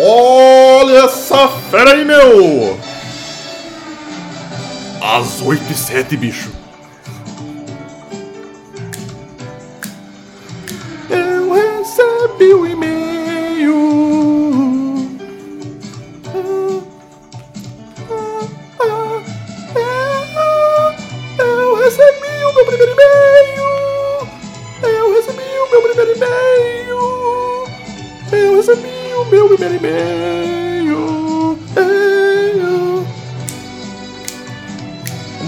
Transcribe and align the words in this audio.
Olha 0.00 1.04
essa 1.04 1.48
fera 1.70 1.92
aí, 1.92 2.04
meu! 2.04 2.78
Às 5.02 5.42
8 5.42 5.72
e 5.72 5.74
7, 5.74 6.16
bicho. 6.16 6.57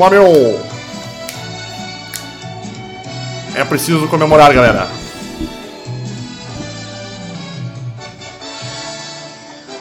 Meu. 0.09 0.59
É 3.55 3.63
preciso 3.65 4.09
comemorar, 4.09 4.53
galera. 4.55 4.89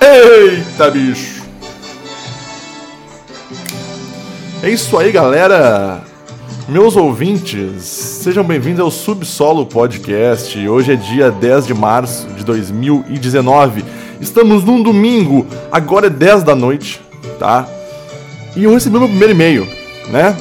Eita, 0.02 0.92
bicho. 0.92 1.42
É 4.62 4.70
isso 4.70 4.98
aí, 4.98 5.10
galera. 5.10 6.02
Meus 6.68 6.98
ouvintes, 6.98 7.82
sejam 7.84 8.44
bem-vindos 8.44 8.82
ao 8.82 8.92
Subsolo 8.92 9.66
Podcast. 9.66 10.68
Hoje 10.68 10.92
é 10.92 10.96
dia 10.98 11.32
10 11.32 11.66
de 11.66 11.74
março 11.74 12.28
de 12.28 12.44
2019. 12.44 13.86
Estamos 14.20 14.66
num 14.66 14.84
domingo, 14.84 15.48
agora 15.72 16.08
é 16.08 16.10
10 16.10 16.44
da 16.44 16.56
noite, 16.56 17.02
tá? 17.40 17.66
E 18.56 18.66
eu 18.66 18.74
recebi 18.74 19.00
meu 19.00 19.08
primeiro 19.08 19.34
e-mail, 19.34 19.79
né? 20.12 20.36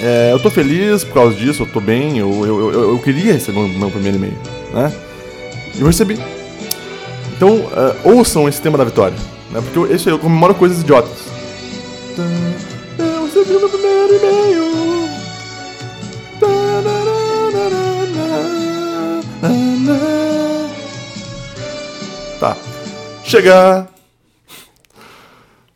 É, 0.00 0.32
eu 0.32 0.40
tô 0.40 0.50
feliz 0.50 1.04
por 1.04 1.14
causa 1.14 1.36
disso, 1.36 1.62
eu 1.62 1.66
tô 1.66 1.80
bem, 1.80 2.18
eu, 2.18 2.28
eu, 2.44 2.72
eu, 2.72 2.90
eu 2.90 2.98
queria 2.98 3.34
receber 3.34 3.58
o 3.58 3.68
meu 3.68 3.90
primeiro 3.90 4.16
e-mail, 4.16 4.36
né? 4.72 4.92
E 5.76 5.80
eu 5.80 5.86
recebi. 5.86 6.18
Então, 7.36 7.56
uh, 7.56 8.16
ouçam 8.16 8.48
esse 8.48 8.60
tema 8.60 8.76
da 8.76 8.84
vitória, 8.84 9.16
né? 9.50 9.60
Porque 9.60 9.78
eu, 9.78 9.94
esse, 9.94 10.08
eu 10.08 10.18
comemoro 10.18 10.54
coisas 10.54 10.80
idiotas. 10.80 11.18
Eu 12.98 13.24
recebi 13.24 13.56
o 13.56 13.60
meu 13.60 13.68
primeiro 13.68 14.16
e-mail. 14.16 14.62
Tá. 22.40 22.56
Chega! 23.22 23.91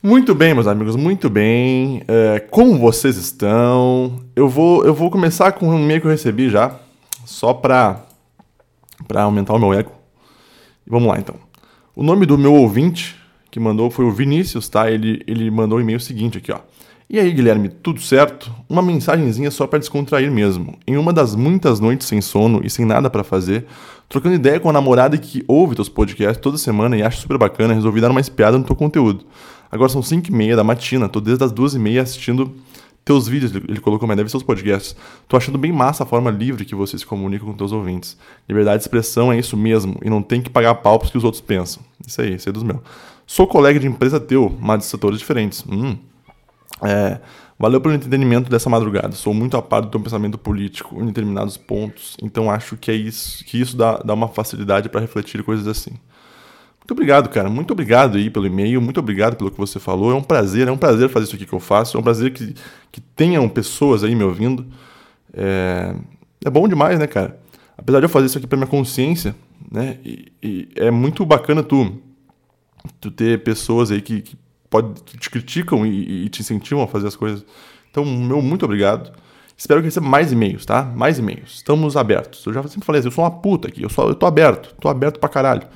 Muito 0.07 0.37
bem, 0.37 0.55
meus 0.55 0.69
amigos, 0.69 0.95
muito 0.95 1.29
bem. 1.29 2.01
É, 2.07 2.39
como 2.39 2.79
vocês 2.79 3.17
estão? 3.17 4.21
Eu 4.37 4.49
vou, 4.49 4.85
eu 4.85 4.95
vou 4.95 5.11
começar 5.11 5.51
com 5.51 5.69
um 5.69 5.77
e-mail 5.77 6.01
que 6.01 6.07
eu 6.07 6.11
recebi 6.13 6.49
já, 6.49 6.77
só 7.25 7.53
pra, 7.53 8.05
pra 9.09 9.25
aumentar 9.25 9.53
o 9.55 9.59
meu 9.59 9.75
ego. 9.75 9.91
Vamos 10.87 11.09
lá, 11.09 11.19
então. 11.19 11.35
O 11.93 12.05
nome 12.05 12.25
do 12.25 12.39
meu 12.39 12.55
ouvinte 12.55 13.17
que 13.51 13.59
mandou 13.59 13.91
foi 13.91 14.05
o 14.05 14.13
Vinícius, 14.13 14.69
tá? 14.69 14.89
Ele, 14.89 15.25
ele 15.27 15.51
mandou 15.51 15.79
o 15.79 15.81
e-mail 15.81 15.99
seguinte 15.99 16.39
aqui, 16.39 16.53
ó. 16.53 16.61
E 17.11 17.19
aí, 17.19 17.33
Guilherme, 17.33 17.69
tudo 17.69 18.01
certo? 18.01 18.53
Uma 18.69 18.83
mensagenzinha 18.83 19.51
só 19.51 19.67
para 19.67 19.81
descontrair 19.81 20.31
mesmo. 20.31 20.79
Em 20.87 20.97
uma 20.97 21.13
das 21.13 21.35
muitas 21.35 21.81
noites 21.81 22.07
sem 22.07 22.21
sono 22.21 22.61
e 22.65 22.71
sem 22.71 22.85
nada 22.85 23.11
para 23.11 23.25
fazer, 23.25 23.67
trocando 24.09 24.37
ideia 24.37 24.61
com 24.61 24.71
a 24.71 24.73
namorada 24.73 25.19
que 25.19 25.45
ouve 25.49 25.75
teus 25.75 25.89
podcasts 25.89 26.41
toda 26.41 26.59
semana 26.59 26.97
e 26.97 27.03
acha 27.03 27.21
super 27.21 27.39
bacana, 27.39 27.75
resolvi 27.75 28.01
dar 28.01 28.13
uma 28.13 28.21
espiada 28.21 28.57
no 28.57 28.63
teu 28.63 28.77
conteúdo. 28.77 29.25
Agora 29.71 29.89
são 29.89 30.03
5 30.03 30.29
e 30.29 30.33
meia 30.33 30.57
da 30.57 30.65
matina, 30.65 31.09
tô 31.09 31.21
desde 31.21 31.45
as 31.45 31.53
2 31.53 31.75
e 31.75 31.79
meia 31.79 32.03
assistindo 32.03 32.55
teus 33.07 33.29
vídeos, 33.29 33.55
ele 33.55 33.81
colocou, 33.81 34.09
mas 34.09 34.17
deve 34.17 34.29
ser 34.29 34.37
os 34.37 34.43
podcasts. 34.43 34.97
Tô 35.29 35.37
achando 35.37 35.57
bem 35.57 35.71
massa 35.71 36.03
a 36.03 36.07
forma 36.07 36.29
livre 36.29 36.65
que 36.65 36.75
você 36.75 36.99
se 36.99 37.07
comunica 37.07 37.45
com 37.45 37.55
teus 37.55 37.71
ouvintes. 37.71 38.19
Liberdade 38.49 38.79
de 38.79 38.83
expressão 38.83 39.33
é 39.33 39.39
isso 39.39 39.57
mesmo, 39.57 39.97
e 40.05 40.11
não 40.11 40.21
tem 40.21 40.43
que 40.43 40.51
pagar 40.51 40.75
pau 40.75 40.99
que 40.99 41.17
os 41.17 41.23
outros 41.23 41.41
pensam. 41.41 41.85
Isso 42.05 42.21
aí, 42.21 42.35
isso 42.35 42.49
aí 42.49 42.51
é 42.51 42.53
dos 42.53 42.65
meus. 42.65 42.81
Sou 43.25 43.47
colega 43.47 43.79
de 43.79 43.87
empresa 43.87 44.19
teu, 44.19 44.57
mas 44.61 44.81
de 44.81 44.85
setores 44.87 45.21
diferentes. 45.21 45.65
Hum. 45.71 45.97
É, 46.83 47.21
valeu 47.57 47.81
pelo 47.81 47.95
entretenimento 47.95 48.51
dessa 48.51 48.69
madrugada. 48.69 49.13
Sou 49.13 49.33
muito 49.33 49.57
a 49.57 49.63
par 49.63 49.83
do 49.83 49.89
teu 49.89 50.01
pensamento 50.01 50.37
político 50.37 51.01
em 51.01 51.07
determinados 51.07 51.57
pontos, 51.57 52.17
então 52.21 52.51
acho 52.51 52.77
que 52.77 52.91
é 52.91 52.95
isso, 52.95 53.45
que 53.45 53.61
isso 53.61 53.77
dá, 53.77 53.99
dá 53.99 54.15
uma 54.15 54.27
facilidade 54.27 54.89
para 54.89 55.01
refletir 55.01 55.45
coisas 55.45 55.69
assim. 55.69 55.93
Muito 56.87 56.93
obrigado, 56.93 57.29
cara. 57.31 57.51
Muito 57.51 57.73
obrigado 57.73 58.17
aí 58.17 58.31
pelo 58.31 58.47
e-mail. 58.47 58.81
Muito 58.81 59.01
obrigado 59.01 59.35
pelo 59.35 59.51
que 59.51 59.59
você 59.59 59.81
falou. 59.81 60.13
É 60.13 60.15
um 60.15 60.23
prazer, 60.23 60.69
é 60.69 60.71
um 60.71 60.77
prazer 60.77 61.09
fazer 61.09 61.27
isso 61.27 61.35
aqui 61.35 61.45
que 61.45 61.53
eu 61.53 61.59
faço. 61.59 61.97
É 61.97 62.01
um 62.01 62.03
prazer 62.03 62.33
que, 62.33 62.55
que 62.93 63.01
tenham 63.01 63.49
pessoas 63.49 64.05
aí 64.05 64.15
me 64.15 64.23
ouvindo. 64.23 64.65
É, 65.35 65.97
é 66.45 66.49
bom 66.49 66.69
demais, 66.69 66.97
né, 66.97 67.09
cara? 67.09 67.41
Apesar 67.77 67.99
de 67.99 68.05
eu 68.05 68.09
fazer 68.09 68.27
isso 68.27 68.39
aqui 68.39 68.47
pra 68.47 68.57
minha 68.57 68.69
consciência, 68.69 69.35
né? 69.69 69.99
E, 70.05 70.33
e 70.41 70.69
é 70.77 70.89
muito 70.93 71.27
bacana 71.27 71.61
tu, 71.61 72.01
tu 73.01 73.11
ter 73.11 73.43
pessoas 73.43 73.91
aí 73.91 74.01
que, 74.01 74.23
que, 74.23 74.39
pode, 74.71 75.03
te 75.03 75.29
criticam 75.29 75.85
e, 75.85 76.27
e, 76.27 76.29
te 76.29 76.41
incentivam 76.41 76.85
a 76.85 76.87
fazer 76.87 77.09
as 77.09 77.17
coisas. 77.17 77.45
Então, 77.91 78.05
meu 78.05 78.41
muito 78.41 78.65
obrigado. 78.65 79.11
Espero 79.57 79.81
que 79.81 79.87
receba 79.87 80.07
mais 80.07 80.31
e-mails, 80.31 80.65
tá? 80.65 80.85
Mais 80.85 81.19
e-mails. 81.19 81.57
Estamos 81.57 81.97
abertos. 81.97 82.47
Eu 82.47 82.53
já 82.53 82.63
sempre 82.69 82.87
falei 82.87 83.01
assim, 83.01 83.09
eu 83.09 83.13
sou 83.13 83.25
uma 83.25 83.31
puta 83.33 83.67
aqui. 83.67 83.83
Eu, 83.83 83.91
sou, 83.91 84.09
eu 84.09 84.15
tô 84.15 84.25
aberto. 84.25 84.73
Tô 84.81 84.89
aberto 84.89 85.19
pra 85.19 85.29
caralho. 85.29 85.67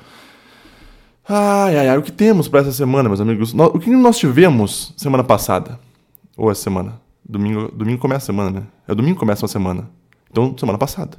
Ai, 1.27 1.77
ai, 1.77 1.89
ai, 1.89 1.97
o 1.97 2.01
que 2.01 2.11
temos 2.11 2.47
para 2.47 2.61
essa 2.61 2.71
semana, 2.71 3.07
meus 3.07 3.21
amigos? 3.21 3.53
O 3.53 3.79
que 3.79 3.89
nós 3.91 4.17
tivemos 4.17 4.93
semana 4.97 5.23
passada? 5.23 5.79
Ou 6.35 6.49
essa 6.49 6.61
semana? 6.63 6.99
Domingo, 7.23 7.71
domingo 7.71 8.01
começa 8.01 8.23
a 8.23 8.25
semana, 8.25 8.51
né? 8.51 8.63
É 8.87 8.95
domingo 8.95 9.19
começa 9.19 9.43
uma 9.43 9.47
semana. 9.47 9.89
Então, 10.29 10.55
semana 10.57 10.77
passada. 10.77 11.17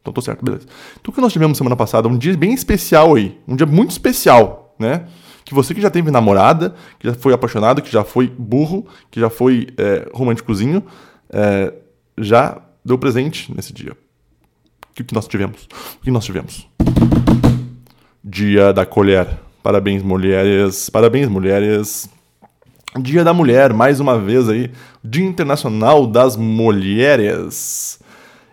Então, 0.00 0.12
tô 0.12 0.20
certo, 0.20 0.44
beleza. 0.44 0.66
Então, 1.00 1.10
o 1.10 1.14
que 1.14 1.20
nós 1.20 1.32
tivemos 1.32 1.58
semana 1.58 1.76
passada? 1.76 2.08
Um 2.08 2.16
dia 2.16 2.36
bem 2.36 2.54
especial 2.54 3.14
aí. 3.14 3.40
Um 3.46 3.56
dia 3.56 3.66
muito 3.66 3.90
especial, 3.90 4.74
né? 4.78 5.06
Que 5.44 5.54
você 5.54 5.74
que 5.74 5.80
já 5.80 5.90
teve 5.90 6.10
namorada, 6.10 6.74
que 6.98 7.08
já 7.08 7.14
foi 7.14 7.32
apaixonado, 7.32 7.82
que 7.82 7.90
já 7.90 8.04
foi 8.04 8.28
burro, 8.28 8.86
que 9.10 9.18
já 9.18 9.28
foi 9.28 9.68
é, 9.76 10.08
românticozinho, 10.14 10.84
é, 11.28 11.72
já 12.16 12.62
deu 12.84 12.96
presente 12.96 13.52
nesse 13.54 13.72
dia. 13.72 13.96
O 14.90 14.94
que 14.94 15.14
nós 15.14 15.26
tivemos? 15.26 15.68
O 15.96 16.04
que 16.04 16.10
nós 16.10 16.24
tivemos? 16.24 16.68
Dia 18.24 18.72
da 18.72 18.86
Colher. 18.86 19.26
Parabéns, 19.64 20.00
mulheres. 20.00 20.88
Parabéns, 20.88 21.28
mulheres. 21.28 22.08
Dia 23.00 23.24
da 23.24 23.34
Mulher, 23.34 23.72
mais 23.72 23.98
uma 23.98 24.16
vez 24.16 24.48
aí. 24.48 24.70
Dia 25.02 25.26
Internacional 25.26 26.06
das 26.06 26.36
Mulheres. 26.36 27.98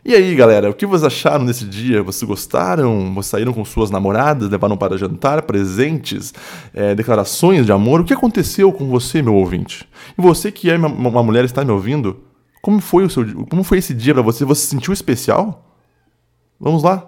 E 0.04 0.16
aí, 0.16 0.34
galera, 0.34 0.72
o 0.72 0.74
que 0.74 0.88
vocês 0.88 1.04
acharam 1.04 1.46
nesse 1.46 1.66
dia? 1.66 2.02
Vocês 2.02 2.28
gostaram? 2.28 3.14
Vocês 3.14 3.28
saíram 3.28 3.54
com 3.54 3.64
suas 3.64 3.92
namoradas, 3.92 4.50
levaram 4.50 4.76
para 4.76 4.98
jantar, 4.98 5.44
presentes, 5.44 6.34
é, 6.74 6.96
declarações 6.96 7.64
de 7.64 7.72
amor? 7.72 8.00
O 8.00 8.06
que 8.06 8.14
aconteceu 8.14 8.74
com 8.74 8.90
você, 8.90 9.22
meu 9.22 9.36
ouvinte? 9.36 9.88
E 10.18 10.22
você 10.22 10.52
que 10.52 10.72
é 10.72 10.78
uma 10.78 11.22
mulher 11.22 11.46
está 11.46 11.64
me 11.64 11.72
ouvindo? 11.72 12.24
Como 12.60 12.80
foi 12.80 13.04
o 13.04 13.10
seu, 13.10 13.24
como 13.46 13.64
foi 13.64 13.78
esse 13.78 13.94
dia 13.94 14.16
para 14.16 14.24
você? 14.24 14.44
Você 14.46 14.62
se 14.62 14.68
sentiu 14.68 14.94
especial? 14.94 15.76
Vamos 16.60 16.82
lá, 16.82 17.08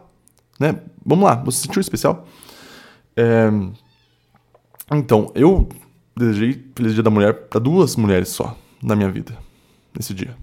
né? 0.59 0.75
Vamos 1.03 1.25
lá. 1.25 1.35
Você 1.43 1.57
se 1.57 1.63
sentiu 1.63 1.81
especial? 1.81 2.27
É... 3.15 3.49
Então, 4.91 5.31
eu 5.33 5.69
desejei 6.15 6.65
Feliz 6.75 6.93
Dia 6.93 7.03
da 7.03 7.09
Mulher 7.09 7.47
para 7.47 7.59
duas 7.59 7.95
mulheres 7.95 8.29
só 8.29 8.57
na 8.81 8.95
minha 8.95 9.09
vida, 9.09 9.37
nesse 9.95 10.13
dia. 10.13 10.35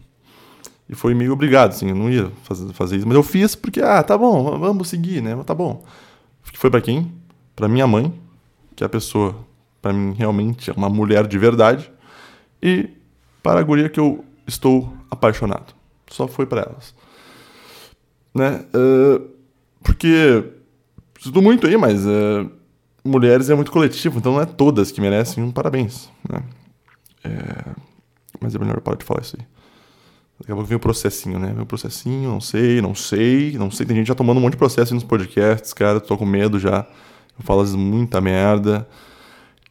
E 0.89 0.95
foi 0.95 1.13
meio 1.15 1.33
obrigado, 1.33 1.71
assim, 1.71 1.91
eu 1.91 1.95
não 1.95 2.11
ia 2.11 2.31
fazer, 2.45 2.73
fazer 2.73 2.97
isso, 2.97 3.07
mas 3.07 3.15
eu 3.15 3.23
fiz 3.23 3.55
porque, 3.55 3.81
ah, 3.81 4.03
tá 4.03 4.17
bom, 4.17 4.59
vamos 4.59 4.89
seguir, 4.89 5.23
né? 5.23 5.37
Tá 5.45 5.55
bom. 5.55 5.85
Foi 6.43 6.71
para 6.71 6.81
quem? 6.81 7.13
Para 7.55 7.69
minha 7.69 7.87
mãe, 7.87 8.13
que 8.75 8.83
é 8.83 8.87
a 8.87 8.89
pessoa, 8.89 9.37
para 9.83 9.93
mim, 9.93 10.15
realmente 10.15 10.71
é 10.71 10.73
uma 10.73 10.89
mulher 10.89 11.27
de 11.27 11.39
verdade, 11.39 11.93
e 12.63 12.89
para 13.43 13.61
a 13.61 13.63
guria 13.63 13.89
que 13.89 14.01
eu 14.01 14.25
estou 14.47 14.93
apaixonado. 15.11 15.75
Só 16.11 16.27
foi 16.27 16.47
para 16.47 16.63
elas. 16.63 16.95
Né? 18.35 18.65
Uh, 18.75 19.29
porque, 19.83 20.45
sinto 21.21 21.43
muito 21.43 21.67
aí, 21.67 21.77
mas 21.77 22.07
uh, 22.07 22.51
mulheres 23.09 23.51
é 23.51 23.55
muito 23.55 23.71
coletivo, 23.71 24.19
então 24.19 24.33
não 24.33 24.41
é 24.41 24.47
todas 24.47 24.93
que 24.93 25.01
merecem 25.01 25.43
um 25.43 25.51
parabéns. 25.51 26.09
Né? 26.29 26.43
É... 27.25 27.65
Mas 28.41 28.55
é 28.55 28.59
melhor 28.59 28.81
parar 28.81 28.97
de 28.97 29.05
falar 29.05 29.23
isso 29.23 29.37
aí. 29.39 29.47
Daqui 30.39 30.53
a 30.53 30.55
pouco 30.55 30.69
vem 30.69 30.77
o 30.77 30.81
processinho, 30.81 31.39
né? 31.39 31.53
Vem 31.53 31.63
o 31.63 31.67
processinho, 31.67 32.31
não 32.31 32.41
sei, 32.41 32.81
não 32.81 32.95
sei, 32.95 33.59
não 33.59 33.71
sei. 33.71 33.87
Tem 33.87 33.97
gente 33.97 34.07
já 34.07 34.15
tomando 34.15 34.39
um 34.39 34.41
monte 34.41 34.53
de 34.53 34.59
processo 34.59 34.95
nos 34.95 35.03
podcasts, 35.03 35.73
cara, 35.73 35.99
tô 35.99 36.17
com 36.17 36.25
medo 36.25 36.61
já. 36.61 36.87
Eu 37.37 37.45
falo 37.45 37.63
às 37.63 37.73
vezes 37.73 37.85
muita 37.85 38.21
merda. 38.21 38.89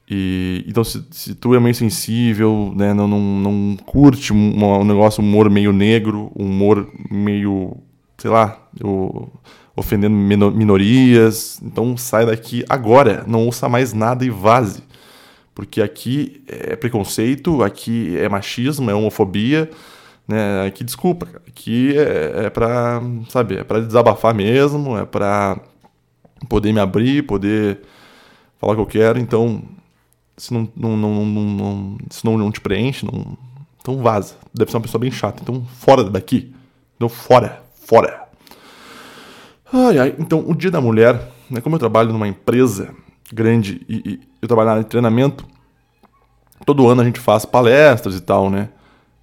E, 0.10 0.66
então, 0.68 0.84
se, 0.84 1.06
se 1.12 1.36
tu 1.36 1.56
é 1.56 1.60
meio 1.60 1.76
sensível, 1.76 2.74
né, 2.76 2.94
não, 2.94 3.08
não, 3.08 3.20
não 3.20 3.78
curte 3.78 4.34
um, 4.34 4.64
um 4.64 4.84
negócio, 4.84 5.24
um 5.24 5.28
humor 5.28 5.50
meio 5.50 5.72
negro, 5.72 6.32
um 6.36 6.46
humor 6.46 6.90
meio 7.10 7.78
sei 8.18 8.32
lá, 8.32 8.68
eu 8.80 9.32
ofendendo 9.78 10.16
minorias. 10.52 11.62
Então 11.64 11.96
sai 11.96 12.26
daqui 12.26 12.66
agora, 12.68 13.24
não 13.28 13.46
ouça 13.46 13.70
mais 13.70 13.94
nada 13.94 14.26
e 14.26 14.30
vaze. 14.30 14.84
Porque 15.54 15.82
aqui 15.82 16.44
é 16.48 16.76
preconceito, 16.76 17.64
aqui 17.64 18.18
é 18.18 18.28
machismo, 18.28 18.92
é 18.92 18.94
homofobia, 18.94 19.70
né? 20.28 20.68
Aqui, 20.68 20.84
desculpa, 20.84 21.28
aqui 21.48 21.98
é, 21.98 22.46
é 22.46 22.50
pra, 22.50 23.02
sabe, 23.30 23.58
é 23.58 23.64
pra 23.64 23.80
desabafar 23.80 24.36
mesmo, 24.36 24.98
é 24.98 25.06
pra 25.06 25.60
poder 26.48 26.72
me 26.74 26.80
abrir, 26.80 27.24
poder 27.24 27.82
falar 28.60 28.74
o 28.74 28.76
que 28.76 28.82
eu 28.82 28.86
quero. 28.86 29.20
Então, 29.20 29.64
se 30.36 30.54
não, 30.54 30.70
não, 30.76 30.96
não, 30.96 31.26
não, 31.26 31.44
não 31.44 31.98
se 32.12 32.24
não, 32.24 32.38
não 32.38 32.52
te 32.52 32.62
preenche, 32.62 33.06
não, 33.06 33.36
então 33.82 33.98
vaza. 34.04 34.36
Deve 34.54 34.70
ser 34.70 34.78
uma 34.78 34.84
pessoa 34.84 35.02
bem 35.02 35.10
chata. 35.10 35.42
Então, 35.42 35.66
fora 35.66 36.04
daqui. 36.04 36.54
Então, 36.98 37.10
fora, 37.10 37.64
fora. 37.74 38.27
Ai, 39.72 39.98
ai. 40.00 40.16
Então, 40.18 40.44
o 40.48 40.56
Dia 40.56 40.72
da 40.72 40.80
Mulher, 40.80 41.32
né, 41.50 41.62
como 41.62 41.76
eu 41.76 41.80
trabalho 41.80 42.12
numa 42.12 42.28
empresa 42.28 42.94
grande 43.32 43.86
e, 43.88 43.96
e 44.06 44.20
eu 44.42 44.48
trabalho 44.48 44.68
na 44.68 44.72
área 44.74 44.84
de 44.84 44.90
treinamento, 44.90 45.46
todo 46.66 46.88
ano 46.88 47.02
a 47.02 47.06
gente 47.06 47.20
faz 47.20 47.46
palestras 47.46 48.16
e 48.16 48.22
tal, 48.22 48.50
né? 48.50 48.70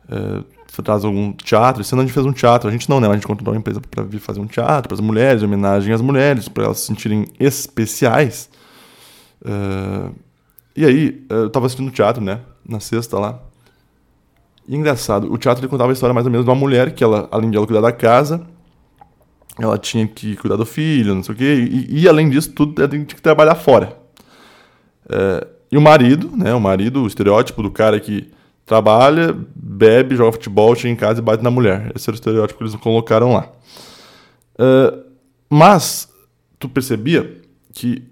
É, 0.08 0.54
traz 0.82 1.04
algum 1.04 1.32
teatro. 1.32 1.82
Esse 1.82 1.94
ano 1.94 2.02
a 2.02 2.04
gente 2.04 2.14
fez 2.14 2.26
um 2.26 2.32
teatro. 2.32 2.68
A 2.68 2.72
gente 2.72 2.88
não, 2.90 3.00
né? 3.00 3.08
A 3.08 3.14
gente 3.14 3.26
contratou 3.26 3.54
uma 3.54 3.58
empresa 3.58 3.80
para 3.80 4.02
vir 4.02 4.18
fazer 4.18 4.40
um 4.40 4.46
teatro 4.46 4.88
para 4.88 4.94
as 4.94 5.00
mulheres, 5.00 5.42
homenagem 5.42 5.92
às 5.94 6.00
mulheres, 6.00 6.48
para 6.48 6.64
elas 6.64 6.80
se 6.80 6.86
sentirem 6.86 7.26
especiais. 7.38 8.50
É, 9.44 10.10
e 10.76 10.84
aí, 10.84 11.26
eu 11.28 11.48
tava 11.50 11.66
assistindo 11.66 11.90
teatro, 11.90 12.22
né? 12.22 12.40
Na 12.68 12.80
sexta 12.80 13.18
lá. 13.18 13.38
E 14.66 14.74
engraçado, 14.74 15.32
o 15.32 15.38
teatro 15.38 15.62
ele 15.62 15.68
contava 15.68 15.90
a 15.90 15.92
história 15.92 16.14
mais 16.14 16.26
ou 16.26 16.32
menos 16.32 16.44
de 16.44 16.50
uma 16.50 16.56
mulher 16.56 16.92
que 16.94 17.04
ela, 17.04 17.28
além 17.30 17.50
de 17.50 17.56
ela 17.56 17.66
cuidar 17.66 17.82
da 17.82 17.92
casa, 17.92 18.44
ela 19.58 19.78
tinha 19.78 20.06
que 20.06 20.36
cuidar 20.36 20.56
do 20.56 20.66
filho, 20.66 21.14
não 21.14 21.22
sei 21.22 21.34
o 21.34 21.38
quê, 21.38 21.68
e, 21.70 22.02
e 22.02 22.08
além 22.08 22.28
disso, 22.28 22.52
tudo 22.52 22.80
ela 22.80 22.88
tinha 22.88 23.04
que 23.04 23.20
trabalhar 23.20 23.54
fora. 23.54 23.96
É, 25.08 25.46
e 25.70 25.76
o 25.76 25.80
marido, 25.80 26.30
né, 26.36 26.54
o 26.54 26.60
marido, 26.60 27.02
o 27.02 27.06
estereótipo 27.06 27.62
do 27.62 27.70
cara 27.70 27.98
que 28.00 28.30
trabalha, 28.66 29.36
bebe, 29.54 30.16
joga 30.16 30.32
futebol, 30.32 30.74
chega 30.74 30.92
em 30.92 30.96
casa 30.96 31.20
e 31.20 31.22
bate 31.22 31.42
na 31.42 31.50
mulher. 31.50 31.92
Esse 31.94 32.08
era 32.08 32.14
o 32.14 32.18
estereótipo 32.18 32.58
que 32.58 32.64
eles 32.64 32.76
colocaram 32.76 33.32
lá. 33.32 33.48
É, 34.58 34.98
mas, 35.48 36.08
tu 36.58 36.68
percebia 36.68 37.40
que 37.72 38.02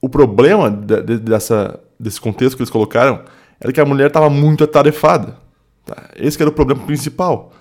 o 0.00 0.08
problema 0.08 0.70
de, 0.70 1.02
de, 1.02 1.18
dessa, 1.18 1.78
desse 1.98 2.20
contexto 2.20 2.56
que 2.56 2.62
eles 2.62 2.70
colocaram 2.70 3.22
era 3.60 3.72
que 3.72 3.80
a 3.80 3.84
mulher 3.84 4.08
estava 4.08 4.30
muito 4.30 4.64
atarefada. 4.64 5.36
Tá? 5.84 6.10
Esse 6.16 6.40
era 6.40 6.50
o 6.50 6.52
problema 6.52 6.84
principal. 6.84 7.52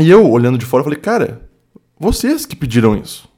E 0.00 0.08
eu, 0.08 0.30
olhando 0.30 0.58
de 0.58 0.64
fora, 0.64 0.84
falei, 0.84 0.98
cara, 0.98 1.48
vocês 1.98 2.46
que 2.46 2.54
pediram 2.54 2.96
isso. 2.96 3.28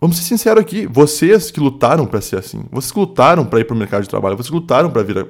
Vamos 0.00 0.16
ser 0.16 0.24
sinceros 0.24 0.60
aqui, 0.60 0.86
vocês 0.86 1.50
que 1.50 1.60
lutaram 1.60 2.06
para 2.06 2.20
ser 2.20 2.36
assim, 2.36 2.64
vocês 2.72 2.90
que 2.90 2.98
lutaram 2.98 3.44
para 3.46 3.60
ir 3.60 3.64
para 3.64 3.74
o 3.74 3.78
mercado 3.78 4.02
de 4.02 4.08
trabalho, 4.08 4.36
vocês 4.36 4.48
que 4.48 4.54
lutaram 4.54 4.90
para 4.90 5.02
vir 5.02 5.26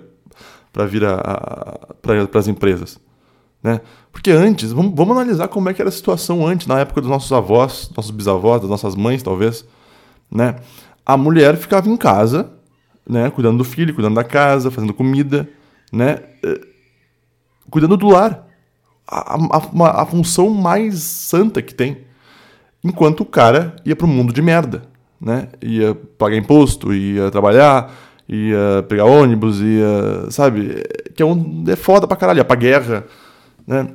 para 0.72 0.86
vir 0.86 1.02
para 2.00 2.40
as 2.40 2.48
empresas, 2.48 2.98
né? 3.62 3.82
Porque 4.10 4.30
antes, 4.30 4.72
vamos, 4.72 4.94
vamos 4.96 5.14
analisar 5.14 5.48
como 5.48 5.68
é 5.68 5.74
que 5.74 5.82
era 5.82 5.90
a 5.90 5.92
situação 5.92 6.46
antes, 6.46 6.66
na 6.66 6.80
época 6.80 7.02
dos 7.02 7.10
nossos 7.10 7.30
avós, 7.32 7.90
nossos 7.94 8.10
bisavós, 8.10 8.62
das 8.62 8.70
nossas 8.70 8.96
mães, 8.96 9.22
talvez, 9.22 9.66
né? 10.30 10.56
A 11.04 11.18
mulher 11.18 11.58
ficava 11.58 11.86
em 11.90 11.96
casa, 11.96 12.50
né, 13.06 13.28
cuidando 13.28 13.58
do 13.58 13.64
filho, 13.64 13.92
cuidando 13.92 14.14
da 14.14 14.24
casa, 14.24 14.70
fazendo 14.70 14.94
comida, 14.94 15.46
né, 15.92 16.20
eh, 16.42 16.60
cuidando 17.68 17.96
do 17.98 18.08
lar 18.08 18.51
a, 19.06 19.36
a, 19.36 20.02
a 20.02 20.06
função 20.06 20.50
mais 20.50 21.00
santa 21.00 21.60
que 21.60 21.74
tem. 21.74 21.98
Enquanto 22.84 23.20
o 23.20 23.26
cara 23.26 23.76
ia 23.84 23.94
pro 23.94 24.06
mundo 24.06 24.32
de 24.32 24.42
merda, 24.42 24.82
né? 25.20 25.48
Ia 25.62 25.94
pagar 25.94 26.36
imposto, 26.36 26.92
ia 26.92 27.30
trabalhar, 27.30 27.92
ia 28.28 28.84
pegar 28.88 29.04
ônibus, 29.04 29.60
ia. 29.60 30.30
Sabe? 30.30 30.82
Que 31.14 31.22
é, 31.22 31.26
um, 31.26 31.64
é 31.68 31.76
foda 31.76 32.06
pra 32.06 32.16
caralho, 32.16 32.38
ia 32.38 32.44
pra 32.44 32.56
guerra, 32.56 33.04
né? 33.66 33.88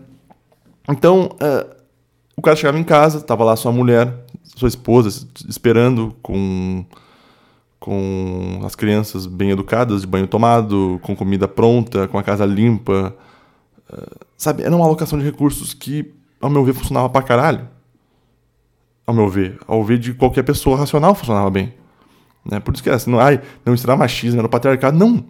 Então, 0.90 1.30
uh, 1.34 1.76
o 2.36 2.42
cara 2.42 2.56
chegava 2.56 2.80
em 2.80 2.84
casa, 2.84 3.20
tava 3.20 3.44
lá 3.44 3.56
sua 3.56 3.72
mulher, 3.72 4.14
sua 4.56 4.70
esposa, 4.70 5.28
esperando 5.50 6.16
com, 6.22 6.86
com 7.80 8.62
as 8.64 8.76
crianças 8.76 9.26
bem 9.26 9.52
educadas, 9.52 10.02
de 10.02 10.08
banho 10.08 10.28
tomado, 10.28 11.00
com 11.04 11.16
comida 11.16 11.48
pronta, 11.48 12.08
com 12.08 12.18
a 12.18 12.24
casa 12.24 12.46
limpa, 12.46 13.14
sabe, 14.38 14.64
era 14.64 14.76
uma 14.76 14.86
alocação 14.86 15.18
de 15.18 15.26
recursos 15.26 15.74
que, 15.74 16.14
ao 16.42 16.50
meu 16.50 16.64
ver, 16.64 16.74
funcionava 16.74 17.10
pra 17.10 17.22
caralho. 17.22 17.68
Ao 19.06 19.14
meu 19.14 19.30
ver. 19.30 19.60
Ao 19.68 19.84
ver 19.84 19.98
de 19.98 20.14
qualquer 20.14 20.44
pessoa 20.44 20.78
racional 20.78 21.16
funcionava 21.16 21.50
bem. 21.50 21.74
Né? 22.50 22.60
Por 22.60 22.74
isso 22.74 22.84
que 22.84 22.90
é 22.90 22.94
assim, 22.94 23.12
não, 23.12 23.20
ai, 23.20 23.42
não 23.66 23.74
era 23.74 23.96
machismo, 23.96 24.40
era 24.40 24.50
patriarcado. 24.50 24.98
Não. 24.98 25.26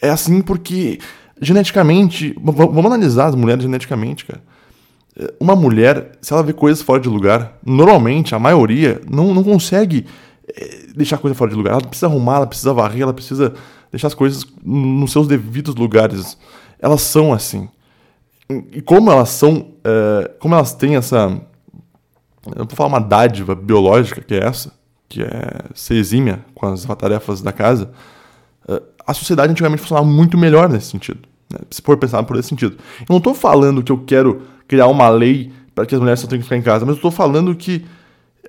É 0.00 0.10
assim 0.10 0.40
porque, 0.40 0.98
geneticamente, 1.40 2.36
vamos 2.40 2.86
analisar 2.86 3.26
as 3.26 3.34
mulheres 3.34 3.62
geneticamente, 3.62 4.24
cara. 4.24 4.42
É, 5.16 5.34
uma 5.40 5.56
mulher, 5.56 6.12
se 6.20 6.32
ela 6.32 6.42
vê 6.42 6.52
coisas 6.52 6.82
fora 6.82 7.00
de 7.00 7.08
lugar, 7.08 7.58
normalmente, 7.64 8.34
a 8.34 8.38
maioria, 8.38 9.00
não, 9.10 9.34
não 9.34 9.42
consegue 9.42 10.06
é, 10.48 10.86
deixar 10.94 11.18
coisa 11.18 11.34
fora 11.34 11.50
de 11.50 11.56
lugar. 11.56 11.72
Ela 11.72 11.82
precisa 11.82 12.06
arrumar, 12.06 12.36
ela 12.36 12.46
precisa 12.46 12.72
varrer, 12.72 13.02
ela 13.02 13.14
precisa 13.14 13.54
deixar 13.90 14.08
as 14.08 14.14
coisas 14.14 14.46
nos 14.64 15.10
seus 15.10 15.26
devidos 15.26 15.74
lugares 15.74 16.36
elas 16.78 17.02
são 17.02 17.32
assim. 17.32 17.68
E 18.72 18.80
como 18.80 19.10
elas 19.10 19.28
são, 19.30 19.72
é, 19.84 20.30
como 20.38 20.54
elas 20.54 20.72
têm 20.72 20.96
essa, 20.96 21.38
eu 22.46 22.64
vou 22.64 22.74
falar 22.74 22.88
uma 22.88 23.00
dádiva 23.00 23.54
biológica 23.54 24.22
que 24.22 24.34
é 24.34 24.44
essa, 24.44 24.72
que 25.08 25.22
é 25.22 25.60
ser 25.74 25.94
exímia 25.94 26.44
com 26.54 26.66
as 26.66 26.84
tarefas 26.84 27.42
da 27.42 27.52
casa, 27.52 27.90
é, 28.66 28.82
a 29.06 29.12
sociedade 29.12 29.52
antigamente 29.52 29.82
funcionava 29.82 30.06
muito 30.06 30.38
melhor 30.38 30.68
nesse 30.68 30.90
sentido. 30.90 31.20
Né? 31.52 31.58
Se 31.70 31.82
for 31.82 31.96
pensar 31.96 32.22
por 32.22 32.36
esse 32.36 32.48
sentido. 32.48 32.76
Eu 33.00 33.06
não 33.10 33.18
estou 33.18 33.34
falando 33.34 33.82
que 33.82 33.92
eu 33.92 33.98
quero 33.98 34.42
criar 34.66 34.86
uma 34.86 35.08
lei 35.08 35.52
para 35.74 35.86
que 35.86 35.94
as 35.94 36.00
mulheres 36.00 36.20
só 36.20 36.26
tenham 36.26 36.40
que 36.40 36.44
ficar 36.44 36.56
em 36.56 36.62
casa, 36.62 36.84
mas 36.84 36.94
eu 36.94 36.96
estou 36.96 37.10
falando 37.10 37.54
que, 37.54 37.84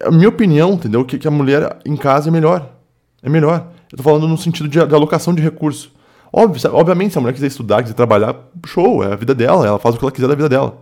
a 0.01 0.11
minha 0.11 0.29
opinião, 0.29 0.73
entendeu? 0.73 1.05
Que, 1.05 1.17
que 1.17 1.27
a 1.27 1.31
mulher 1.31 1.79
em 1.85 1.95
casa 1.95 2.29
é 2.29 2.31
melhor. 2.31 2.73
É 3.21 3.29
melhor. 3.29 3.67
Eu 3.91 3.95
estou 3.97 4.03
falando 4.03 4.27
no 4.27 4.37
sentido 4.37 4.67
de, 4.67 4.85
de 4.85 4.95
alocação 4.95 5.33
de 5.33 5.41
recursos. 5.41 5.91
Óbvio, 6.31 6.71
obviamente, 6.73 7.11
se 7.11 7.17
a 7.17 7.21
mulher 7.21 7.33
quiser 7.33 7.47
estudar, 7.47 7.81
quiser 7.81 7.95
trabalhar, 7.95 8.35
show, 8.65 9.03
é 9.03 9.13
a 9.13 9.15
vida 9.15 9.33
dela, 9.33 9.65
ela 9.65 9.79
faz 9.79 9.95
o 9.95 9.97
que 9.97 10.03
ela 10.03 10.11
quiser 10.11 10.27
da 10.27 10.35
vida 10.35 10.49
dela. 10.49 10.81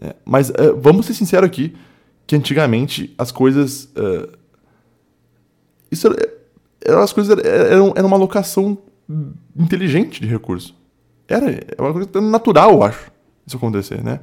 É, 0.00 0.14
mas 0.24 0.50
é, 0.50 0.72
vamos 0.72 1.06
ser 1.06 1.14
sinceros 1.14 1.46
aqui, 1.46 1.74
que 2.26 2.36
antigamente 2.36 3.14
as 3.16 3.32
coisas. 3.32 3.88
É, 3.96 4.28
isso 5.90 6.06
era, 6.06 6.32
era, 6.84 7.02
as 7.02 7.12
coisas 7.12 7.36
eram, 7.44 7.92
era 7.96 8.06
uma 8.06 8.16
alocação 8.16 8.78
inteligente 9.56 10.20
de 10.20 10.26
recurso. 10.26 10.74
Era, 11.26 11.50
era 11.50 11.66
é 11.78 11.82
uma 11.82 11.92
coisa 11.92 12.20
natural, 12.20 12.72
eu 12.72 12.82
acho, 12.82 13.10
isso 13.46 13.56
acontecer, 13.56 14.02
né? 14.02 14.20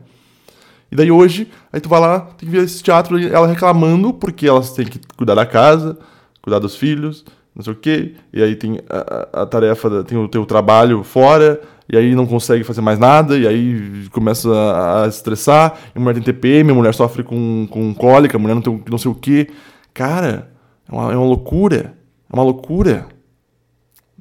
E 0.91 0.95
daí 0.95 1.11
hoje, 1.11 1.51
aí 1.71 1.79
tu 1.79 1.87
vai 1.87 1.99
lá, 1.99 2.19
tem 2.19 2.49
que 2.49 2.55
ver 2.55 2.63
esse 2.63 2.81
teatro, 2.81 3.17
ela 3.19 3.47
reclamando 3.47 4.13
porque 4.13 4.47
elas 4.47 4.73
têm 4.73 4.85
que 4.85 4.99
cuidar 5.15 5.35
da 5.35 5.45
casa, 5.45 5.97
cuidar 6.41 6.59
dos 6.59 6.75
filhos, 6.75 7.25
não 7.55 7.63
sei 7.63 7.73
o 7.73 7.75
quê, 7.75 8.15
e 8.31 8.41
aí 8.41 8.55
tem 8.55 8.79
a, 8.89 9.41
a 9.41 9.45
tarefa, 9.45 10.03
tem 10.03 10.17
o 10.17 10.27
teu 10.27 10.45
trabalho 10.45 11.03
fora, 11.03 11.59
e 11.91 11.97
aí 11.97 12.13
não 12.13 12.25
consegue 12.25 12.63
fazer 12.63 12.81
mais 12.81 12.99
nada, 12.99 13.37
e 13.37 13.47
aí 13.47 14.07
começa 14.11 14.49
a, 14.53 15.03
a 15.03 15.07
estressar, 15.07 15.77
e 15.93 15.97
a 15.97 16.01
mulher 16.01 16.13
tem 16.13 16.23
TPM, 16.23 16.71
a 16.71 16.75
mulher 16.75 16.93
sofre 16.93 17.23
com, 17.23 17.67
com 17.69 17.93
cólica, 17.93 18.37
a 18.37 18.39
mulher 18.39 18.53
não 18.53 18.61
tem 18.61 18.83
não 18.89 18.97
sei 18.97 19.11
o 19.11 19.15
quê. 19.15 19.49
Cara, 19.93 20.51
é 20.87 20.93
uma, 20.93 21.13
é 21.13 21.15
uma 21.15 21.25
loucura. 21.25 21.97
É 22.31 22.35
uma 22.35 22.43
loucura. 22.43 23.07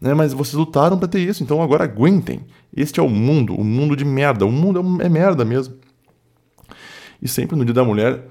Né? 0.01 0.15
Mas 0.15 0.33
vocês 0.33 0.55
lutaram 0.55 0.99
para 0.99 1.09
ter 1.09 1.21
isso, 1.21 1.43
então 1.43 1.63
agora 1.63 1.85
aguentem. 1.85 2.47
Este 2.75 3.01
é 3.01 3.03
o 3.03 3.09
mundo, 3.09 3.55
o 3.55 3.65
mundo 3.65 3.97
de 3.97 4.05
merda. 4.05 4.47
O 4.47 4.53
mundo 4.53 5.01
é, 5.01 5.07
é 5.07 5.09
merda 5.09 5.45
mesmo. 5.45 5.75
E 7.21 7.29
sempre 7.29 7.57
no 7.57 7.65
Dia 7.65 7.75
da 7.75 7.85
Mulher 7.85 8.25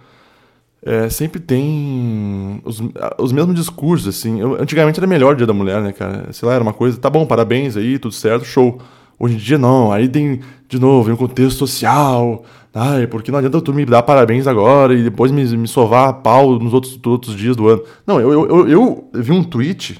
é, 0.81 1.09
sempre 1.09 1.39
tem 1.39 2.61
os, 2.63 2.81
os 3.17 3.31
mesmos 3.31 3.55
discursos, 3.55 4.07
assim. 4.07 4.39
Eu, 4.39 4.61
antigamente 4.61 4.99
era 4.99 5.07
melhor 5.07 5.33
o 5.33 5.37
Dia 5.37 5.47
da 5.47 5.53
Mulher, 5.53 5.81
né, 5.81 5.91
cara? 5.91 6.31
Sei 6.31 6.47
lá, 6.47 6.55
era 6.55 6.63
uma 6.63 6.73
coisa, 6.73 6.97
tá 6.97 7.09
bom, 7.09 7.25
parabéns 7.25 7.75
aí, 7.75 7.97
tudo 7.97 8.13
certo, 8.13 8.45
show. 8.45 8.79
Hoje 9.19 9.35
em 9.35 9.37
dia 9.37 9.57
não, 9.57 9.91
aí 9.91 10.07
tem, 10.07 10.41
de 10.69 10.79
novo, 10.79 11.05
vem 11.05 11.13
um 11.13 11.17
contexto 11.17 11.57
social. 11.57 12.45
Ai, 12.73 13.07
porque 13.07 13.31
não 13.31 13.39
adianta 13.39 13.59
tu 13.59 13.73
me 13.73 13.83
dar 13.83 14.03
parabéns 14.03 14.45
agora 14.45 14.93
e 14.93 15.01
depois 15.01 15.31
me, 15.31 15.43
me 15.57 15.67
sovar 15.67 16.09
a 16.09 16.13
pau 16.13 16.59
nos 16.59 16.71
outros, 16.73 16.99
outros 17.03 17.35
dias 17.35 17.55
do 17.55 17.67
ano. 17.67 17.81
Não, 18.05 18.21
eu, 18.21 18.31
eu, 18.31 18.67
eu, 18.67 19.09
eu 19.13 19.23
vi 19.23 19.31
um 19.31 19.43
tweet, 19.43 19.99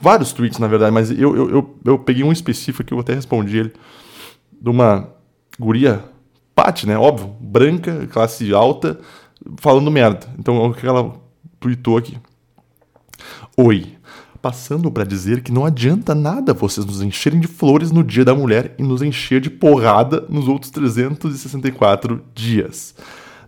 vários 0.00 0.32
tweets 0.32 0.58
na 0.58 0.66
verdade, 0.66 0.92
mas 0.92 1.12
eu, 1.12 1.36
eu, 1.36 1.50
eu, 1.50 1.76
eu 1.84 1.98
peguei 2.00 2.24
um 2.24 2.32
específico 2.32 2.82
que 2.82 2.92
eu 2.92 2.98
até 2.98 3.14
respondi 3.14 3.58
ele, 3.58 3.72
de 4.60 4.68
uma 4.68 5.08
guria, 5.58 6.02
Paty, 6.56 6.88
né, 6.88 6.98
óbvio, 6.98 7.36
branca, 7.38 8.08
classe 8.10 8.52
alta, 8.52 8.98
falando 9.58 9.90
merda. 9.90 10.26
Então, 10.38 10.58
o 10.64 10.74
que 10.74 10.86
ela 10.86 11.12
tweetou 11.60 11.96
aqui. 11.96 12.16
Oi. 13.56 13.94
Passando 14.40 14.92
para 14.92 15.02
dizer 15.02 15.42
que 15.42 15.50
não 15.50 15.64
adianta 15.64 16.14
nada 16.14 16.54
vocês 16.54 16.86
nos 16.86 17.02
encherem 17.02 17.40
de 17.40 17.48
flores 17.48 17.90
no 17.90 18.04
Dia 18.04 18.24
da 18.24 18.34
Mulher 18.34 18.74
e 18.78 18.82
nos 18.82 19.02
encher 19.02 19.40
de 19.40 19.50
porrada 19.50 20.24
nos 20.28 20.46
outros 20.46 20.70
364 20.70 22.22
dias. 22.32 22.94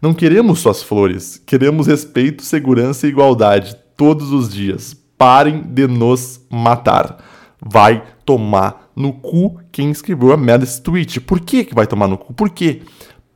Não 0.03 0.13
queremos 0.13 0.59
suas 0.59 0.83
flores, 0.83 1.41
queremos 1.45 1.87
respeito, 1.87 2.43
segurança 2.43 3.07
e 3.07 3.11
igualdade 3.11 3.77
todos 3.97 4.33
os 4.33 4.53
dias. 4.53 4.97
Parem 5.17 5.63
de 5.63 5.87
nos 5.87 6.41
matar. 6.51 7.19
Vai 7.61 8.03
tomar 8.25 8.91
no 8.95 9.13
cu 9.13 9.61
quem 9.71 9.91
escreveu 9.91 10.33
a 10.33 10.37
merda 10.37 10.65
desse 10.65 10.81
tweet. 10.81 11.21
Por 11.21 11.41
que, 11.41 11.65
que 11.65 11.75
vai 11.75 11.87
tomar 11.87 12.09
no 12.09 12.17
cu? 12.17 12.33
Por 12.33 12.51
quê? 12.51 12.83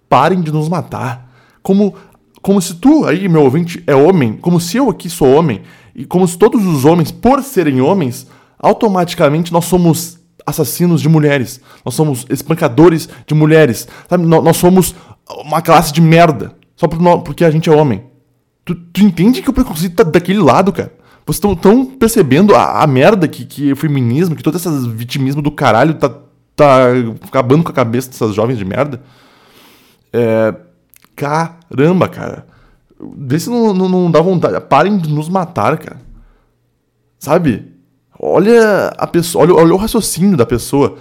Parem 0.09 0.41
de 0.41 0.53
nos 0.53 0.69
matar. 0.69 1.33
Como, 1.63 1.95
como 2.43 2.61
se 2.61 2.75
tu 2.75 3.07
aí, 3.07 3.29
meu 3.29 3.43
ouvinte, 3.43 3.83
é 3.87 3.95
homem, 3.95 4.35
como 4.35 4.61
se 4.61 4.77
eu 4.77 4.91
aqui 4.91 5.09
sou 5.09 5.33
homem, 5.33 5.63
e 5.95 6.05
como 6.05 6.27
se 6.27 6.37
todos 6.37 6.67
os 6.67 6.85
homens, 6.85 7.11
por 7.11 7.43
serem 7.43 7.81
homens, 7.81 8.27
automaticamente 8.59 9.53
nós 9.53 9.65
somos 9.65 10.19
assassinos 10.47 11.01
de 11.01 11.09
mulheres. 11.09 11.61
Nós 11.85 11.95
somos 11.95 12.27
espancadores 12.29 13.09
de 13.27 13.35
mulheres. 13.35 13.87
Sabe? 14.09 14.25
Nós 14.25 14.57
somos 14.57 14.95
uma 15.45 15.63
classe 15.63 15.93
de 15.93 16.01
merda. 16.01 16.57
Só 16.77 16.89
porque 16.89 17.45
a 17.45 17.51
gente 17.51 17.71
é 17.71 17.73
homem. 17.73 18.05
Tu, 18.65 18.75
tu 18.75 19.03
entende 19.03 19.43
que 19.43 19.51
o 19.51 19.53
preconceito 19.53 19.97
tá 19.97 20.03
daquele 20.03 20.41
lado, 20.41 20.73
cara? 20.73 20.93
Vocês 21.25 21.53
estão 21.53 21.85
percebendo 21.85 22.55
a, 22.55 22.83
a, 22.83 22.87
merda 22.87 23.29
que, 23.29 23.45
que 23.45 23.73
o 23.73 23.77
feminismo, 23.77 24.35
que 24.35 24.43
todo 24.43 24.57
esse 24.57 24.69
vitimismo 24.89 25.41
do 25.41 25.53
caralho 25.53 25.95
tá, 25.95 26.13
tá 26.57 26.87
acabando 27.25 27.63
com 27.63 27.71
a 27.71 27.75
cabeça 27.75 28.11
dessas 28.11 28.35
jovens 28.35 28.59
de 28.59 28.65
merda? 28.65 29.01
É, 30.13 30.55
caramba, 31.17 32.09
cara. 32.09 32.47
Vê 33.17 33.39
se 33.39 33.51
não, 33.51 33.75
não, 33.75 33.89
não 33.89 34.11
dá 34.11 34.21
vontade. 34.21 34.61
Parem 34.61 34.97
de 34.97 35.09
nos 35.09 35.29
matar, 35.29 35.79
cara. 35.79 36.01
Sabe? 37.19 37.73
Olha 38.19 38.89
a 38.97 39.07
pessoa, 39.07 39.45
olha, 39.45 39.55
olha 39.55 39.75
o 39.75 39.77
raciocínio 39.77 40.37
da 40.37 40.47
pessoa. 40.47 40.97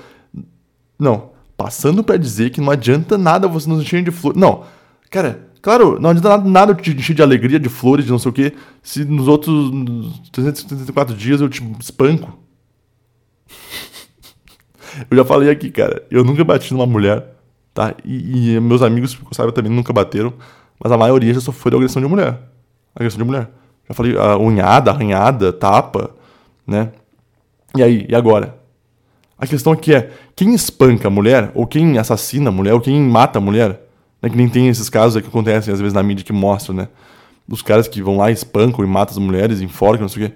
Não, 0.98 1.32
passando 1.56 2.03
para 2.03 2.18
dizer 2.18 2.50
que 2.50 2.60
não 2.60 2.72
adianta 2.72 3.18
nada 3.18 3.48
você 3.48 3.70
nos 3.70 3.82
encher 3.82 4.03
de 4.03 4.10
flores. 4.10 4.39
Não, 4.39 4.63
cara, 5.12 5.48
claro, 5.62 6.00
não 6.00 6.10
adianta 6.10 6.30
nada, 6.30 6.50
nada 6.50 6.74
te 6.75 6.91
encher 6.91 7.15
de 7.15 7.22
alegria, 7.22 7.60
de 7.60 7.70
flores, 7.70 8.06
de 8.06 8.12
não 8.12 8.18
sei 8.18 8.30
o 8.30 8.34
que, 8.34 8.53
se 8.82 9.06
nos 9.06 9.27
outros 9.27 9.72
364 10.32 11.15
dias 11.15 11.41
eu 11.41 11.50
te 11.50 11.63
espanco. 11.80 12.39
eu 15.10 15.18
já 15.18 15.25
falei 15.25 15.51
aqui, 15.51 15.70
cara, 15.70 16.03
eu 16.10 16.24
nunca 16.24 16.44
bati 16.44 16.74
numa 16.74 16.88
mulher, 16.88 17.36
tá? 17.74 17.96
E, 18.04 18.56
e 18.56 18.60
meus 18.60 18.82
amigos, 18.82 19.18
sabe, 19.32 19.51
também 19.51 19.72
nunca 19.72 19.94
bateram, 19.94 20.34
mas 20.80 20.92
a 20.92 20.98
maioria 20.98 21.34
já 21.34 21.42
sofreu 21.42 21.78
agressão 21.78 22.01
de 22.01 22.08
mulher. 22.08 22.40
Agressão 22.96 23.18
de 23.18 23.24
mulher. 23.24 23.50
Já 23.88 23.94
falei, 23.94 24.18
a 24.18 24.38
unhada, 24.38 24.92
arranhada, 24.92 25.51
tapa, 25.51 26.12
né? 26.66 26.92
E 27.75 27.82
aí, 27.82 28.06
e 28.10 28.16
agora? 28.16 28.58
A 29.38 29.48
questão 29.48 29.74
aqui 29.74 29.94
é, 29.94 30.12
quem 30.36 30.54
espanca 30.54 31.08
a 31.08 31.12
mulher, 31.12 31.51
ou 31.56 31.66
quem 31.66 31.98
assassina 31.98 32.50
a 32.50 32.51
mulher, 32.51 32.74
ou 32.74 32.82
quem 32.82 33.01
mata 33.01 33.40
a 33.40 33.42
mulher, 33.42 33.82
né, 34.22 34.30
que 34.30 34.38
nem 34.38 34.48
tem 34.48 34.68
esses 34.68 34.90
casos 34.90 35.22
que 35.22 35.28
acontecem 35.28 35.74
às 35.74 35.80
vezes 35.80 35.94
na 35.94 36.04
mídia 36.04 36.24
que 36.24 36.32
mostram, 36.32 36.75
né? 36.75 36.88
Dos 37.48 37.62
caras 37.62 37.88
que 37.88 38.01
vão 38.04 38.18
lá, 38.18 38.30
espancam 38.30 38.86
e 38.86 38.88
matam 38.88 39.13
as 39.13 39.18
mulheres, 39.18 39.62
enforcam, 39.62 40.01
não 40.01 40.10
sei 40.10 40.25
o 40.25 40.30
quê. 40.30 40.36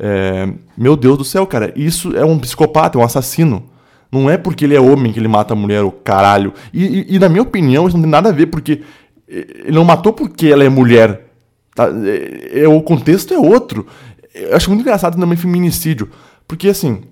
É, 0.00 0.48
meu 0.76 0.96
Deus 0.96 1.18
do 1.18 1.24
céu, 1.24 1.46
cara, 1.46 1.72
isso 1.76 2.16
é 2.16 2.24
um 2.24 2.38
psicopata, 2.38 2.96
é 2.96 3.00
um 3.00 3.04
assassino. 3.04 3.64
Não 4.10 4.28
é 4.28 4.38
porque 4.38 4.64
ele 4.64 4.74
é 4.74 4.80
homem 4.80 5.12
que 5.12 5.18
ele 5.18 5.28
mata 5.28 5.52
a 5.52 5.56
mulher, 5.56 5.82
o 5.82 5.90
caralho. 5.90 6.52
E, 6.72 6.84
e, 6.84 7.16
e, 7.16 7.18
na 7.18 7.28
minha 7.28 7.42
opinião, 7.42 7.86
isso 7.86 7.96
não 7.96 8.02
tem 8.02 8.10
nada 8.10 8.30
a 8.30 8.32
ver, 8.32 8.46
porque 8.46 8.82
ele 9.28 9.72
não 9.72 9.84
matou 9.84 10.12
porque 10.12 10.46
ela 10.46 10.64
é 10.64 10.68
mulher. 10.68 11.26
Tá? 11.74 11.88
É, 12.04 12.60
é, 12.62 12.68
o 12.68 12.80
contexto 12.80 13.34
é 13.34 13.38
outro. 13.38 13.86
Eu 14.34 14.56
acho 14.56 14.70
muito 14.70 14.80
engraçado 14.80 15.18
também 15.18 15.36
feminicídio. 15.36 16.10
Porque, 16.46 16.68
assim, 16.68 17.02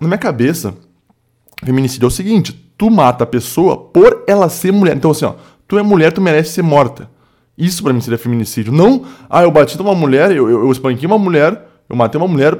na 0.00 0.08
minha 0.08 0.18
cabeça, 0.18 0.74
feminicídio 1.62 2.06
é 2.06 2.08
o 2.08 2.10
seguinte: 2.10 2.52
tu 2.78 2.90
mata 2.90 3.24
a 3.24 3.26
pessoa 3.26 3.76
por 3.76 4.24
ela 4.26 4.48
ser 4.48 4.72
mulher. 4.72 4.96
Então, 4.96 5.10
assim, 5.10 5.26
ó, 5.26 5.34
tu 5.68 5.78
é 5.78 5.82
mulher, 5.82 6.12
tu 6.12 6.20
merece 6.20 6.52
ser 6.52 6.62
morta. 6.62 7.10
Isso 7.56 7.82
para 7.82 7.92
mim 7.92 8.00
seria 8.00 8.18
feminicídio. 8.18 8.72
Não, 8.72 9.04
ah, 9.30 9.42
eu 9.42 9.50
bati 9.50 9.80
uma 9.80 9.94
mulher, 9.94 10.30
eu, 10.30 10.48
eu, 10.48 10.60
eu 10.60 10.72
espanquei 10.72 11.06
uma 11.06 11.18
mulher, 11.18 11.65
eu 11.88 11.96
matei 11.96 12.20
uma 12.20 12.28
mulher 12.28 12.58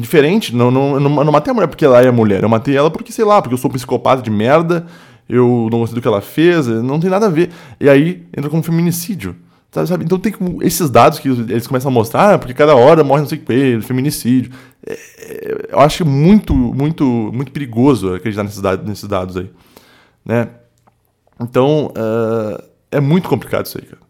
diferente. 0.00 0.54
Não, 0.54 0.70
não, 0.70 0.98
não, 0.98 1.32
matei 1.32 1.50
a 1.50 1.54
mulher 1.54 1.66
porque 1.66 1.84
ela 1.84 2.00
é 2.00 2.10
mulher. 2.10 2.42
Eu 2.42 2.48
matei 2.48 2.76
ela 2.76 2.90
porque, 2.90 3.12
sei 3.12 3.24
lá, 3.24 3.42
porque 3.42 3.54
eu 3.54 3.58
sou 3.58 3.70
um 3.70 3.74
psicopata 3.74 4.22
de 4.22 4.30
merda, 4.30 4.86
eu 5.28 5.68
não 5.70 5.80
gostei 5.80 5.96
do 5.96 6.02
que 6.02 6.08
ela 6.08 6.20
fez, 6.20 6.66
não 6.66 7.00
tem 7.00 7.10
nada 7.10 7.26
a 7.26 7.30
ver. 7.30 7.50
E 7.80 7.88
aí 7.88 8.26
entra 8.36 8.48
como 8.48 8.62
feminicídio. 8.62 9.36
Sabe? 9.72 10.04
Então 10.04 10.18
tem 10.18 10.34
esses 10.60 10.90
dados 10.90 11.18
que 11.18 11.28
eles 11.28 11.66
começam 11.66 11.90
a 11.90 11.94
mostrar, 11.94 12.38
porque 12.38 12.52
cada 12.52 12.76
hora 12.76 13.02
morre 13.02 13.22
não 13.22 13.28
sei 13.28 13.38
o 13.38 13.40
que, 13.40 13.80
feminicídio. 13.80 14.52
É, 14.86 14.92
é, 14.92 15.68
eu 15.72 15.80
acho 15.80 16.04
muito, 16.04 16.54
muito, 16.54 17.04
muito 17.04 17.50
perigoso 17.50 18.14
acreditar 18.14 18.42
nesses 18.42 18.60
dados, 18.60 18.86
nesses 18.86 19.08
dados 19.08 19.36
aí. 19.38 19.50
Né? 20.22 20.48
Então, 21.40 21.86
uh, 21.86 22.62
é 22.90 23.00
muito 23.00 23.30
complicado 23.30 23.64
isso 23.64 23.78
aí, 23.78 23.86
cara. 23.86 24.02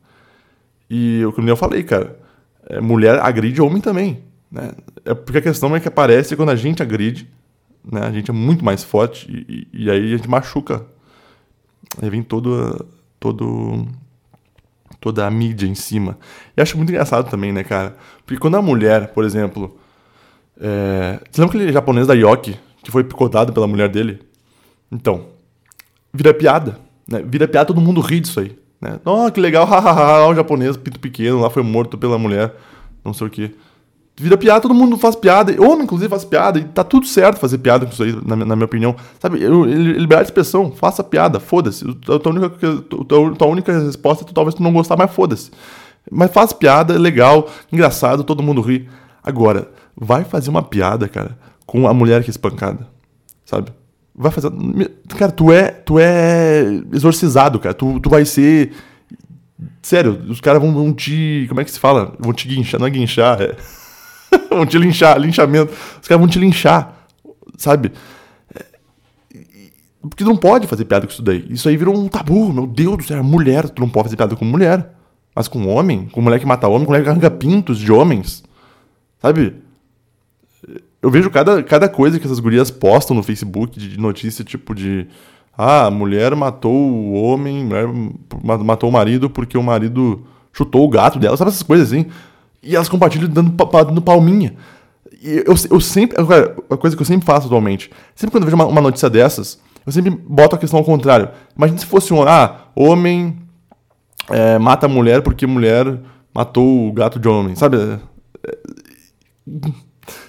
E 0.91 1.25
o 1.25 1.33
que 1.33 1.41
eu 1.41 1.57
falei, 1.57 1.85
cara, 1.85 2.19
é, 2.69 2.81
mulher 2.81 3.21
agride 3.21 3.63
homem 3.63 3.81
também. 3.81 4.25
Né? 4.53 4.73
É 5.05 5.15
porque 5.15 5.39
a 5.39 5.43
questão 5.43 5.75
é 5.75 5.81
que 5.81 5.89
aparece 5.89 6.37
quando 6.37 6.51
a 6.51 6.57
gente 6.57 6.83
agride, 6.83 7.27
né? 7.91 8.03
a 8.03 8.13
gente 8.13 8.31
é 8.31 8.35
muito 8.35 8.63
mais 8.63 8.85
forte 8.85 9.27
e, 9.31 9.67
e, 9.73 9.85
e 9.85 9.91
aí 9.91 10.13
a 10.13 10.17
gente 10.19 10.29
machuca. 10.29 10.85
Aí 12.01 12.11
vem 12.11 12.23
todo, 12.23 12.87
todo 13.19 13.89
toda 15.01 15.27
a 15.27 15.31
mídia 15.31 15.67
em 15.67 15.75
cima. 15.75 16.19
E 16.57 16.61
acho 16.61 16.77
muito 16.77 16.91
engraçado 16.91 17.29
também, 17.29 17.53
né, 17.53 17.65
cara? 17.65 17.97
Porque 18.25 18.39
quando 18.39 18.57
a 18.57 18.63
mulher, 18.63 19.09
por 19.09 19.25
exemplo. 19.25 19.77
É... 20.61 21.19
Você 21.31 21.41
lembra 21.41 21.57
aquele 21.57 21.73
japonês 21.73 22.07
da 22.07 22.15
Yoki 22.15 22.57
que 22.85 22.91
foi 22.91 23.03
picotado 23.03 23.53
pela 23.53 23.67
mulher 23.67 23.89
dele? 23.89 24.21
Então, 24.91 25.27
vira 26.13 26.33
piada. 26.33 26.79
Né? 27.09 27.23
Vira 27.27 27.49
piada, 27.49 27.67
todo 27.67 27.81
mundo 27.81 28.01
ri 28.01 28.21
disso 28.21 28.39
aí. 28.39 28.57
Né? 28.81 29.01
Oh, 29.05 29.31
que 29.31 29.41
legal, 29.41 29.65
hahaha, 29.67 30.29
o 30.29 30.35
japonês, 30.35 30.77
pito 30.77 31.01
pequeno, 31.01 31.41
lá 31.41 31.51
foi 31.51 31.63
morto 31.63 31.97
pela 31.99 32.19
mulher, 32.19 32.55
não 33.05 33.13
sei 33.13 33.27
o 33.27 33.31
quê. 33.31 33.55
Vira 34.15 34.37
piada, 34.37 34.61
todo 34.61 34.75
mundo 34.75 34.99
faz 34.99 35.17
piada. 35.17 35.53
Homem, 35.61 35.85
inclusive, 35.85 36.09
faz 36.09 36.25
piada. 36.25 36.59
E 36.59 36.65
tá 36.65 36.85
tudo 36.85 37.07
certo 37.07 37.39
fazer 37.39 37.59
piada 37.59 37.87
com 37.87 37.93
isso 37.93 38.03
aí, 38.03 38.15
na, 38.25 38.37
na 38.37 38.55
minha 38.55 38.67
opinião. 38.67 38.95
Sabe, 39.19 39.43
eu, 39.43 39.65
liberdade 39.65 40.25
de 40.25 40.29
expressão, 40.29 40.71
faça 40.71 41.03
piada, 41.03 41.41
foda-se. 41.41 41.85
Tua 41.95 42.21
única, 42.27 42.51
tua, 42.89 43.35
tua 43.35 43.49
única 43.49 43.73
resposta 43.73 44.25
é 44.25 44.33
talvez 44.33 44.55
tu 44.55 44.63
não 44.63 44.73
gostar, 44.73 44.97
mas 44.97 45.11
foda-se. 45.11 45.51
Mas 46.11 46.31
faz 46.31 46.53
piada, 46.53 46.99
legal, 46.99 47.49
engraçado, 47.73 48.23
todo 48.23 48.43
mundo 48.43 48.61
ri. 48.61 48.89
Agora, 49.23 49.71
vai 49.97 50.25
fazer 50.25 50.51
uma 50.51 50.63
piada, 50.63 51.09
cara, 51.09 51.39
com 51.65 51.89
a 51.89 51.95
mulher 51.95 52.23
que 52.23 52.29
é 52.29 52.33
espancada. 52.33 52.87
Sabe? 53.47 53.73
Vai 54.15 54.31
fazer. 54.31 54.51
Cara, 55.17 55.33
tu 55.33 55.51
é, 55.51 55.71
tu 55.71 55.99
é 55.99 56.65
exorcizado, 56.93 57.59
cara. 57.59 57.75
Tu, 57.75 57.99
tu 58.01 58.11
vai 58.11 58.25
ser. 58.25 58.73
Sério, 59.81 60.21
os 60.29 60.41
caras 60.41 60.61
vão, 60.61 60.73
vão 60.73 60.93
te. 60.93 61.47
Como 61.49 61.61
é 61.61 61.65
que 61.65 61.71
se 61.71 61.79
fala? 61.79 62.15
Vão 62.19 62.33
te 62.33 62.47
guinchar, 62.47 62.79
não 62.79 62.87
é 62.87 62.91
guinchar, 62.91 63.41
é. 63.41 63.57
vão 64.51 64.67
te 64.67 64.79
linchar, 64.79 65.19
linchamento. 65.19 65.73
Os 66.01 66.09
caras 66.09 66.21
vão 66.21 66.29
te 66.29 66.39
linchar, 66.39 67.07
sabe? 67.57 67.93
Porque 70.01 70.25
não 70.25 70.37
pode 70.37 70.67
fazer 70.67 70.85
piada 70.85 71.07
com 71.07 71.13
isso 71.13 71.23
daí. 71.23 71.47
Isso 71.49 71.69
aí 71.69 71.77
virou 71.77 71.97
um 71.97 72.09
tabu, 72.09 72.53
meu 72.53 72.67
Deus 72.67 72.97
do 72.97 73.05
céu. 73.05 73.19
É 73.19 73.23
mulher, 73.23 73.69
tu 73.69 73.81
não 73.81 73.89
pode 73.89 74.07
fazer 74.07 74.17
piada 74.17 74.35
com 74.35 74.45
mulher. 74.45 74.91
Mas 75.35 75.49
com 75.49 75.67
homem, 75.69 76.09
com 76.09 76.21
mulher 76.21 76.39
que 76.39 76.47
mata 76.47 76.69
homem, 76.69 76.85
com 76.85 76.93
mulher 76.93 77.05
que 77.05 77.09
arranca 77.09 77.31
pintos 77.31 77.79
de 77.79 77.91
homens. 77.91 78.43
Sabe? 79.21 79.55
Eu 81.01 81.11
vejo 81.11 81.31
cada, 81.31 81.63
cada 81.63 81.89
coisa 81.89 82.19
que 82.19 82.27
essas 82.27 82.41
gurias 82.41 82.71
postam 82.71 83.17
no 83.17 83.23
Facebook 83.23 83.79
de 83.79 83.99
notícia, 83.99 84.45
tipo 84.45 84.75
de. 84.75 85.07
Ah, 85.57 85.91
mulher 85.91 86.35
matou 86.35 86.75
o 86.75 87.13
homem, 87.13 87.65
mulher 87.65 87.87
matou 88.65 88.89
o 88.89 88.93
marido 88.93 89.31
porque 89.31 89.57
o 89.57 89.63
marido 89.63 90.27
chutou 90.53 90.85
o 90.85 90.89
gato 90.89 91.19
dela, 91.19 91.37
sabe 91.37 91.51
essas 91.51 91.63
coisas 91.63 91.93
assim? 91.93 92.07
E 92.63 92.77
elas 92.77 92.89
compartilham 92.89 93.29
dando, 93.29 93.51
dando 93.51 94.03
palminha. 94.03 94.55
E 95.21 95.43
eu, 95.47 95.55
eu 95.71 95.81
sempre. 95.81 96.17
A 96.71 96.77
coisa 96.77 96.97
que 96.97 97.03
eu 97.03 97.07
sempre 97.07 97.27
faço 97.27 97.47
atualmente. 97.47 97.91
Sempre 98.15 98.33
quando 98.33 98.45
eu 98.45 98.51
vejo 98.51 98.57
uma, 98.57 98.67
uma, 98.67 98.81
notícia 98.81 99.11
dessas, 99.11 99.59
eu 99.85 99.93
sempre 99.93 100.11
boto 100.11 100.55
a 100.55 100.59
questão 100.59 100.79
ao 100.79 100.85
contrário. 100.85 101.29
Imagina 101.57 101.79
se 101.79 101.87
fosse 101.87 102.15
um. 102.15 102.23
Ah, 102.23 102.69
homem 102.75 103.39
é, 104.31 104.59
mata 104.59 104.87
a 104.87 104.89
mulher 104.89 105.23
porque 105.23 105.47
mulher 105.47 106.01
matou 106.35 106.89
o 106.89 106.93
gato 106.93 107.19
de 107.19 107.29
homem. 107.29 107.57
Sabe? 107.57 107.77
É, 107.77 108.59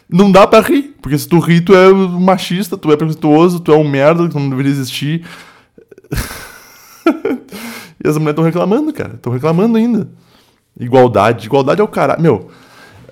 não 0.09 0.31
dá 0.31 0.47
pra 0.47 0.61
rir. 0.61 0.95
Porque 1.01 1.17
se 1.17 1.27
tu 1.27 1.39
ri, 1.39 1.61
tu 1.61 1.75
é 1.75 1.91
machista, 1.91 2.77
tu 2.77 2.91
é 2.91 2.97
preconceituoso, 2.97 3.59
tu 3.59 3.71
é 3.71 3.77
um 3.77 3.87
merda 3.87 4.27
que 4.27 4.35
não 4.35 4.49
deveria 4.49 4.71
existir. 4.71 5.25
e 8.03 8.07
as 8.07 8.17
mulheres 8.17 8.31
estão 8.31 8.43
reclamando, 8.43 8.93
cara. 8.93 9.15
Estão 9.15 9.33
reclamando 9.33 9.77
ainda. 9.77 10.09
Igualdade. 10.79 11.45
Igualdade 11.45 11.81
é 11.81 11.83
o 11.83 11.87
cara. 11.87 12.17
Meu, 12.19 12.49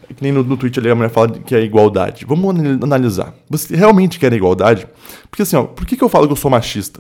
que 0.08 0.22
nem 0.22 0.32
no, 0.32 0.44
no 0.44 0.58
tweet 0.58 0.80
ali 0.80 0.90
a 0.90 0.96
mulher 0.96 1.10
fala 1.10 1.30
que 1.30 1.56
é 1.56 1.62
igualdade. 1.62 2.26
Vamos 2.26 2.56
analisar. 2.84 3.34
Você 3.50 3.76
realmente 3.76 4.20
quer 4.20 4.34
igualdade? 4.34 4.88
Porque 5.30 5.44
assim, 5.44 5.56
ó, 5.56 5.64
por 5.64 5.86
que, 5.86 5.96
que 5.96 6.04
eu 6.04 6.10
falo 6.10 6.28
que 6.28 6.34
eu 6.34 6.38
sou 6.38 6.52
machista? 6.52 7.00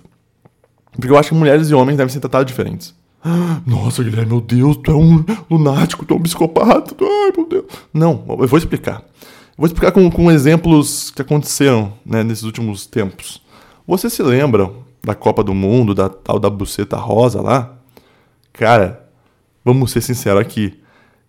Porque 0.91 1.09
eu 1.09 1.17
acho 1.17 1.29
que 1.29 1.35
mulheres 1.35 1.69
e 1.69 1.73
homens 1.73 1.97
devem 1.97 2.11
ser 2.11 2.19
tratados 2.19 2.47
diferentes. 2.47 2.93
Nossa, 3.65 4.03
Guilherme, 4.03 4.31
meu 4.31 4.41
Deus, 4.41 4.77
tu 4.77 4.91
é 4.91 4.95
um 4.95 5.23
lunático, 5.49 6.05
tu 6.05 6.13
é 6.13 6.17
um 6.17 6.21
psicopata. 6.21 6.95
Tu... 6.95 7.05
Ai, 7.05 7.31
meu 7.35 7.47
Deus. 7.47 7.65
Não, 7.93 8.25
eu 8.27 8.47
vou 8.47 8.57
explicar. 8.57 9.03
Vou 9.57 9.67
explicar 9.67 9.91
com, 9.91 10.09
com 10.09 10.31
exemplos 10.31 11.11
que 11.11 11.21
aconteceram 11.21 11.93
né, 12.05 12.23
nesses 12.23 12.43
últimos 12.43 12.85
tempos. 12.87 13.41
Vocês 13.85 14.11
se 14.13 14.23
lembram 14.23 14.77
da 15.03 15.13
Copa 15.13 15.43
do 15.43 15.53
Mundo, 15.53 15.93
da 15.93 16.09
tal 16.09 16.39
da 16.39 16.49
buceta 16.49 16.97
rosa 16.97 17.41
lá? 17.41 17.73
Cara, 18.53 19.07
vamos 19.63 19.91
ser 19.91 20.01
sinceros 20.01 20.41
aqui. 20.41 20.79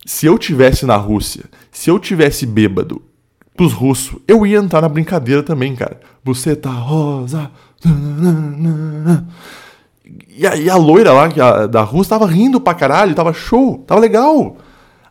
Se 0.04 0.26
eu 0.26 0.38
tivesse 0.38 0.84
na 0.84 0.96
Rússia, 0.96 1.44
se 1.70 1.90
eu 1.90 1.98
tivesse 1.98 2.44
bêbado 2.44 3.02
pros 3.56 3.72
russos, 3.72 4.18
eu 4.26 4.46
ia 4.46 4.58
entrar 4.58 4.80
na 4.80 4.88
brincadeira 4.88 5.42
também, 5.42 5.76
cara. 5.76 6.00
Você 6.24 6.56
tá 6.56 6.70
rosa. 6.70 7.50
E 10.28 10.46
a, 10.46 10.74
a 10.74 10.76
loira 10.76 11.12
lá 11.12 11.24
a, 11.26 11.66
da 11.66 11.82
Rússia 11.82 12.18
tava 12.18 12.26
rindo 12.26 12.60
pra 12.60 12.74
caralho, 12.74 13.14
tava 13.14 13.32
show, 13.32 13.78
tava 13.86 14.00
legal. 14.00 14.56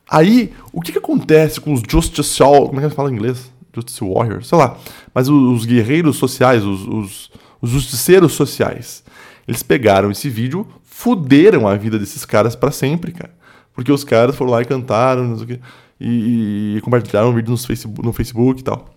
Aí, 0.09 0.51
o 0.73 0.81
que 0.81 0.91
que 0.91 0.97
acontece 0.97 1.61
com 1.61 1.73
os 1.73 1.81
Justice 1.87 2.37
Como 2.39 2.79
é 2.79 2.89
que 2.89 2.95
fala 2.95 3.09
em 3.09 3.13
inglês? 3.13 3.51
Justice 3.73 4.03
Warriors, 4.03 4.47
sei 4.47 4.57
lá. 4.57 4.77
Mas 5.13 5.29
os, 5.29 5.61
os 5.61 5.65
guerreiros 5.65 6.17
sociais, 6.17 6.65
os, 6.65 6.85
os, 6.85 7.31
os 7.61 7.69
justiceiros 7.69 8.33
sociais. 8.33 9.03
Eles 9.47 9.63
pegaram 9.63 10.11
esse 10.11 10.29
vídeo, 10.29 10.67
fuderam 11.01 11.67
a 11.67 11.75
vida 11.75 11.97
desses 11.97 12.23
caras 12.25 12.55
para 12.55 12.69
sempre, 12.69 13.11
cara. 13.11 13.31
Porque 13.73 13.91
os 13.91 14.03
caras 14.03 14.35
foram 14.35 14.51
lá 14.51 14.61
e 14.61 14.65
cantaram, 14.65 15.23
não 15.23 15.35
sei 15.35 15.43
o 15.43 15.47
quê, 15.47 15.59
e, 15.99 16.75
e 16.77 16.81
compartilharam 16.81 17.29
o 17.29 17.33
vídeo 17.33 17.49
no 17.49 17.57
Facebook, 17.57 18.05
no 18.05 18.13
Facebook 18.13 18.61
e 18.61 18.63
tal. 18.63 18.87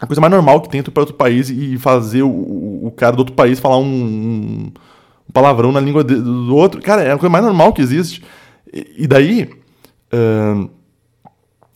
A 0.00 0.06
coisa 0.06 0.22
mais 0.22 0.32
normal 0.32 0.62
que 0.62 0.70
tem 0.70 0.80
é 0.80 0.82
tu 0.82 0.90
para 0.90 1.02
outro 1.02 1.16
país 1.16 1.50
e 1.50 1.76
fazer 1.76 2.22
o, 2.22 2.30
o, 2.30 2.90
cara 2.96 3.14
do 3.14 3.18
outro 3.18 3.34
país 3.34 3.60
falar 3.60 3.76
um, 3.78 3.84
um 5.28 5.32
palavrão 5.32 5.70
na 5.70 5.80
língua 5.80 6.02
do 6.02 6.56
outro. 6.56 6.80
Cara, 6.80 7.02
é 7.02 7.12
a 7.12 7.18
coisa 7.18 7.30
mais 7.30 7.44
normal 7.44 7.74
que 7.74 7.82
existe. 7.82 8.24
E, 8.72 9.04
e 9.04 9.06
daí. 9.06 9.50
Uh, 10.10 10.70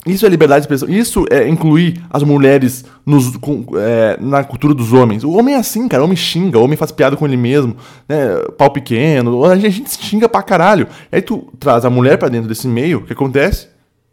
isso 0.05 0.27
é 0.27 0.29
liberdade 0.29 0.61
de 0.61 0.65
expressão. 0.65 0.89
Isso 0.89 1.25
é 1.31 1.49
incluir 1.49 2.03
as 2.11 2.25
mulheres 2.25 2.85
nos, 3.07 3.37
com, 3.37 3.65
é, 3.77 4.17
na 4.21 4.43
cultura 4.43 4.75
dos 4.75 4.93
homens. 4.93 5.23
O 5.23 5.31
homem 5.33 5.55
é 5.55 5.59
assim, 5.59 5.87
cara. 5.87 6.03
O 6.03 6.07
homem 6.07 6.17
xinga, 6.17 6.59
o 6.59 6.65
homem 6.65 6.77
faz 6.77 6.91
piada 6.91 7.17
com 7.17 7.25
ele 7.25 7.37
mesmo, 7.37 7.77
né? 8.09 8.37
Pau 8.59 8.71
pequeno. 8.71 9.45
A 9.45 9.55
gente, 9.55 9.67
a 9.67 9.71
gente 9.71 10.05
xinga 10.05 10.29
pra 10.29 10.43
caralho. 10.43 10.89
Aí 11.11 11.23
tu 11.23 11.49
traz 11.59 11.85
a 11.85 11.91
mulher 11.91 12.19
pra 12.19 12.29
dentro 12.29 12.49
desse 12.49 12.67
meio, 12.67 12.99
o 12.99 13.03
que 13.03 13.13
acontece? 13.13 13.69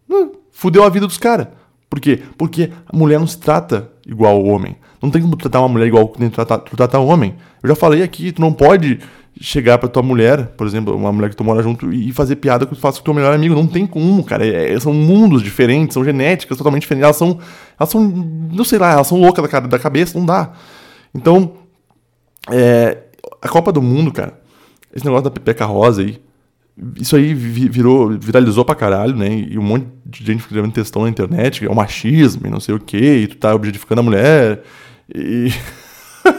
Hum, 0.08 0.31
fudeu 0.51 0.84
a 0.84 0.89
vida 0.89 1.08
dos 1.08 1.17
caras. 1.17 1.48
Por 1.89 2.00
quê? 2.00 2.22
Porque 2.38 2.69
a 2.86 2.96
mulher 2.96 3.19
não 3.19 3.25
se 3.25 3.39
trata 3.39 3.89
igual 4.05 4.39
o 4.39 4.46
homem. 4.48 4.75
Não 5.01 5.10
tem 5.10 5.22
como 5.22 5.36
tratar 5.36 5.60
uma 5.60 5.69
mulher 5.69 5.88
igual 5.88 6.08
que 6.10 6.19
tu 6.19 6.29
trata, 6.29 6.60
tu 6.60 6.77
trata 6.77 7.00
o 7.00 7.08
homem. 7.08 7.34
Eu 7.63 7.69
já 7.69 7.75
falei 7.75 8.03
aqui, 8.03 8.31
tu 8.31 8.41
não 8.41 8.53
pode 8.53 9.00
chegar 9.39 9.77
pra 9.77 9.88
tua 9.88 10.03
mulher, 10.03 10.48
por 10.58 10.67
exemplo, 10.67 10.96
uma 10.96 11.12
mulher 11.12 11.29
que 11.29 11.36
tu 11.36 11.43
mora 11.43 11.63
junto, 11.63 11.91
e 11.93 12.12
fazer 12.12 12.36
piada 12.36 12.65
que 12.65 12.75
tu 12.75 12.81
faça 12.81 12.98
com 12.98 13.01
o 13.01 13.05
teu 13.05 13.13
melhor 13.13 13.34
amigo. 13.34 13.55
Não 13.55 13.67
tem 13.67 13.88
como, 13.88 14.24
cara. 14.24 14.46
É, 14.46 14.74
é, 14.74 14.79
são 14.79 14.93
mundos 14.93 15.41
diferentes, 15.41 15.93
são 15.93 16.03
genéticas 16.03 16.58
totalmente 16.58 16.81
diferentes. 16.81 17.05
Elas 17.05 17.15
são. 17.15 17.39
Elas 17.79 17.89
são. 17.89 18.01
Não 18.03 18.65
sei 18.65 18.77
lá, 18.77 18.93
elas 18.93 19.08
são 19.08 19.19
loucas 19.19 19.50
da, 19.50 19.60
da 19.62 19.79
cabeça, 19.79 20.17
não 20.17 20.25
dá. 20.25 20.51
Então. 21.13 21.53
É, 22.51 22.98
a 23.41 23.48
Copa 23.48 23.72
do 23.72 23.81
Mundo, 23.81 24.12
cara. 24.12 24.39
Esse 24.93 25.05
negócio 25.05 25.25
da 25.25 25.31
Pepeca 25.31 25.65
Rosa 25.65 26.01
aí. 26.01 26.19
Isso 26.96 27.15
aí 27.15 27.34
virou, 27.34 28.17
viralizou 28.17 28.63
pra 28.63 28.74
caralho, 28.74 29.13
né? 29.13 29.27
E 29.50 29.58
um 29.58 29.62
monte 29.62 29.88
de 30.05 30.25
gente 30.25 30.39
escrevendo 30.39 30.72
textão 30.72 31.03
na 31.03 31.10
internet, 31.10 31.65
é 31.65 31.69
o 31.69 31.75
machismo 31.75 32.48
e 32.48 32.50
não 32.50 32.60
sei 32.62 32.74
o 32.74 32.79
quê, 32.79 33.17
e 33.24 33.27
tu 33.27 33.36
tá 33.36 33.53
objetificando 33.53 34.00
a 34.00 34.03
mulher. 34.03 34.63
E. 35.13 35.51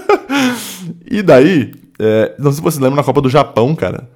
e 1.10 1.22
daí, 1.22 1.72
é, 2.00 2.34
não 2.38 2.50
sei 2.50 2.54
se 2.54 2.62
você 2.62 2.80
lembra 2.80 2.96
na 2.96 3.04
Copa 3.04 3.20
do 3.20 3.28
Japão, 3.28 3.74
cara. 3.74 4.08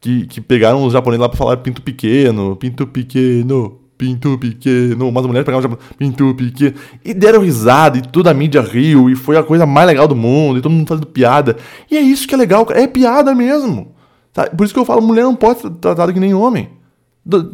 Que, 0.00 0.26
que 0.26 0.40
pegaram 0.40 0.84
os 0.84 0.92
japoneses 0.92 1.20
lá 1.20 1.28
pra 1.28 1.38
falar 1.38 1.56
pinto 1.58 1.82
pequeno, 1.82 2.56
pinto 2.56 2.86
pequeno, 2.86 3.80
pinto 3.98 4.38
pequeno. 4.38 5.08
Umas 5.08 5.26
mulheres 5.26 5.44
pegaram 5.44 5.58
o 5.58 5.62
japonês, 5.62 5.92
pinto 5.98 6.34
pequeno. 6.34 6.74
E 7.04 7.12
deram 7.12 7.40
risada, 7.40 7.98
e 7.98 8.02
toda 8.02 8.30
a 8.30 8.34
mídia 8.34 8.60
riu, 8.60 9.10
e 9.10 9.16
foi 9.16 9.36
a 9.36 9.42
coisa 9.42 9.66
mais 9.66 9.86
legal 9.88 10.06
do 10.06 10.14
mundo, 10.14 10.58
e 10.58 10.62
todo 10.62 10.72
mundo 10.72 10.86
fazendo 10.86 11.06
piada. 11.06 11.56
E 11.90 11.96
é 11.96 12.00
isso 12.00 12.28
que 12.28 12.34
é 12.34 12.38
legal, 12.38 12.64
cara. 12.64 12.80
É 12.80 12.86
piada 12.86 13.34
mesmo. 13.34 13.92
Sabe? 14.32 14.56
Por 14.56 14.64
isso 14.64 14.72
que 14.72 14.80
eu 14.80 14.84
falo, 14.84 15.02
mulher 15.02 15.24
não 15.24 15.34
pode 15.34 15.60
ser 15.60 15.70
tratada 15.70 16.12
que 16.12 16.20
nem 16.20 16.34
homem. 16.34 16.68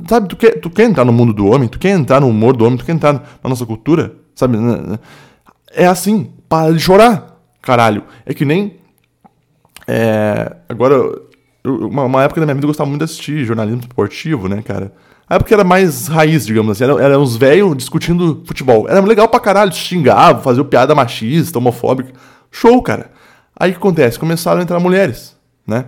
Sabe, 0.09 0.29
tu 0.29 0.37
quer, 0.37 0.61
tu 0.61 0.71
quer 0.71 0.85
entrar 0.85 1.05
no 1.05 1.13
mundo 1.13 1.33
do 1.33 1.47
homem, 1.47 1.69
tu 1.69 1.79
quer 1.79 1.91
entrar 1.91 2.21
no 2.21 2.29
humor 2.29 2.57
do 2.57 2.65
homem, 2.65 2.79
tu 2.79 2.85
quer 2.85 2.93
entrar 2.93 3.13
na 3.13 3.51
nossa 3.51 3.67
cultura, 3.67 4.15
sabe? 4.35 4.57
É 5.71 5.87
assim, 5.87 6.31
para 6.49 6.73
de 6.73 6.81
chorar, 6.81 7.39
caralho. 7.61 8.05
É 8.25 8.33
que 8.33 8.47
nem 8.47 8.79
é, 9.91 10.55
agora, 10.69 11.19
uma, 11.65 12.05
uma, 12.05 12.23
época 12.23 12.41
da 12.41 12.47
minha 12.47 12.55
vida 12.55 12.67
eu 12.67 12.69
gostava 12.69 12.91
muito 12.91 13.01
de 13.01 13.05
assistir 13.07 13.43
jornalismo 13.47 13.81
esportivo, 13.81 14.47
né, 14.47 14.61
cara? 14.61 14.93
A 15.27 15.37
época 15.37 15.55
era 15.55 15.65
mais 15.65 16.09
raiz, 16.09 16.45
digamos 16.45 16.73
assim. 16.73 16.85
Eram 16.85 16.99
era 16.99 17.19
uns 17.19 17.37
velhos 17.37 17.75
discutindo 17.75 18.43
futebol. 18.47 18.87
Era 18.87 19.01
legal 19.01 19.29
pra 19.29 19.41
caralho, 19.41 19.73
xingava, 19.73 20.43
fazia 20.43 20.63
piada 20.63 20.95
machista, 20.95 21.59
homofóbica. 21.59 22.13
Show, 22.51 22.83
cara. 22.83 23.11
Aí 23.59 23.71
o 23.71 23.75
que 23.75 23.79
acontece? 23.79 24.19
Começaram 24.19 24.61
a 24.61 24.63
entrar 24.63 24.79
mulheres, 24.79 25.35
né? 25.67 25.87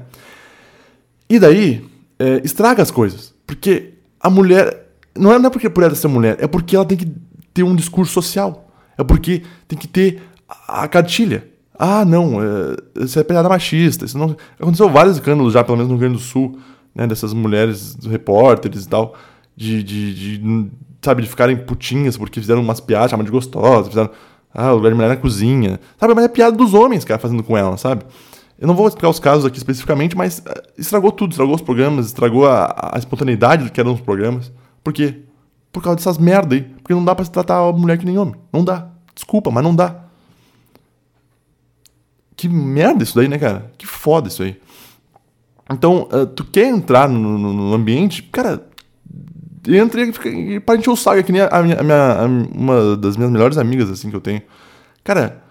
E 1.29 1.39
daí, 1.39 1.87
é, 2.19 2.41
estraga 2.43 2.83
as 2.83 2.91
coisas. 2.91 3.35
Porque 3.47 3.95
a 4.19 4.31
mulher. 4.31 4.89
Não 5.15 5.33
é, 5.33 5.39
não 5.39 5.49
é 5.49 5.51
porque 5.51 5.69
por 5.69 5.83
ela 5.83 5.95
ser 5.95 6.09
mulher, 6.09 6.37
é 6.41 6.47
porque 6.47 6.77
ela 6.77 6.85
tem 6.85 6.97
que 6.97 7.13
ter 7.53 7.63
um 7.63 7.75
discurso 7.75 8.13
social. 8.13 8.71
É 8.97 9.05
porque 9.05 9.43
tem 9.69 9.79
que 9.79 9.89
ter 9.89 10.23
a 10.69 10.87
cartilha. 10.89 11.50
Ah, 11.83 12.05
não, 12.05 12.43
é, 12.43 12.77
isso 13.05 13.19
é 13.19 13.25
piada 13.25 13.49
machista. 13.49 14.05
Isso 14.05 14.19
não... 14.19 14.37
Aconteceu 14.61 14.91
vários 14.91 15.17
escândalos 15.17 15.55
já, 15.55 15.65
pelo 15.65 15.79
menos 15.79 15.91
no 15.91 15.97
Rio 15.97 16.01
Grande 16.01 16.23
do 16.23 16.23
Sul, 16.23 16.59
né, 16.95 17.07
dessas 17.07 17.33
mulheres 17.33 17.97
repórteres 18.07 18.85
e 18.85 18.89
tal, 18.89 19.15
de, 19.57 19.83
de, 19.83 20.15
de, 20.39 20.71
sabe, 21.01 21.23
de 21.23 21.29
ficarem 21.29 21.57
putinhas 21.57 22.19
porque 22.19 22.39
fizeram 22.39 22.61
umas 22.61 22.81
piadas, 22.81 23.11
chamadas 23.11 23.31
de 23.31 23.33
gostosas, 23.33 23.89
fizeram, 23.89 24.11
ah, 24.53 24.73
o 24.73 24.77
lugar 24.77 24.91
de 24.91 24.95
mulher 24.95 25.09
na 25.09 25.17
cozinha, 25.17 25.81
sabe, 25.99 26.13
mas 26.15 26.25
é 26.27 26.29
piada 26.29 26.55
dos 26.55 26.75
homens, 26.75 27.03
cara, 27.03 27.19
fazendo 27.19 27.43
com 27.43 27.57
ela, 27.57 27.79
sabe? 27.79 28.05
Eu 28.59 28.69
não 28.69 28.75
vou 28.75 28.87
explicar 28.87 29.09
os 29.09 29.19
casos 29.19 29.47
aqui 29.47 29.57
especificamente, 29.57 30.15
mas 30.15 30.43
é, 30.45 30.63
estragou 30.77 31.11
tudo, 31.11 31.31
estragou 31.31 31.55
os 31.55 31.63
programas, 31.63 32.05
estragou 32.05 32.47
a, 32.47 32.93
a 32.93 32.99
espontaneidade 32.99 33.65
do 33.65 33.73
que 33.73 33.81
eram 33.81 33.95
os 33.95 34.03
programas. 34.03 34.53
Por 34.85 34.93
quê? 34.93 35.23
Por 35.73 35.83
causa 35.83 35.97
dessas 35.97 36.19
merda 36.19 36.57
aí. 36.57 36.61
Porque 36.61 36.93
não 36.93 37.03
dá 37.03 37.15
pra 37.15 37.25
se 37.25 37.31
tratar 37.31 37.57
a 37.59 37.73
mulher 37.73 37.97
que 37.97 38.05
nem 38.05 38.19
homem. 38.19 38.35
Não 38.53 38.63
dá. 38.63 38.89
Desculpa, 39.15 39.51
mas 39.51 39.65
não 39.65 39.75
dá. 39.75 40.10
Que 42.41 42.49
merda 42.49 43.03
isso 43.03 43.15
daí, 43.15 43.29
né, 43.29 43.39
cara? 43.39 43.71
Que 43.77 43.87
foda 43.87 44.29
isso 44.29 44.43
aí. 44.43 44.59
Então, 45.71 46.09
uh, 46.11 46.25
tu 46.25 46.43
quer 46.43 46.69
entrar 46.69 47.07
no, 47.07 47.37
no, 47.37 47.53
no, 47.53 47.75
ambiente, 47.75 48.23
cara, 48.23 48.67
entra 49.69 50.01
e, 50.01 50.11
fica, 50.11 50.31
e 50.31 50.59
para 50.59 50.79
encher 50.79 50.89
o 50.89 50.97
saco, 50.97 51.19
é 51.19 51.23
que 51.23 51.33
nem 51.33 51.43
a, 51.43 51.63
minha, 51.63 51.79
a 51.79 51.83
minha 51.83 52.13
a, 52.15 52.25
uma 52.25 52.97
das 52.97 53.19
minhas 53.19 53.31
melhores 53.31 53.59
amigas, 53.59 53.91
assim, 53.91 54.09
que 54.09 54.17
eu 54.17 54.23
tenho. 54.23 54.41
Cara, 55.05 55.45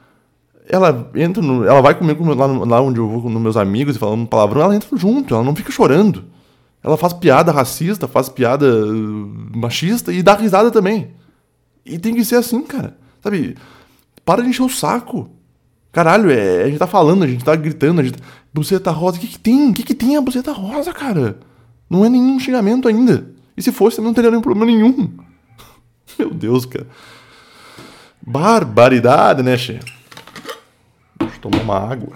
ela 0.67 1.12
entra 1.13 1.43
no, 1.43 1.63
ela 1.63 1.80
vai 1.80 1.93
comigo 1.93 2.23
lá, 2.34 2.47
lá 2.47 2.82
onde 2.82 2.99
eu 2.99 3.08
vou 3.08 3.21
com 3.21 3.30
meus 3.30 3.56
amigos 3.56 3.95
e 3.95 3.99
falando 3.99 4.25
palavrão, 4.25 4.63
ela 4.63 4.75
entra 4.75 4.97
junto, 4.97 5.36
ela 5.36 5.43
não 5.43 5.56
fica 5.56 5.71
chorando. 5.71 6.25
Ela 6.84 6.97
faz 6.97 7.13
piada 7.13 7.52
racista, 7.52 8.08
faz 8.08 8.30
piada 8.30 8.65
uh, 8.65 9.56
machista 9.56 10.12
e 10.12 10.23
dá 10.23 10.34
risada 10.34 10.71
também. 10.71 11.12
E 11.86 11.99
tem 11.99 12.15
que 12.15 12.25
ser 12.25 12.38
assim, 12.38 12.63
cara. 12.63 12.97
Sabe? 13.21 13.56
Para 14.25 14.41
de 14.41 14.49
encher 14.49 14.63
o 14.63 14.69
saco. 14.69 15.30
Caralho, 15.99 16.31
é, 16.31 16.63
a 16.63 16.67
gente 16.67 16.79
tá 16.79 16.88
falando, 16.88 17.23
a 17.23 17.27
gente 17.27 17.43
tá 17.43 17.53
gritando, 17.57 17.99
a 17.99 18.03
gente. 18.05 18.17
Buceta 18.53 18.89
rosa, 18.89 19.17
o 19.17 19.19
que, 19.19 19.27
que 19.27 19.38
tem? 19.38 19.69
O 19.69 19.73
que, 19.73 19.83
que 19.83 19.93
tem 19.93 20.15
a 20.15 20.21
buceta 20.21 20.53
rosa, 20.53 20.93
cara? 20.93 21.38
Não 21.89 22.05
é 22.05 22.09
nenhum 22.09 22.39
xingamento 22.39 22.88
ainda. 22.88 23.29
E 23.57 23.62
se 23.62 23.69
fosse, 23.69 23.99
não 23.99 24.13
teria 24.13 24.29
nenhum 24.31 24.41
problema 24.41 24.65
nenhum. 24.65 25.12
Meu 26.17 26.29
Deus, 26.29 26.65
cara. 26.65 26.88
Barbaridade, 28.25 29.43
né, 29.43 29.57
che? 29.57 29.77
Deixa 31.19 31.35
eu 31.35 31.41
tomar 31.41 31.63
uma 31.63 31.77
água. 31.77 32.15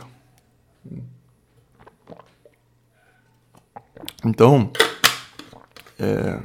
Então, 4.23 4.71
é, 5.99 6.39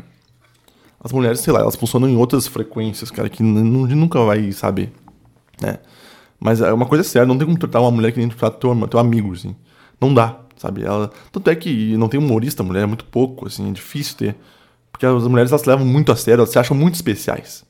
as 0.99 1.13
mulheres, 1.13 1.39
sei 1.39 1.53
lá, 1.53 1.61
elas 1.61 1.77
funcionam 1.77 2.09
em 2.09 2.17
outras 2.17 2.49
frequências, 2.49 3.13
cara, 3.13 3.29
que 3.29 3.45
nunca 3.45 4.25
vai 4.25 4.51
saber, 4.51 4.93
né? 5.63 5.79
Mas 6.41 6.61
é 6.61 6.73
uma 6.73 6.87
coisa 6.87 7.03
séria, 7.03 7.27
não 7.27 7.37
tem 7.37 7.47
como 7.47 7.59
tratar 7.59 7.81
uma 7.81 7.91
mulher 7.91 8.13
que 8.13 8.19
nem 8.19 8.29
tu 8.29 8.37
trata 8.37 8.59
teu, 8.59 8.99
amigo, 8.99 9.33
assim. 9.33 9.57
Não 10.01 10.15
dá, 10.15 10.39
sabe? 10.57 10.85
Ela, 10.85 11.11
tanto 11.33 11.51
é 11.51 11.57
que 11.57 11.97
não 11.97 12.09
tem 12.09 12.21
humorista 12.21 12.63
mulher, 12.63 12.85
é 12.85 12.87
muito 12.87 13.05
pouco, 13.05 13.47
assim, 13.47 13.69
é 13.69 13.73
difícil 13.73 14.17
ter. 14.17 14.37
Porque 14.93 15.05
as 15.05 15.27
mulheres 15.27 15.51
elas 15.51 15.63
se 15.63 15.69
levam 15.69 15.85
muito 15.85 16.13
a 16.13 16.17
sério, 16.17 16.41
elas 16.41 16.51
se 16.51 16.59
acham 16.59 16.77
muito 16.77 16.95
especiais. 16.95 17.65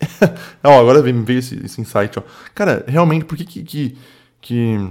ó, 0.62 0.80
agora 0.80 1.00
veio 1.02 1.38
esse, 1.38 1.64
esse, 1.64 1.80
insight, 1.80 2.18
ó. 2.18 2.22
Cara, 2.54 2.84
realmente, 2.86 3.24
por 3.24 3.36
que 3.36 3.44
que, 3.44 3.62
que, 3.62 3.96
que 4.40 4.90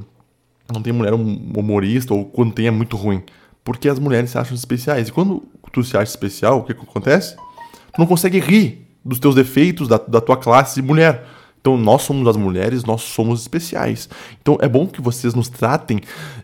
não 0.72 0.82
tem 0.82 0.94
mulher 0.94 1.14
humorista, 1.14 2.14
ou 2.14 2.26
quando 2.26 2.54
tem 2.54 2.68
é 2.68 2.72
muito 2.72 2.96
ruim? 2.98 3.24
Porque 3.64 3.88
as 3.88 4.00
mulheres 4.00 4.32
se 4.32 4.38
acham 4.38 4.56
especiais. 4.56 5.10
E 5.10 5.12
quando 5.12 5.44
tu 5.72 5.84
se 5.84 5.96
acha 5.96 6.10
especial, 6.10 6.60
o 6.60 6.64
que, 6.64 6.74
que 6.74 6.82
acontece? 6.82 7.36
Tu 7.36 8.00
não 8.00 8.08
consegue 8.08 8.40
rir 8.40 8.88
dos 9.04 9.20
teus 9.20 9.36
defeitos, 9.36 9.88
da, 9.88 9.98
da 9.98 10.22
tua 10.22 10.38
classe 10.38 10.76
de 10.76 10.82
mulher. 10.82 11.26
Então, 11.62 11.78
nós 11.78 12.02
somos 12.02 12.28
as 12.28 12.36
mulheres, 12.36 12.84
nós 12.84 13.04
somos 13.04 13.42
especiais. 13.42 14.10
Então, 14.42 14.58
é 14.60 14.68
bom 14.68 14.88
que 14.88 15.00
vocês 15.00 15.36
nos 15.36 15.48
tratem 15.48 16.02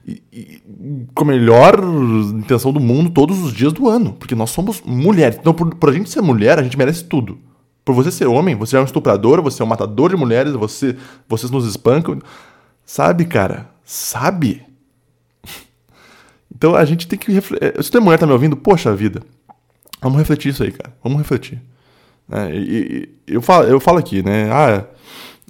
e, 0.08 0.22
e, 0.32 0.62
com 1.14 1.24
a 1.24 1.28
melhor 1.28 1.80
intenção 2.36 2.72
do 2.72 2.80
mundo 2.80 3.10
todos 3.10 3.42
os 3.42 3.52
dias 3.52 3.74
do 3.74 3.90
ano, 3.90 4.14
porque 4.14 4.36
nós 4.36 4.52
somos 4.52 4.82
mulheres. 4.86 5.38
Então, 5.40 5.54
por, 5.54 5.74
por 5.74 5.90
a 5.90 5.94
gente 5.94 6.10
ser 6.10 6.22
mulher, 6.22 6.60
a 6.60 6.64
gente 6.64 6.78
merece 6.78 7.04
tudo. 7.04 7.40
Por 7.84 7.96
você 7.96 8.12
ser 8.12 8.28
homem, 8.28 8.56
você 8.56 8.78
é 8.78 8.80
um 8.80 8.86
estuprador, 8.86 9.42
você 9.42 9.62
é 9.62 9.66
um 9.66 9.70
matador 9.70 10.12
de 10.12 10.16
mulheres, 10.16 10.54
você, 10.54 10.96
vocês 11.28 11.52
nos 11.52 11.66
espancam. 11.66 12.20
Sabe, 12.86 13.26
cara? 13.26 13.70
Sabe? 13.84 14.64
Então, 16.56 16.76
a 16.76 16.86
gente 16.86 17.08
tem 17.08 17.18
que 17.18 17.32
refletir. 17.32 17.84
Se 17.84 17.92
tua 17.92 18.02
mulher 18.02 18.20
tá 18.20 18.26
me 18.26 18.34
ouvindo, 18.34 18.56
poxa 18.56 18.96
vida, 18.96 19.22
Vamos 20.02 20.20
refletir 20.20 20.50
isso 20.50 20.64
aí, 20.64 20.72
cara. 20.72 20.94
Vamos 21.04 21.18
refletir. 21.18 21.62
É, 22.32 22.56
e, 22.56 23.10
e, 23.28 23.34
eu, 23.34 23.42
falo, 23.42 23.66
eu 23.66 23.80
falo 23.80 23.98
aqui, 23.98 24.22
né? 24.22 24.52
Ah, 24.52 24.86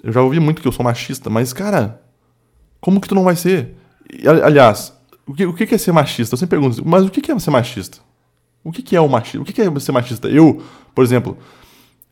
eu 0.03 0.11
já 0.11 0.21
ouvi 0.21 0.39
muito 0.39 0.61
que 0.61 0.67
eu 0.67 0.71
sou 0.71 0.83
machista, 0.83 1.29
mas, 1.29 1.53
cara, 1.53 2.01
como 2.79 3.01
que 3.01 3.07
tu 3.07 3.15
não 3.15 3.23
vai 3.23 3.35
ser? 3.35 3.75
E, 4.11 4.27
aliás, 4.27 4.93
o 5.25 5.33
que, 5.33 5.45
o 5.45 5.53
que 5.53 5.75
é 5.75 5.77
ser 5.77 5.91
machista? 5.91 6.35
Eu 6.35 6.37
sempre 6.37 6.59
pergunto, 6.59 6.87
mas 6.87 7.03
o 7.05 7.09
que 7.09 7.31
é 7.31 7.39
ser 7.39 7.51
machista? 7.51 7.99
O 8.63 8.71
que 8.71 8.95
é 8.95 9.01
o 9.01 9.07
machismo? 9.07 9.43
O 9.43 9.45
que 9.45 9.61
é 9.61 9.79
ser 9.79 9.91
machista? 9.91 10.27
Eu, 10.27 10.61
por 10.93 11.03
exemplo, 11.03 11.37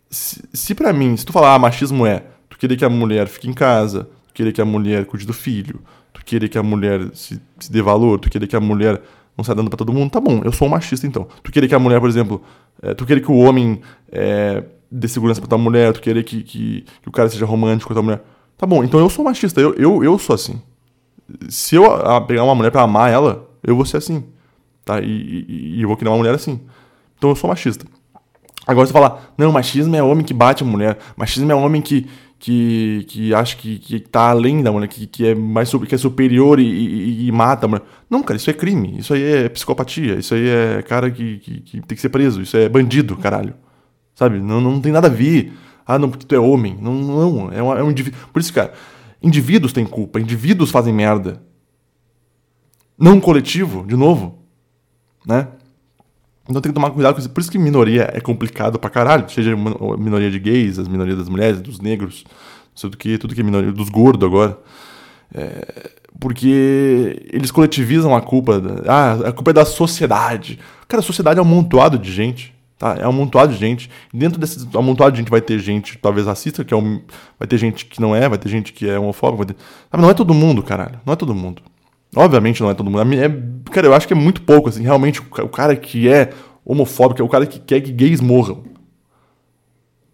se, 0.10 0.41
se 0.54 0.73
para 0.73 0.93
mim, 0.93 1.15
se 1.15 1.25
tu 1.25 1.34
falar, 1.34 1.54
ah, 1.54 1.60
machismo 1.60 2.06
é 2.06 2.23
tu 2.49 2.58
querer 2.58 2.78
que 2.78 2.86
a 2.86 2.89
mulher 2.89 3.28
fique 3.28 3.49
em 3.49 3.54
casa, 3.54 4.10
tu 4.28 4.34
querer 4.34 4.51
que 4.51 4.62
a 4.62 4.65
mulher 4.65 5.06
cuide 5.06 5.25
do 5.25 5.34
filho, 5.34 5.82
tu 6.13 6.23
querer 6.23 6.47
que 6.47 6.58
a 6.58 6.63
mulher 6.63 7.10
se, 7.13 7.41
se 7.60 7.71
dê 7.71 7.82
valor, 7.82 8.19
tu 8.19 8.30
querer 8.30 8.47
que 8.47 8.56
a 8.56 8.60
mulher 8.60 9.01
não 9.38 9.43
saia 9.43 9.56
dando 9.56 9.69
pra 9.69 9.78
todo 9.78 9.91
mundo, 9.91 10.10
tá 10.10 10.19
bom, 10.19 10.41
eu 10.43 10.52
sou 10.52 10.67
um 10.67 10.71
machista 10.71 11.06
então. 11.06 11.28
Tu 11.43 11.52
querer 11.52 11.67
que 11.67 11.76
a 11.76 11.80
mulher, 11.80 12.00
por 12.00 12.10
exemplo, 12.10 12.41
é, 12.82 12.93
tu 12.93 13.06
querer 13.06 13.21
que 13.21 13.32
o 13.32 13.36
homem 13.36 13.82
é, 14.12 14.63
dê 14.89 15.08
segurança 15.08 15.41
pra 15.41 15.50
tua 15.50 15.58
mulher, 15.58 15.93
tu 15.93 16.02
querer 16.02 16.24
que, 16.24 16.41
que, 16.43 16.86
que, 17.02 17.10
o 17.10 17.12
cara 17.12 17.30
seja 17.30 17.45
romântico 17.45 17.88
com 17.88 17.93
a 17.93 17.95
tua 17.95 18.04
mulher, 18.04 18.24
tá 18.58 18.65
bom, 18.65 18.84
então 18.84 19.00
eu 19.00 19.10
sou 19.10 19.26
machista, 19.26 19.60
eu, 19.60 19.74
eu, 19.76 20.04
eu 20.04 20.17
sou 20.17 20.34
assim. 20.34 20.62
Se 21.50 21.76
eu 21.76 21.91
a, 21.91 22.21
pegar 22.21 22.43
uma 22.43 22.56
mulher 22.56 22.71
pra 22.71 22.82
amar 22.82 23.12
ela, 23.12 23.50
eu 23.63 23.76
vou 23.76 23.86
ser 23.86 23.98
assim, 23.98 24.24
tá? 24.84 25.02
E, 25.02 25.06
e, 25.06 25.78
e 25.78 25.82
eu 25.82 25.88
vou 25.88 25.98
querer 25.98 26.10
uma 26.10 26.17
mulher 26.17 26.36
assim. 26.36 26.62
Então 27.17 27.30
eu 27.30 27.36
sou 27.36 27.50
machista. 27.50 27.86
Agora 28.67 28.88
você 28.88 28.93
falar, 28.93 29.34
não, 29.38 29.52
machismo 29.52 29.95
é 29.95 30.02
homem 30.02 30.26
que 30.26 30.34
bate 30.34 30.63
a 30.63 30.65
mulher, 30.65 30.98
machismo 31.15 31.52
é 31.52 31.56
homem 31.56 31.82
que, 31.82 32.08
que, 32.39 33.06
que 33.08 33.34
acha 33.34 33.56
que, 33.56 33.80
que 33.80 34.00
tá 34.00 34.30
além 34.30 34.62
da 34.62 34.71
mulher, 34.71 34.88
que, 34.88 35.08
que 35.08 35.28
é 35.28 35.36
mais 35.36 35.71
que 35.71 35.95
é 35.95 35.98
superior 35.98 36.60
e, 36.60 36.65
e, 36.65 37.28
e, 37.28 37.32
mata 37.32 37.65
a 37.65 37.69
mulher. 37.69 37.84
Não, 38.10 38.21
cara, 38.21 38.38
isso 38.38 38.50
é 38.50 38.54
crime, 38.54 38.98
isso 39.00 39.13
aí 39.13 39.24
é 39.24 39.50
psicopatia, 39.50 40.15
isso 40.15 40.34
aí 40.36 40.48
é 40.48 40.82
cara 40.82 41.10
que, 41.10 41.39
que, 41.39 41.62
que, 41.62 41.82
tem 41.82 41.95
que 41.95 42.02
ser 42.02 42.10
preso, 42.10 42.41
isso 42.41 42.56
é 42.58 42.67
bandido, 42.69 43.15
caralho. 43.17 43.56
Sabe? 44.13 44.39
Não, 44.39 44.62
não 44.62 44.80
tem 44.80 44.91
nada 44.91 45.08
a 45.08 45.12
ver. 45.12 45.54
Ah, 45.86 46.00
não, 46.00 46.10
porque 46.10 46.26
tu 46.26 46.34
é 46.36 46.39
homem. 46.39 46.78
Não, 46.82 46.93
não, 46.93 47.52
é, 47.52 47.62
uma, 47.62 47.80
é 47.80 47.84
um 47.84 47.91
indivíduo. 47.91 48.19
Por 48.32 48.39
isso, 48.39 48.54
cara, 48.54 48.74
indivíduos 49.21 49.74
têm 49.74 49.86
culpa, 49.86 50.19
indivíduos 50.19 50.71
fazem 50.71 50.93
merda. 50.93 51.41
Não 52.98 53.19
coletivo, 53.19 53.86
de 53.86 53.95
novo, 53.95 54.39
né? 55.26 55.50
Então 56.47 56.62
tem 56.62 56.71
que 56.71 56.75
tomar 56.75 56.91
cuidado 56.91 57.15
com 57.15 57.19
isso. 57.19 57.29
Por 57.29 57.41
isso 57.41 57.51
que 57.51 57.58
minoria 57.58 58.10
é 58.13 58.19
complicado 58.19 58.77
pra 58.77 58.89
caralho. 58.89 59.29
Seja 59.29 59.55
minoria 59.97 60.29
de 60.29 60.39
gays, 60.39 60.77
as 60.77 60.88
minorias 60.88 61.17
das 61.17 61.29
mulheres, 61.29 61.60
dos 61.60 61.79
negros, 61.79 62.23
não 62.25 62.75
sei 62.75 62.89
do 62.89 62.97
que, 62.97 63.17
tudo 63.17 63.34
que 63.34 63.41
é 63.41 63.43
minoria, 63.43 63.71
dos 63.71 63.89
gordos 63.89 64.27
agora. 64.27 64.58
É, 65.34 65.91
porque 66.19 67.27
eles 67.31 67.51
coletivizam 67.51 68.15
a 68.15 68.21
culpa. 68.21 68.60
Da, 68.60 68.84
ah, 68.88 69.29
a 69.29 69.31
culpa 69.31 69.51
é 69.51 69.53
da 69.53 69.65
sociedade. 69.65 70.60
Cara, 70.88 71.01
a 71.01 71.03
sociedade 71.03 71.39
é 71.39 71.41
um 71.41 71.45
amontoado 71.45 71.97
de 71.97 72.12
gente. 72.12 72.53
Tá? 72.77 72.95
É 72.99 73.05
um 73.08 73.10
amontoado 73.10 73.53
de 73.53 73.60
gente. 73.60 73.89
Dentro 74.13 74.39
desse 74.39 74.67
amontoado 74.75 75.13
de 75.13 75.19
gente 75.19 75.31
vai 75.31 75.41
ter 75.41 75.58
gente, 75.60 75.97
talvez 75.97 76.27
racista, 76.27 76.63
que 76.63 76.73
é 76.73 76.77
um, 76.77 77.01
vai 77.39 77.47
ter 77.47 77.58
gente 77.58 77.86
que 77.86 77.99
não 77.99 78.15
é, 78.15 78.27
vai 78.27 78.38
ter 78.38 78.49
gente 78.49 78.71
que 78.71 78.88
é 78.88 78.99
homofóbica. 78.99 79.45
Ter... 79.45 79.55
Não 79.97 80.10
é 80.10 80.13
todo 80.13 80.34
mundo, 80.34 80.62
caralho. 80.62 80.99
Não 81.05 81.13
é 81.13 81.15
todo 81.15 81.34
mundo. 81.34 81.62
Obviamente 82.15 82.62
não 82.62 82.69
é 82.69 82.73
todo 82.73 82.89
mundo. 82.89 83.13
É, 83.13 83.30
cara, 83.71 83.88
eu 83.88 83.93
acho 83.93 84.08
que 84.08 84.13
é 84.13 84.15
muito 84.15 84.41
pouco, 84.41 84.69
assim. 84.69 84.82
Realmente, 84.82 85.19
o 85.19 85.49
cara 85.49 85.75
que 85.75 86.08
é 86.08 86.32
homofóbico 86.63 87.21
é 87.21 87.25
o 87.25 87.30
cara 87.30 87.45
que 87.45 87.60
quer 87.60 87.82
que 87.82 87.91
gays 87.91 88.21
morram. 88.21 88.63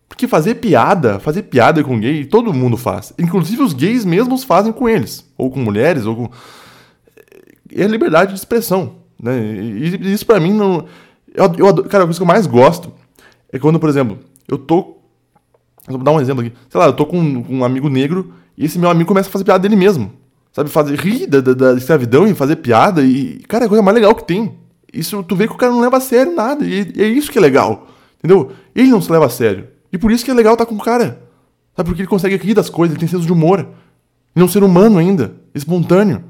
Porque 0.10 0.28
fazer 0.28 0.56
piada, 0.56 1.20
fazer 1.20 1.44
piada 1.44 1.84
com 1.84 2.00
gay, 2.00 2.26
todo 2.26 2.54
mundo 2.54 2.76
faz. 2.76 3.14
Inclusive 3.18 3.62
os 3.62 3.74
gays 3.74 4.04
mesmos 4.04 4.44
fazem 4.44 4.74
com 4.74 4.90
eles. 4.90 5.26
Ou 5.38 5.50
com 5.50 5.60
mulheres, 5.60 6.06
ou 6.06 6.16
com... 6.16 6.30
É 7.74 7.88
liberdade 7.88 8.34
de 8.34 8.38
expressão. 8.38 8.98
Né? 9.22 9.40
E 9.40 10.12
isso 10.12 10.26
para 10.26 10.40
mim 10.40 10.54
não... 10.54 10.86
Eu, 11.34 11.46
eu, 11.58 11.84
cara, 11.86 12.04
a 12.04 12.08
coisa 12.08 12.20
que 12.20 12.24
eu 12.24 12.28
mais 12.28 12.46
gosto 12.46 12.92
é 13.54 13.58
quando, 13.58 13.80
por 13.80 13.90
exemplo, 13.90 14.20
eu 14.48 14.58
tô... 14.58 14.98
Vou 15.88 15.98
dar 16.00 16.12
um 16.12 16.20
exemplo 16.20 16.46
aqui. 16.46 16.54
Sei 16.70 16.80
lá, 16.80 16.88
eu 16.88 16.94
tô 16.94 17.06
com, 17.06 17.44
com 17.44 17.56
um 17.56 17.64
amigo 17.64 17.90
negro 17.90 18.34
e 18.58 18.66
esse 18.66 18.78
meu 18.78 18.90
amigo 18.90 19.08
começa 19.08 19.30
a 19.30 19.32
fazer 19.32 19.46
piada 19.46 19.60
dele 19.60 19.76
mesmo. 19.76 20.12
Sabe, 20.52 20.70
fazer 20.70 21.00
rir 21.00 21.28
da, 21.28 21.40
da, 21.40 21.54
da, 21.54 21.74
escravidão 21.74 22.28
e 22.28 22.34
fazer 22.34 22.58
piada. 22.58 23.02
E, 23.02 23.40
cara, 23.48 23.64
é 23.64 23.68
a 23.68 23.70
coisa 23.70 23.82
mais 23.82 23.96
legal 23.96 24.14
que 24.14 24.26
tem. 24.26 24.56
Isso 24.94 25.24
tu 25.24 25.36
vê 25.36 25.48
que 25.48 25.54
o 25.54 25.58
cara 25.58 25.72
não 25.72 25.80
leva 25.80 25.98
a 25.98 26.02
sério 26.02 26.36
nada. 26.36 26.66
E, 26.66 26.92
e 26.94 27.02
é 27.02 27.08
isso 27.08 27.32
que 27.32 27.38
é 27.38 27.42
legal. 27.42 27.88
Entendeu? 28.20 28.52
Ele 28.76 28.90
não 28.90 29.02
se 29.02 29.12
leva 29.12 29.26
a 29.26 29.30
sério. 29.30 29.68
E 29.92 29.98
por 29.98 30.12
isso 30.12 30.26
que 30.26 30.32
é 30.32 30.34
legal 30.34 30.54
estar 30.54 30.66
tá 30.66 30.70
com 30.70 30.76
o 30.76 30.84
cara. 30.84 31.24
Sabe, 31.76 31.90
porque 31.90 32.02
ele 32.02 32.08
consegue 32.08 32.36
rir 32.36 32.54
das 32.54 32.70
coisas, 32.70 32.94
ele 32.94 33.00
tem 33.00 33.08
senso 33.08 33.26
de 33.26 33.32
humor. 33.32 33.60
Ele 33.60 34.44
é 34.44 34.44
um 34.44 34.48
ser 34.48 34.64
humano 34.64 34.98
ainda, 34.98 35.34
espontâneo. 35.56 36.24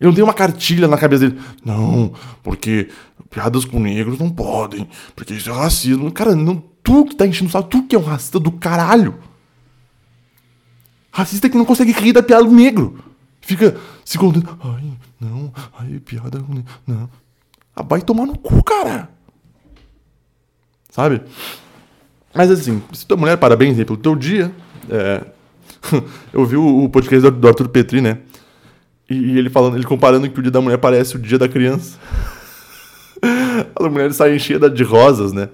Ele 0.00 0.08
não 0.08 0.14
tem 0.14 0.24
uma 0.24 0.34
cartilha 0.34 0.86
na 0.86 0.96
cabeça 0.96 1.28
dele. 1.28 1.40
Não, 1.64 2.12
porque 2.42 2.88
piadas 3.30 3.64
com 3.64 3.80
negros 3.80 4.18
não 4.18 4.30
podem, 4.30 4.88
porque 5.14 5.34
isso 5.34 5.50
é 5.50 5.52
racismo. 5.52 6.10
Cara, 6.12 6.34
não, 6.34 6.62
tu 6.82 7.04
que 7.04 7.16
tá 7.16 7.26
enchendo 7.26 7.48
o 7.48 7.52
saco, 7.52 7.68
tu 7.68 7.84
que 7.84 7.96
é 7.96 7.98
um 7.98 8.02
racista 8.02 8.38
do 8.38 8.52
caralho. 8.52 9.18
Racista 11.10 11.48
que 11.48 11.56
não 11.56 11.64
consegue 11.64 11.92
rir 11.92 12.12
da 12.12 12.22
piada 12.22 12.44
do 12.44 12.52
negro. 12.52 12.98
Fica 13.48 13.74
se 14.04 14.18
contando. 14.18 14.46
Ai, 14.62 14.92
não, 15.18 15.50
ai, 15.78 15.98
piada. 16.00 16.38
Não. 16.86 17.08
Ah, 17.74 17.82
vai 17.82 18.02
tomar 18.02 18.26
no 18.26 18.36
cu, 18.36 18.62
cara. 18.62 19.08
Sabe? 20.90 21.22
Mas 22.34 22.50
assim, 22.50 22.82
se 22.92 23.06
tua 23.06 23.16
mulher, 23.16 23.38
parabéns 23.38 23.78
aí 23.78 23.86
pelo 23.86 23.96
teu 23.96 24.14
dia. 24.14 24.52
É... 24.90 25.24
eu 26.30 26.44
vi 26.44 26.58
o, 26.58 26.90
podcast 26.90 27.30
do 27.30 27.48
Arthur 27.48 27.70
Petri, 27.70 28.02
né? 28.02 28.18
E 29.08 29.38
ele 29.38 29.48
falando, 29.48 29.76
ele 29.76 29.86
comparando 29.86 30.28
que 30.28 30.38
o 30.38 30.42
dia 30.42 30.52
da 30.52 30.60
mulher 30.60 30.76
parece 30.76 31.16
o 31.16 31.18
dia 31.18 31.38
da 31.38 31.48
criança. 31.48 31.98
As 33.74 33.90
mulheres 33.90 34.16
saem 34.16 34.38
cheias 34.38 34.74
de 34.74 34.82
rosas, 34.84 35.32
né? 35.32 35.48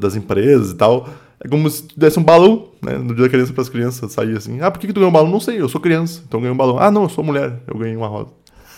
Das 0.00 0.16
empresas 0.16 0.70
e 0.70 0.74
tal. 0.74 1.06
É 1.38 1.48
como 1.48 1.68
se 1.68 1.86
desse 1.96 2.18
um 2.18 2.22
balão, 2.22 2.68
né? 2.82 2.96
No 2.96 3.14
dia 3.14 3.24
da 3.24 3.28
criança 3.28 3.52
para 3.52 3.62
as 3.62 3.68
crianças 3.68 4.12
sair 4.12 4.36
assim. 4.36 4.60
Ah, 4.60 4.70
por 4.70 4.78
que, 4.80 4.86
que 4.86 4.92
tu 4.92 5.00
ganhou 5.00 5.10
um 5.10 5.12
balão? 5.12 5.30
Não 5.30 5.40
sei, 5.40 5.60
eu 5.60 5.68
sou 5.68 5.80
criança, 5.80 6.22
então 6.26 6.40
ganhei 6.40 6.52
um 6.52 6.56
balão. 6.56 6.78
Ah, 6.78 6.90
não, 6.90 7.04
eu 7.04 7.08
sou 7.08 7.22
mulher, 7.22 7.60
eu 7.66 7.76
ganhei 7.76 7.96
uma 7.96 8.08
rosa. 8.08 8.30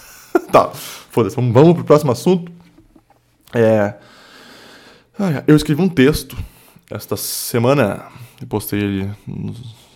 tá, 0.50 0.68
foda-se, 0.70 1.36
vamos 1.36 1.74
pro 1.74 1.84
próximo 1.84 2.10
assunto. 2.10 2.50
É. 3.54 3.94
eu 5.46 5.56
escrevi 5.56 5.80
um 5.80 5.88
texto 5.88 6.36
esta 6.90 7.16
semana, 7.16 8.04
eu 8.40 8.46
postei 8.46 8.80
ele 8.80 9.10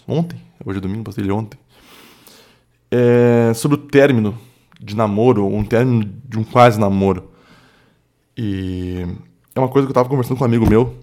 ontem, 0.08 0.40
hoje 0.64 0.78
é 0.78 0.80
domingo, 0.80 1.04
postei 1.04 1.24
ele 1.24 1.32
ontem. 1.32 1.58
É, 2.90 3.52
sobre 3.54 3.76
o 3.76 3.80
término 3.80 4.38
de 4.80 4.94
namoro, 4.94 5.46
um 5.46 5.64
término 5.64 6.10
de 6.24 6.38
um 6.38 6.44
quase 6.44 6.78
namoro. 6.78 7.30
E 8.36 9.06
é 9.54 9.58
uma 9.58 9.68
coisa 9.68 9.86
que 9.86 9.90
eu 9.90 9.94
tava 9.94 10.08
conversando 10.08 10.38
com 10.38 10.44
um 10.44 10.46
amigo 10.46 10.66
meu 10.66 11.01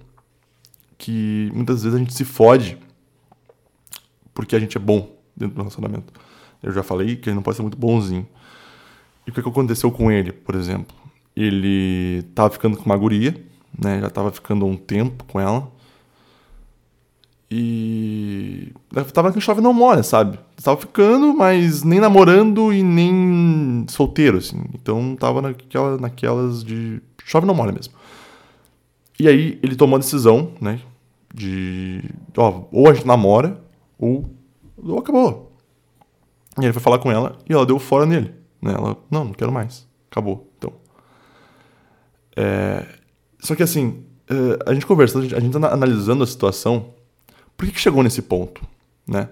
que 1.00 1.50
muitas 1.56 1.82
vezes 1.82 1.96
a 1.96 2.00
gente 2.00 2.14
se 2.14 2.26
fode 2.26 2.78
porque 4.34 4.56
a 4.56 4.60
gente 4.60 4.78
é 4.78 4.80
bom 4.80 5.16
dentro 5.36 5.56
do 5.56 5.60
relacionamento. 5.60 6.14
Eu 6.62 6.72
já 6.72 6.84
falei 6.84 7.16
que 7.16 7.30
ele 7.30 7.36
não 7.36 7.42
pode 7.42 7.56
ser 7.56 7.64
muito 7.64 7.78
bonzinho. 7.78 8.28
E 9.26 9.32
o 9.32 9.34
que 9.34 9.40
aconteceu 9.40 9.92
com 9.92 10.12
ele, 10.12 10.32
por 10.32 10.56
exemplo? 10.56 10.96
Ele 11.36 12.24
tava 12.36 12.50
ficando 12.50 12.78
com 12.78 12.86
uma 12.86 12.98
guria, 12.98 13.36
né? 13.78 14.02
Já 14.02 14.10
tava 14.10 14.32
ficando 14.32 14.66
um 14.66 14.76
tempo 14.76 15.24
com 15.24 15.40
ela. 15.40 15.72
E. 17.50 18.74
Tava 19.14 19.32
que 19.32 19.42
chove 19.42 19.62
não 19.62 19.74
mora, 19.74 20.04
sabe? 20.04 20.38
Tava 20.62 20.80
ficando, 20.80 21.34
mas 21.34 21.84
nem 21.84 22.00
namorando 22.00 22.74
e 22.74 22.84
nem 22.84 23.86
solteiro, 23.90 24.38
assim. 24.38 24.62
Então 24.74 25.16
tava 25.16 25.42
naquela, 25.42 25.98
naquelas 25.98 26.64
de. 26.64 27.02
Chove 27.26 27.48
não 27.48 27.56
mora 27.56 27.72
mesmo. 27.72 27.94
E 29.20 29.28
aí 29.28 29.60
ele 29.62 29.76
tomou 29.76 29.98
a 29.98 30.00
decisão, 30.00 30.54
né? 30.60 30.80
De. 31.34 32.04
Ó, 32.38 32.64
ou 32.72 32.90
a 32.90 32.94
gente 32.94 33.08
namora, 33.08 33.62
ou. 33.98 34.30
Ou 34.78 35.00
acabou. 35.00 35.52
E 36.60 36.66
ele 36.66 36.74
foi 36.74 36.82
falar 36.82 37.00
com 37.00 37.12
ela 37.12 37.38
e 37.48 37.54
ela 37.54 37.66
deu 37.66 37.80
fora 37.80 38.06
nele. 38.06 38.34
Né? 38.62 38.74
Ela, 38.74 38.98
não, 39.10 39.26
não 39.26 39.34
quero 39.34 39.52
mais. 39.52 39.88
Acabou. 40.12 40.52
Então. 40.58 40.74
É... 42.36 42.86
Só 43.40 43.56
que 43.56 43.64
assim, 43.64 44.04
é, 44.30 44.70
a 44.70 44.74
gente 44.74 44.86
conversando, 44.86 45.36
a 45.36 45.40
gente 45.40 45.58
tá 45.58 45.74
analisando 45.74 46.24
a 46.24 46.28
situação. 46.28 46.94
Por 47.58 47.66
que, 47.66 47.74
que 47.74 47.80
chegou 47.80 48.04
nesse 48.04 48.22
ponto? 48.22 48.62
Né? 49.08 49.28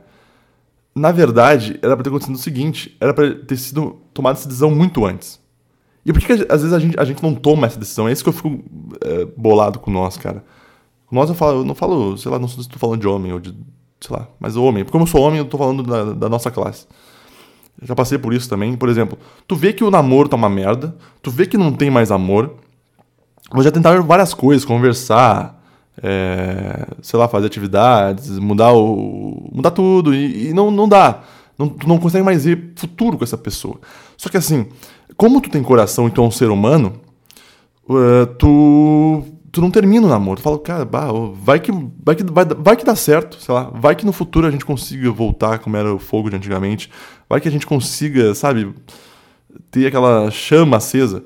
Na 0.95 1.12
verdade, 1.12 1.77
era 1.81 1.95
para 1.95 2.03
ter 2.03 2.10
acontecido 2.10 2.36
o 2.36 2.39
seguinte: 2.39 2.97
era 2.99 3.13
para 3.13 3.36
ter 3.36 3.57
sido 3.57 4.01
tomada 4.13 4.39
essa 4.39 4.47
decisão 4.47 4.71
muito 4.71 5.05
antes. 5.05 5.39
E 6.03 6.12
por 6.12 6.19
que, 6.19 6.25
que 6.25 6.51
às 6.51 6.62
vezes 6.62 6.73
a 6.73 6.79
gente, 6.79 6.99
a 6.99 7.05
gente 7.05 7.21
não 7.21 7.36
toma 7.36 7.67
essa 7.67 7.77
decisão? 7.77 8.07
É 8.07 8.12
isso 8.12 8.23
que 8.23 8.29
eu 8.29 8.33
fico 8.33 8.63
é, 9.01 9.25
bolado 9.38 9.77
com 9.77 9.91
nós, 9.91 10.17
cara. 10.17 10.43
Nós 11.12 11.30
eu, 11.30 11.36
falo, 11.36 11.62
eu 11.62 11.65
não 11.65 11.74
falo, 11.74 12.17
sei 12.17 12.30
lá, 12.30 12.38
não 12.38 12.48
sei 12.48 12.58
se 12.58 12.62
estou 12.62 12.80
falando 12.80 13.02
de 13.02 13.08
homem 13.08 13.32
ou 13.32 13.39
de. 13.39 13.56
sei 14.00 14.15
lá, 14.15 14.28
mas 14.39 14.56
homem. 14.56 14.84
Porque 14.84 14.91
como 14.91 15.04
eu 15.04 15.08
sou 15.08 15.22
homem, 15.22 15.39
eu 15.39 15.46
tô 15.46 15.58
falando 15.58 15.84
da, 15.84 16.13
da 16.13 16.30
nossa 16.30 16.52
classe. 16.52 16.86
Já 17.82 17.96
passei 17.96 18.17
por 18.17 18.34
isso 18.34 18.50
também. 18.50 18.76
Por 18.76 18.89
exemplo, 18.89 19.17
tu 19.48 19.56
vê 19.56 19.72
que 19.72 19.84
o 19.84 19.91
namoro 19.91 20.28
tá 20.28 20.36
uma 20.36 20.50
merda, 20.50 20.96
tu 21.22 21.32
vê 21.32 21.46
que 21.46 21.58
não 21.58 21.72
tem 21.72 21.89
mais 21.89 22.12
amor. 22.12 22.56
Eu 23.54 23.63
já 23.63 23.72
tentaram 23.72 24.04
várias 24.04 24.34
coisas, 24.34 24.65
conversar, 24.65 25.63
é, 26.04 26.88
sei 27.02 27.17
lá, 27.17 27.28
fazer 27.28 27.48
atividades, 27.48 28.38
mudar 28.39 28.74
o. 28.74 29.50
mudar 29.54 29.72
tudo, 29.72 30.13
e, 30.13 30.50
e 30.50 30.54
não, 30.54 30.70
não 30.72 30.89
dá. 30.89 31.24
Não, 31.58 31.70
tu 31.70 31.88
não 31.88 31.98
consegue 31.98 32.24
mais 32.24 32.46
ver 32.46 32.74
futuro 32.76 33.17
com 33.17 33.24
essa 33.24 33.38
pessoa. 33.38 33.80
Só 34.17 34.30
que 34.30 34.38
assim, 34.38 34.67
como 35.15 35.41
tu 35.41 35.50
tem 35.50 35.63
coração 35.63 36.08
e 36.08 36.12
tu 36.12 36.22
é 36.22 36.26
um 36.26 36.32
ser 36.32 36.50
humano, 36.50 36.93
uh, 37.89 38.26
tu 38.38 39.24
tu 39.51 39.62
não 39.62 39.71
termina 39.71 40.05
o 40.05 40.10
namoro. 40.10 40.39
Tu 40.39 40.43
fala, 40.43 40.60
cara, 40.60 40.86
bah, 40.86 41.07
vai, 41.33 41.60
que, 41.60 41.71
vai, 42.03 42.15
que, 42.15 42.23
vai, 42.23 42.45
vai 42.45 42.75
que 42.75 42.86
dá 42.86 42.95
certo, 42.95 43.39
sei 43.41 43.53
lá. 43.53 43.71
Vai 43.73 43.95
que 43.95 44.05
no 44.05 44.12
futuro 44.12 44.47
a 44.47 44.51
gente 44.51 44.65
consiga 44.65 45.10
voltar 45.12 45.60
como 45.60 45.77
era 45.77 45.93
o 45.93 45.99
fogo 45.99 46.29
de 46.29 46.36
antigamente. 46.36 46.91
Vai 47.29 47.41
que 47.41 47.47
a 47.47 47.51
gente 47.51 47.65
consiga, 47.65 48.33
sabe, 48.36 48.73
ter 49.71 49.88
aquela 49.88 50.29
chama 50.31 50.77
acesa. 50.77 51.23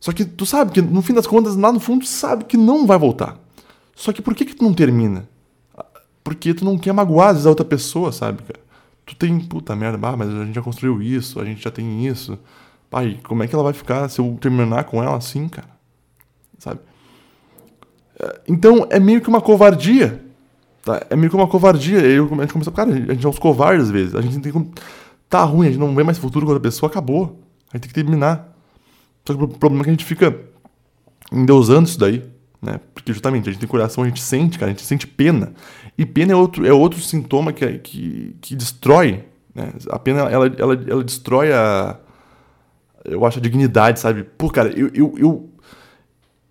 Só 0.00 0.12
que 0.12 0.24
tu 0.24 0.46
sabe 0.46 0.72
que 0.72 0.80
no 0.80 1.02
fim 1.02 1.12
das 1.12 1.26
contas, 1.26 1.56
lá 1.56 1.72
no 1.72 1.80
fundo, 1.80 2.04
tu 2.04 2.08
sabe 2.08 2.44
que 2.44 2.56
não 2.56 2.86
vai 2.86 2.98
voltar. 2.98 3.38
Só 3.94 4.12
que 4.12 4.22
por 4.22 4.34
que, 4.34 4.44
que 4.44 4.54
tu 4.54 4.62
não 4.62 4.72
termina? 4.72 5.28
Porque 6.22 6.54
tu 6.54 6.64
não 6.64 6.78
quer 6.78 6.92
magoar 6.92 7.34
a 7.34 7.48
outra 7.48 7.64
pessoa, 7.64 8.12
sabe, 8.12 8.42
cara? 8.42 8.60
Tu 9.04 9.16
tem, 9.16 9.40
puta 9.40 9.74
merda, 9.74 10.06
ah, 10.06 10.16
mas 10.16 10.28
a 10.28 10.44
gente 10.44 10.54
já 10.54 10.62
construiu 10.62 11.00
isso, 11.00 11.40
a 11.40 11.44
gente 11.44 11.62
já 11.62 11.70
tem 11.70 12.06
isso. 12.06 12.38
Pai, 12.90 13.18
como 13.24 13.42
é 13.42 13.48
que 13.48 13.54
ela 13.54 13.64
vai 13.64 13.72
ficar 13.72 14.08
se 14.08 14.20
eu 14.20 14.36
terminar 14.40 14.84
com 14.84 15.02
ela 15.02 15.16
assim, 15.16 15.48
cara? 15.48 15.68
Sabe? 16.58 16.80
Então 18.46 18.86
é 18.90 18.98
meio 18.98 19.20
que 19.20 19.28
uma 19.28 19.40
covardia. 19.40 20.22
Tá? 20.84 21.02
É 21.10 21.16
meio 21.16 21.30
que 21.30 21.36
uma 21.36 21.46
covardia. 21.46 21.98
Eu, 22.00 22.24
a 22.24 22.40
gente 22.42 22.52
começa, 22.52 22.70
cara, 22.70 22.90
a 22.90 22.94
gente 22.94 23.24
é 23.24 23.28
uns 23.28 23.38
covardes 23.38 23.84
às 23.84 23.90
vezes. 23.90 24.14
A 24.14 24.20
gente 24.20 24.40
tem 24.40 24.52
que. 24.52 24.70
Tá 25.28 25.44
ruim, 25.44 25.66
a 25.66 25.70
gente 25.70 25.80
não 25.80 25.94
vê 25.94 26.02
mais 26.02 26.16
futuro 26.18 26.46
com 26.46 26.52
outra 26.52 26.62
pessoa, 26.62 26.90
acabou. 26.90 27.38
A 27.72 27.76
gente 27.76 27.82
tem 27.82 27.88
que 27.88 27.94
terminar. 27.94 28.56
Só 29.26 29.34
que 29.34 29.44
o 29.44 29.48
problema 29.48 29.82
é 29.82 29.84
que 29.84 29.90
a 29.90 29.92
gente 29.92 30.04
fica 30.04 30.34
endeusando 31.30 31.86
isso 31.86 31.98
daí, 31.98 32.24
né? 32.62 32.80
Porque 32.94 33.12
justamente 33.12 33.48
a 33.48 33.52
gente 33.52 33.60
tem 33.60 33.68
coração, 33.68 34.02
a 34.02 34.06
gente 34.06 34.22
sente, 34.22 34.58
cara, 34.58 34.70
a 34.70 34.74
gente 34.74 34.84
sente 34.86 35.06
pena. 35.06 35.52
E 35.98 36.06
pena 36.06 36.32
é 36.32 36.36
outro, 36.36 36.66
é 36.66 36.72
outro 36.72 37.00
sintoma 37.00 37.52
que, 37.52 37.78
que, 37.78 38.36
que 38.40 38.56
destrói, 38.56 39.24
né? 39.54 39.72
A 39.90 39.98
pena, 39.98 40.20
ela, 40.20 40.46
ela, 40.46 40.84
ela 40.86 41.04
destrói 41.04 41.52
a... 41.52 41.98
Eu 43.04 43.24
acho 43.24 43.38
a 43.38 43.42
dignidade, 43.42 44.00
sabe? 44.00 44.24
Pô, 44.24 44.50
cara, 44.50 44.70
eu, 44.70 44.90
eu, 44.94 45.14
eu, 45.18 45.47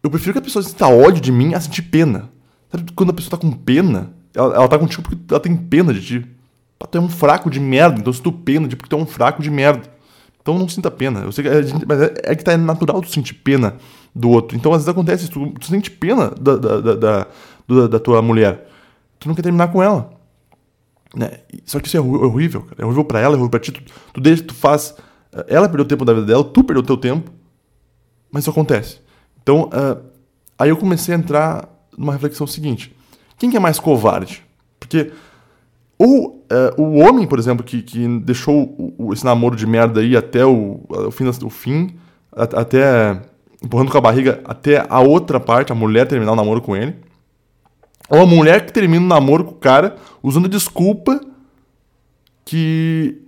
eu 0.04 0.10
prefiro 0.10 0.34
que 0.34 0.40
a 0.40 0.42
pessoa 0.42 0.64
sinta 0.64 0.88
ódio 0.88 1.22
de 1.22 1.32
mim 1.32 1.54
a 1.54 1.60
sentir 1.60 1.84
pena. 1.84 2.30
Sabe 2.72 2.92
quando 2.94 3.10
a 3.10 3.14
pessoa 3.14 3.32
tá 3.32 3.38
com 3.38 3.52
pena, 3.52 4.12
ela, 4.34 4.56
ela 4.56 4.68
tá 4.68 4.78
contigo 4.78 5.02
porque 5.02 5.18
ela 5.30 5.40
tem 5.40 5.56
pena 5.56 5.94
de 5.94 6.02
ti. 6.02 6.26
Tu 6.92 6.98
é 6.98 7.02
um 7.02 7.10
fraco 7.10 7.50
de 7.50 7.60
merda, 7.60 8.00
então 8.00 8.14
se 8.14 8.22
tu 8.22 8.32
pena 8.32 8.68
de 8.68 8.76
porque 8.76 8.90
tu 8.90 9.00
é 9.00 9.02
um 9.02 9.06
fraco 9.06 9.42
de 9.42 9.50
merda. 9.50 9.84
Então 10.40 10.58
não 10.58 10.70
sinta 10.70 10.90
pena. 10.90 11.22
Eu 11.22 11.32
sei 11.32 11.44
que 11.44 11.64
gente, 11.64 11.86
mas 11.86 12.02
é, 12.02 12.14
é, 12.24 12.36
que 12.36 12.44
tá 12.44 12.56
natural 12.56 13.02
tu 13.02 13.10
sentir 13.10 13.34
pena 13.34 13.76
do 14.16 14.30
outro. 14.30 14.56
Então 14.56 14.72
às 14.72 14.80
vezes 14.80 14.90
acontece 14.90 15.30
tu, 15.30 15.50
tu 15.60 15.66
sente 15.68 15.92
pena 15.92 16.30
da, 16.40 16.56
da, 16.56 16.80
da, 16.80 17.28
da, 17.68 17.88
da 17.88 18.00
tua 18.00 18.22
mulher. 18.22 18.70
Tu 19.20 19.28
não 19.28 19.36
quer 19.36 19.42
terminar 19.42 19.70
com 19.70 19.82
ela. 19.82 20.12
Né? 21.16 21.40
Só 21.66 21.80
que 21.80 21.88
isso 21.88 21.98
é, 21.98 22.00
é 22.00 22.04
horrível, 22.04 22.62
cara. 22.62 22.76
É 22.82 22.86
horrível 22.86 23.04
pra 23.04 23.20
ela, 23.20 23.34
é 23.34 23.38
horrível 23.38 23.50
pra 23.50 23.60
ti. 23.60 23.72
Tu, 23.72 23.82
tu 24.14 24.22
deixa, 24.22 24.44
tu 24.44 24.54
faz. 24.54 24.96
Eh, 25.34 25.46
ela 25.50 25.68
perdeu 25.68 25.86
o 25.86 25.88
tempo 25.88 26.06
da 26.06 26.14
vida 26.14 26.26
dela, 26.26 26.44
tu 26.44 26.64
perdeu 26.64 26.84
o 26.84 26.86
teu 26.86 26.98
tempo. 26.98 27.32
Mas 28.32 28.44
isso 28.44 28.52
acontece. 28.52 29.00
Então, 29.48 29.70
uh, 29.70 30.04
aí 30.60 30.68
eu 30.68 30.76
comecei 30.76 31.16
a 31.16 31.18
entrar 31.18 31.70
numa 31.98 32.12
reflexão 32.12 32.46
seguinte: 32.46 32.94
quem 33.38 33.50
que 33.50 33.56
é 33.56 33.60
mais 33.62 33.80
covarde? 33.80 34.44
Porque 34.78 35.14
ou 35.98 36.46
uh, 36.52 36.82
o 36.82 36.98
homem, 36.98 37.26
por 37.26 37.40
exemplo, 37.40 37.64
que, 37.64 37.82
que 37.82 38.06
deixou 38.20 38.64
o, 38.78 38.94
o, 38.98 39.14
esse 39.14 39.24
namoro 39.24 39.56
de 39.56 39.66
merda 39.66 40.02
aí 40.02 40.18
até 40.18 40.46
o, 40.46 40.82
o 40.90 41.12
fim, 41.12 41.30
o 41.46 41.50
fim 41.50 41.96
a, 42.36 42.44
até 42.44 43.22
empurrando 43.64 43.90
com 43.90 43.98
a 43.98 44.02
barriga 44.02 44.42
até 44.44 44.86
a 44.90 45.00
outra 45.00 45.40
parte, 45.40 45.72
a 45.72 45.76
mulher 45.76 46.06
terminar 46.06 46.34
o 46.34 46.36
namoro 46.36 46.62
com 46.62 46.76
ele. 46.76 46.98
Ou 48.10 48.20
a 48.20 48.26
mulher 48.26 48.66
que 48.66 48.74
termina 48.74 49.06
o 49.06 49.08
namoro 49.08 49.46
com 49.46 49.52
o 49.52 49.56
cara 49.56 49.96
usando 50.22 50.50
desculpa 50.50 51.22
que 52.44 53.22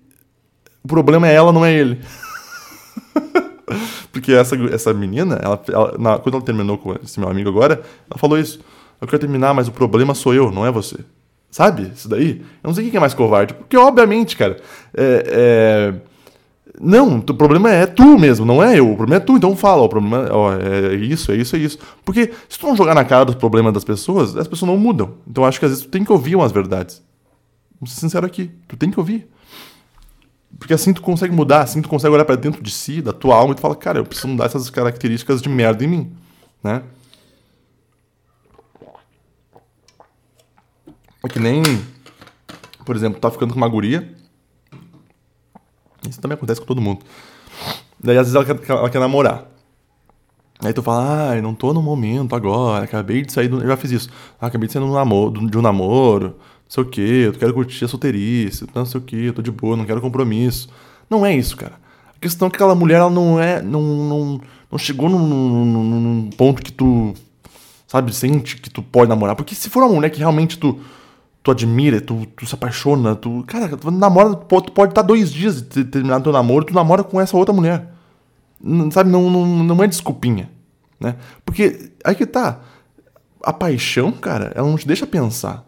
o 0.83 0.87
problema 0.89 1.29
é 1.29 1.33
ela, 1.33 1.53
não 1.53 1.65
é 1.65 1.73
ele. 1.73 2.01
Porque 4.11 4.31
essa, 4.33 4.55
essa 4.73 4.93
menina, 4.93 5.39
ela, 5.41 5.61
ela 5.67 5.95
na, 5.97 6.17
quando 6.17 6.35
ela 6.35 6.43
terminou 6.43 6.77
com 6.77 6.95
esse 7.03 7.19
meu 7.19 7.29
amigo 7.29 7.49
agora, 7.49 7.81
ela 8.09 8.17
falou 8.17 8.37
isso. 8.37 8.59
Eu 9.01 9.07
quero 9.07 9.19
terminar, 9.19 9.53
mas 9.53 9.67
o 9.67 9.71
problema 9.71 10.13
sou 10.13 10.33
eu, 10.33 10.51
não 10.51 10.65
é 10.65 10.71
você. 10.71 10.97
Sabe? 11.49 11.91
Isso 11.95 12.07
daí? 12.07 12.41
Eu 12.63 12.67
não 12.67 12.73
sei 12.73 12.89
quem 12.89 12.97
é 12.97 12.99
mais 12.99 13.13
covarde. 13.13 13.53
Porque, 13.53 13.77
obviamente, 13.77 14.35
cara. 14.35 14.57
É, 14.93 15.23
é... 15.27 16.09
Não, 16.81 17.17
o 17.17 17.33
problema 17.33 17.69
é 17.71 17.85
tu 17.85 18.17
mesmo, 18.17 18.45
não 18.45 18.63
é 18.63 18.79
eu. 18.79 18.91
O 18.91 18.95
problema 18.95 19.21
é 19.21 19.25
tu, 19.25 19.35
então 19.35 19.53
fala, 19.53 19.81
o 19.81 19.89
problema 19.89 20.29
ó, 20.31 20.53
é 20.53 20.95
isso, 20.95 21.29
é 21.29 21.35
isso, 21.35 21.55
é 21.55 21.59
isso. 21.59 21.77
Porque 22.05 22.31
se 22.47 22.57
tu 22.57 22.67
não 22.67 22.75
jogar 22.75 22.95
na 22.95 23.03
cara 23.03 23.25
dos 23.25 23.35
problemas 23.35 23.73
das 23.73 23.83
pessoas, 23.83 24.37
as 24.37 24.47
pessoas 24.47 24.69
não 24.69 24.77
mudam. 24.77 25.15
Então 25.27 25.43
acho 25.43 25.59
que 25.59 25.65
às 25.65 25.71
vezes 25.71 25.85
tu 25.85 25.89
tem 25.89 26.05
que 26.05 26.11
ouvir 26.11 26.37
umas 26.37 26.53
verdades. 26.53 27.03
Vamos 27.81 27.93
ser 27.93 27.99
sincero 27.99 28.25
aqui, 28.25 28.51
tu 28.65 28.77
tem 28.77 28.89
que 28.89 28.99
ouvir. 28.99 29.27
Porque 30.59 30.73
assim 30.73 30.93
tu 30.93 31.01
consegue 31.01 31.33
mudar, 31.33 31.61
assim 31.61 31.81
tu 31.81 31.87
consegue 31.87 32.13
olhar 32.13 32.25
para 32.25 32.35
dentro 32.35 32.61
de 32.61 32.69
si, 32.69 33.01
da 33.01 33.13
tua 33.13 33.35
alma 33.35 33.53
e 33.53 33.55
tu 33.55 33.61
fala, 33.61 33.75
cara, 33.75 33.99
eu 33.99 34.05
preciso 34.05 34.27
mudar 34.27 34.45
essas 34.45 34.69
características 34.69 35.41
de 35.41 35.47
merda 35.47 35.83
em 35.83 35.87
mim, 35.87 36.11
né? 36.61 36.83
É 41.23 41.27
que 41.27 41.39
nem, 41.39 41.61
por 42.85 42.95
exemplo, 42.95 43.19
tá 43.19 43.31
ficando 43.31 43.53
com 43.53 43.57
uma 43.57 43.67
guria. 43.67 44.13
Isso 46.07 46.19
também 46.19 46.35
acontece 46.35 46.59
com 46.59 46.67
todo 46.67 46.81
mundo. 46.81 47.05
Daí 48.01 48.17
às 48.17 48.31
vezes 48.31 48.35
ela 48.35 48.45
quer, 48.45 48.71
ela 48.71 48.89
quer 48.89 48.99
namorar. 48.99 49.45
Aí 50.61 50.73
tu 50.73 50.83
fala, 50.83 51.31
ah, 51.31 51.41
não 51.41 51.55
tô 51.55 51.73
no 51.73 51.81
momento 51.81 52.35
agora, 52.35 52.83
acabei 52.83 53.21
de 53.21 53.31
sair 53.31 53.47
do. 53.47 53.61
Eu 53.61 53.67
já 53.67 53.77
fiz 53.77 53.91
isso. 53.91 54.09
Ah, 54.39 54.47
acabei 54.47 54.67
de 54.67 54.73
sair 54.73 54.81
de 54.81 55.57
um 55.57 55.61
namoro, 55.61 56.35
sei 56.69 56.83
o 56.83 56.85
quê, 56.85 57.23
eu 57.25 57.33
quero 57.33 57.53
curtir 57.53 57.83
a 57.83 57.87
solteirice, 57.87 58.65
não 58.73 58.85
sei 58.85 59.01
o 59.01 59.03
quê, 59.03 59.15
eu 59.17 59.33
tô 59.33 59.41
de 59.41 59.51
boa, 59.51 59.75
não 59.75 59.85
quero 59.85 59.99
compromisso. 59.99 60.69
Não 61.09 61.25
é 61.25 61.35
isso, 61.35 61.57
cara. 61.57 61.73
A 62.15 62.19
questão 62.19 62.47
é 62.47 62.51
que 62.51 62.55
aquela 62.55 62.75
mulher, 62.75 62.99
ela 62.99 63.09
não 63.09 63.39
é. 63.39 63.61
Não, 63.61 63.81
não, 63.81 64.41
não 64.71 64.77
chegou 64.77 65.09
num, 65.09 65.19
num, 65.19 65.99
num 65.99 66.29
ponto 66.29 66.61
que 66.61 66.71
tu, 66.71 67.13
sabe, 67.87 68.15
sente 68.15 68.57
que 68.57 68.69
tu 68.69 68.81
pode 68.81 69.09
namorar. 69.09 69.35
Porque 69.35 69.55
se 69.55 69.69
for 69.69 69.83
uma 69.83 69.93
mulher 69.93 70.09
que 70.09 70.19
realmente 70.19 70.57
tu 70.57 70.79
tu 71.41 71.51
admira, 71.51 72.01
tu, 72.01 72.25
tu 72.35 72.45
se 72.45 72.53
apaixona, 72.53 73.15
tu. 73.15 73.43
Cara, 73.47 73.75
tu 73.75 73.91
namora, 73.91 74.35
tu 74.35 74.71
pode 74.71 74.91
estar 74.91 75.01
dois 75.01 75.31
dias 75.31 75.61
de 75.61 75.83
terminar 75.83 76.21
teu 76.21 76.31
namoro, 76.31 76.65
tu 76.65 76.73
namora 76.73 77.03
com 77.03 77.19
essa 77.19 77.35
outra 77.35 77.53
mulher. 77.53 77.87
Não, 78.61 78.91
sabe, 78.91 79.09
não, 79.09 79.29
não, 79.29 79.45
não 79.45 79.83
é 79.83 79.87
desculpinha. 79.87 80.49
Né? 80.99 81.15
Porque 81.45 81.91
aí 82.03 82.15
que 82.15 82.25
tá. 82.25 82.59
A 83.41 83.53
paixão, 83.53 84.11
cara, 84.11 84.51
ela 84.53 84.67
não 84.67 84.77
te 84.77 84.85
deixa 84.85 85.07
pensar. 85.07 85.65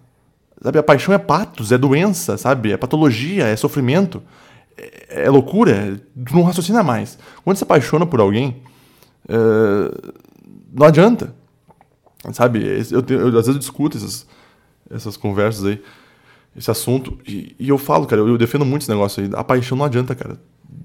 Sabe, 0.61 0.77
a 0.77 0.83
paixão 0.83 1.13
é 1.13 1.17
patos, 1.17 1.71
é 1.71 1.77
doença, 1.77 2.37
sabe? 2.37 2.71
É 2.71 2.77
patologia, 2.77 3.45
é 3.45 3.55
sofrimento. 3.55 4.21
É, 4.77 5.23
é 5.25 5.29
loucura, 5.29 5.99
tu 6.25 6.35
não 6.35 6.43
raciocina 6.43 6.83
mais. 6.83 7.17
Quando 7.43 7.57
você 7.57 7.63
apaixona 7.63 8.05
por 8.05 8.19
alguém, 8.19 8.61
é, 9.27 9.35
não 10.71 10.85
adianta. 10.85 11.33
Sabe? 12.33 12.63
Eu, 12.91 13.03
eu, 13.07 13.19
eu, 13.19 13.27
às 13.27 13.47
vezes 13.47 13.55
eu 13.55 13.59
discuto 13.59 13.97
esses 13.97 14.27
essas 14.93 15.17
conversas 15.17 15.65
aí, 15.65 15.81
esse 16.55 16.69
assunto. 16.69 17.17
E, 17.27 17.55
e 17.57 17.69
eu 17.69 17.77
falo, 17.77 18.05
cara, 18.05 18.21
eu, 18.21 18.27
eu, 18.27 18.37
defendo 18.37 18.65
muito 18.65 18.83
esse 18.83 18.91
negócio 18.91 19.23
aí. 19.23 19.29
A 19.33 19.43
paixão 19.43 19.77
não 19.77 19.85
adianta, 19.85 20.13
cara. 20.13 20.39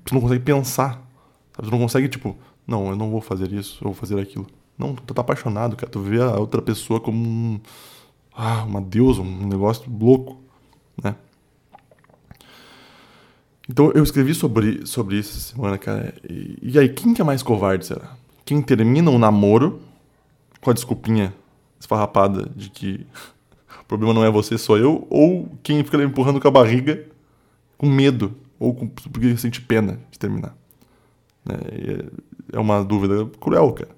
Tu 0.05 0.15
não 0.15 0.21
consegue 0.21 0.43
pensar. 0.43 1.03
Sabe? 1.55 1.69
Tu 1.69 1.71
não 1.71 1.79
consegue, 1.79 2.09
tipo, 2.09 2.37
não, 2.67 2.91
eu 2.91 2.97
não 2.97 3.11
vou 3.11 3.21
fazer 3.21 3.53
isso, 3.53 3.79
eu 3.81 3.87
vou 3.87 3.95
fazer 3.95 4.19
aquilo. 4.21 4.47
Não, 4.79 4.95
tu 4.95 5.13
tá 5.13 5.21
apaixonado, 5.21 5.77
cara. 5.77 5.91
Tu 5.91 6.01
vê 6.01 6.21
a 6.21 6.39
outra 6.39 6.63
pessoa 6.63 7.01
como 7.01 7.19
um, 7.19 7.61
ah, 8.37 8.65
uma 8.65 8.83
deusa, 8.83 9.23
um 9.23 9.49
negócio 9.49 9.91
louco, 9.91 10.39
né? 11.03 11.17
Então 13.69 13.91
eu 13.95 14.03
escrevi 14.03 14.35
sobre, 14.35 14.87
sobre 14.87 15.17
isso 15.17 15.31
essa 15.31 15.55
semana, 15.55 15.79
cara. 15.79 16.15
E, 16.29 16.59
e 16.63 16.79
aí, 16.79 16.89
quem 16.89 17.15
que 17.15 17.21
é 17.21 17.25
mais 17.25 17.43
covarde, 17.43 17.87
será? 17.87 18.17
Quem 18.45 18.61
termina 18.61 19.11
um 19.11 19.19
namoro 19.19 19.81
com 20.61 20.71
a 20.71 20.75
desculpinha 20.75 21.35
esfarrapada 21.81 22.49
de 22.55 22.69
que 22.69 23.07
o 23.81 23.85
problema 23.87 24.13
não 24.13 24.25
é 24.25 24.31
você, 24.31 24.59
sou 24.59 24.77
eu, 24.77 25.07
ou 25.09 25.49
quem 25.63 25.83
fica 25.83 26.03
empurrando 26.03 26.41
com 26.41 26.49
a 26.49 26.51
barriga 26.51 27.07
com 27.79 27.89
medo, 27.89 28.35
ou 28.59 28.75
com, 28.75 28.89
porque 28.89 29.37
sente 29.37 29.61
pena 29.61 29.99
de 30.11 30.19
terminar. 30.19 30.57
É, 31.49 32.07
é 32.53 32.59
uma 32.59 32.83
dúvida 32.85 33.27
cruel, 33.41 33.73
cara. 33.73 33.95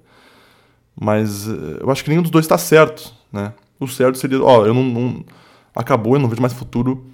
Mas 0.99 1.47
eh, 1.47 1.79
eu 1.79 1.89
acho 1.89 2.03
que 2.03 2.09
nenhum 2.09 2.21
dos 2.21 2.31
dois 2.31 2.45
está 2.45 2.57
certo, 2.57 3.13
né? 3.31 3.53
O 3.79 3.87
certo 3.87 4.17
seria, 4.17 4.43
ó, 4.43 4.65
eu 4.65 4.73
não, 4.73 4.83
não, 4.83 5.25
Acabou, 5.75 6.15
eu 6.15 6.19
não 6.19 6.27
vejo 6.27 6.41
mais 6.41 6.53
futuro. 6.53 7.05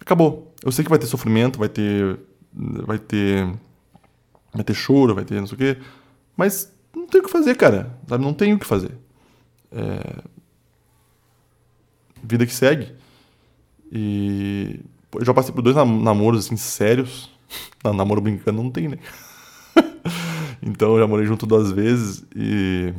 Acabou. 0.00 0.54
Eu 0.64 0.72
sei 0.72 0.84
que 0.84 0.90
vai 0.90 0.98
ter 0.98 1.06
sofrimento, 1.06 1.58
vai 1.58 1.68
ter. 1.68 2.18
Vai 2.52 2.98
ter. 2.98 3.46
Vai 4.54 4.64
ter 4.64 4.74
choro, 4.74 5.14
vai 5.14 5.24
ter 5.24 5.38
não 5.38 5.46
sei 5.46 5.54
o 5.54 5.58
quê. 5.58 5.78
Mas 6.36 6.72
não 6.94 7.06
tem 7.06 7.20
o 7.20 7.24
que 7.24 7.30
fazer, 7.30 7.54
cara. 7.56 7.98
Sabe? 8.08 8.24
Não 8.24 8.32
tem 8.32 8.54
o 8.54 8.58
que 8.58 8.66
fazer. 8.66 8.92
É, 9.70 10.22
vida 12.22 12.46
que 12.46 12.54
segue. 12.54 12.94
E 13.92 14.80
eu 15.14 15.24
já 15.24 15.34
passei 15.34 15.54
por 15.54 15.62
dois 15.62 15.76
namoros 15.76 16.46
assim 16.46 16.56
sérios. 16.56 17.30
namoro 17.84 18.20
brincando 18.20 18.62
não 18.62 18.70
tem, 18.70 18.88
né? 18.88 18.98
então 20.62 20.94
eu 20.94 21.00
já 21.00 21.06
morei 21.06 21.26
junto 21.26 21.46
duas 21.46 21.70
vezes 21.70 22.24
e 22.34 22.94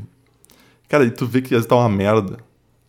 cara, 0.88 1.04
e 1.06 1.12
tu 1.12 1.26
vê 1.26 1.42
que 1.42 1.48
às 1.48 1.60
vezes 1.60 1.68
tá 1.68 1.76
uma 1.76 1.90
merda. 1.90 2.38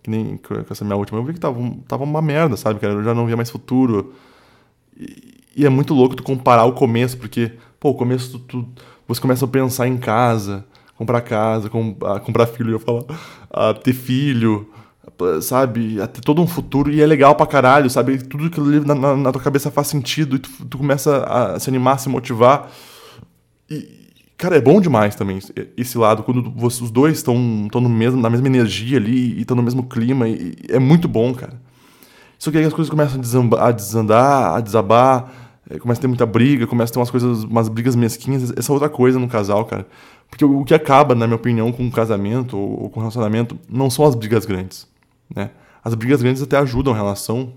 Que 0.09 0.11
nem 0.11 0.39
com 0.39 0.55
essa 0.71 0.85
minha 0.87 0.97
última, 0.97 1.19
eu 1.19 1.25
vi 1.25 1.35
que 1.35 1.41
tava, 1.41 1.61
tava 1.87 2.03
uma 2.03 2.23
merda, 2.23 2.57
sabe, 2.57 2.81
cara? 2.81 2.95
Eu 2.95 3.05
já 3.05 3.13
não 3.13 3.27
via 3.27 3.37
mais 3.37 3.51
futuro. 3.51 4.15
E, 4.99 5.45
e 5.55 5.67
é 5.67 5.69
muito 5.69 5.93
louco 5.93 6.17
tu 6.17 6.23
comparar 6.23 6.65
o 6.65 6.73
começo, 6.73 7.19
porque, 7.19 7.53
pô, 7.79 7.91
o 7.91 7.95
começo 7.95 8.39
tu, 8.39 8.63
tu, 8.63 8.69
você 9.07 9.21
começa 9.21 9.45
a 9.45 9.49
pensar 9.49 9.87
em 9.87 9.99
casa, 9.99 10.65
comprar 10.97 11.21
casa, 11.21 11.69
com, 11.69 11.95
a 12.05 12.19
comprar 12.21 12.47
filho, 12.47 12.71
eu 12.71 12.81
falar, 12.81 13.05
a 13.51 13.75
ter 13.75 13.93
filho, 13.93 14.67
sabe? 15.43 16.01
A 16.01 16.07
ter 16.07 16.23
todo 16.23 16.41
um 16.41 16.47
futuro 16.47 16.91
e 16.91 17.03
é 17.03 17.07
legal 17.07 17.35
pra 17.35 17.45
caralho, 17.45 17.91
sabe? 17.91 18.17
Tudo 18.17 18.49
que 18.49 18.61
na, 18.87 18.95
na, 18.95 19.15
na 19.15 19.33
tua 19.33 19.43
cabeça 19.43 19.71
faz 19.71 19.89
sentido 19.89 20.37
e 20.37 20.39
tu, 20.39 20.51
tu, 20.65 20.79
começa 20.79 21.23
a 21.25 21.61
se 21.61 21.69
animar, 21.69 21.97
a 21.97 21.99
se 21.99 22.09
motivar. 22.09 22.71
E, 23.69 23.98
cara, 24.39 24.57
é 24.57 24.61
bom 24.61 24.81
demais 24.81 25.17
também 25.17 25.41
esse 25.77 25.99
lado, 25.99 26.23
quando 26.23 26.55
os 26.65 26.91
dois 26.91 27.17
estão 27.19 27.37
na 27.75 28.31
mesma 28.31 28.47
energia 28.47 28.97
ali 28.97 29.35
e 29.37 29.41
estão 29.41 29.57
no 29.57 29.63
mesmo 29.63 29.83
clima. 29.83 30.29
E, 30.29 30.55
é 30.69 30.79
muito 30.79 31.09
bom, 31.09 31.35
cara. 31.35 31.61
Só 32.39 32.53
que 32.53 32.57
aí 32.57 32.65
as 32.65 32.73
coisas 32.73 32.89
começam 32.89 33.19
a, 33.19 33.21
desamba, 33.21 33.61
a 33.61 33.73
desandar, 33.73 34.55
a 34.55 34.61
desabar, 34.61 35.33
é, 35.69 35.79
começa 35.81 36.01
a 36.01 36.03
ter 36.03 36.07
muita 36.07 36.25
briga, 36.25 36.69
começa 36.69 36.93
a 36.93 36.95
ter 36.95 36.99
umas 37.01 37.11
coisas, 37.11 37.43
umas 37.43 37.69
brigas 37.69 37.97
mesquinhas. 37.97 38.53
Essa 38.57 38.71
é 38.71 38.73
outra 38.73 38.89
coisa 38.89 39.19
no 39.19 39.29
casal, 39.29 39.65
cara. 39.65 39.87
Porque 40.31 40.45
o 40.45 40.65
que 40.65 40.73
acaba, 40.73 41.17
na 41.17 41.27
minha 41.27 41.37
opinião, 41.37 41.73
com 41.73 41.83
um 41.83 41.91
casamento 41.91 42.57
ou 42.57 42.89
com 42.91 43.01
um 43.01 43.03
relacionamento 43.03 43.59
não 43.69 43.91
são 43.91 44.05
as 44.05 44.15
brigas 44.15 44.47
grandes, 44.47 44.87
né? 45.35 45.51
As 45.83 45.95
brigas 45.95 46.23
grandes 46.23 46.43
até 46.43 46.57
ajudam 46.59 46.93
a 46.93 46.97
relação. 46.97 47.55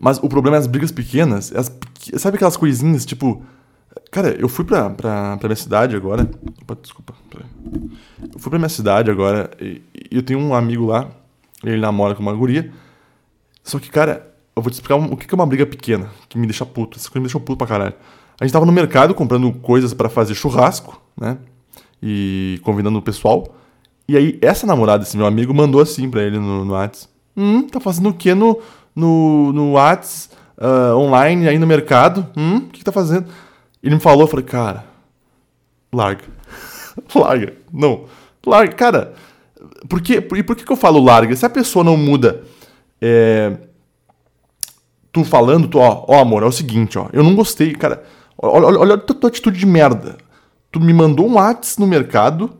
Mas 0.00 0.18
o 0.18 0.28
problema 0.28 0.56
é 0.56 0.60
as 0.60 0.66
brigas 0.66 0.90
pequenas. 0.90 1.52
As, 1.54 1.70
sabe 2.16 2.36
aquelas 2.36 2.56
coisinhas, 2.56 3.04
tipo... 3.04 3.42
Cara, 4.10 4.36
eu 4.38 4.48
fui 4.48 4.64
pra, 4.64 4.90
pra, 4.90 5.36
pra 5.36 5.48
minha 5.48 5.56
cidade 5.56 5.96
agora. 5.96 6.28
Opa, 6.62 6.76
desculpa. 6.80 7.14
Eu 8.32 8.38
fui 8.38 8.50
pra 8.50 8.58
minha 8.58 8.68
cidade 8.68 9.10
agora 9.10 9.50
e, 9.60 9.82
e 9.94 10.16
eu 10.16 10.22
tenho 10.22 10.38
um 10.38 10.54
amigo 10.54 10.86
lá. 10.86 11.08
Ele 11.64 11.80
namora 11.80 12.14
com 12.14 12.22
uma 12.22 12.32
guria. 12.32 12.70
Só 13.62 13.78
que, 13.78 13.90
cara, 13.90 14.32
eu 14.54 14.62
vou 14.62 14.70
te 14.70 14.74
explicar 14.74 14.96
o 14.96 15.16
que 15.16 15.32
é 15.32 15.34
uma 15.34 15.46
briga 15.46 15.64
pequena, 15.64 16.10
que 16.28 16.36
me 16.36 16.46
deixa 16.46 16.66
puto. 16.66 16.98
Essa 16.98 17.08
coisa 17.08 17.20
me 17.20 17.26
deixou 17.26 17.40
puto 17.40 17.56
pra 17.56 17.66
caralho. 17.66 17.94
A 18.40 18.44
gente 18.44 18.52
tava 18.52 18.66
no 18.66 18.72
mercado 18.72 19.14
comprando 19.14 19.52
coisas 19.52 19.94
para 19.94 20.08
fazer 20.08 20.34
churrasco, 20.34 21.00
né? 21.16 21.38
E 22.02 22.60
convidando 22.62 22.98
o 22.98 23.02
pessoal. 23.02 23.54
E 24.08 24.16
aí, 24.16 24.38
essa 24.42 24.66
namorada 24.66 25.04
desse 25.04 25.16
meu 25.16 25.26
amigo 25.26 25.54
mandou 25.54 25.80
assim 25.80 26.10
pra 26.10 26.22
ele 26.22 26.38
no, 26.38 26.64
no 26.64 26.72
Whats. 26.72 27.08
Hum, 27.36 27.62
tá 27.68 27.78
fazendo 27.78 28.08
o 28.08 28.14
quê 28.14 28.34
no, 28.34 28.58
no, 28.94 29.52
no 29.52 29.72
Whats, 29.72 30.28
uh, 30.58 30.96
online, 30.96 31.48
aí 31.48 31.58
no 31.58 31.66
mercado? 31.66 32.26
Hum, 32.36 32.56
o 32.56 32.60
que, 32.62 32.80
que 32.80 32.84
tá 32.84 32.92
fazendo? 32.92 33.26
Ele 33.82 33.96
me 33.96 34.00
falou, 34.00 34.22
eu 34.22 34.28
falei, 34.28 34.44
cara, 34.44 34.84
larga. 35.92 36.24
larga. 37.14 37.54
Não, 37.72 38.04
larga. 38.46 38.72
Cara, 38.74 39.14
por 39.88 40.00
que, 40.00 40.14
e 40.14 40.42
por 40.42 40.56
que, 40.56 40.64
que 40.64 40.72
eu 40.72 40.76
falo 40.76 41.02
larga? 41.02 41.34
Se 41.34 41.44
a 41.44 41.50
pessoa 41.50 41.84
não 41.84 41.96
muda 41.96 42.44
é, 43.00 43.56
tu 45.12 45.24
falando, 45.24 45.66
tu, 45.66 45.78
ó, 45.78 46.04
ó, 46.08 46.20
amor, 46.20 46.44
é 46.44 46.46
o 46.46 46.52
seguinte, 46.52 46.98
ó, 46.98 47.08
eu 47.12 47.24
não 47.24 47.34
gostei, 47.34 47.74
cara. 47.74 48.04
Olha, 48.38 48.66
olha, 48.66 48.78
olha 48.78 48.94
a 48.94 48.98
tua, 48.98 49.28
atitude 49.28 49.58
de 49.58 49.66
merda. 49.66 50.16
Tu 50.70 50.80
me 50.80 50.92
mandou 50.92 51.28
um 51.28 51.34
Whats 51.34 51.76
no 51.78 51.86
mercado 51.86 52.50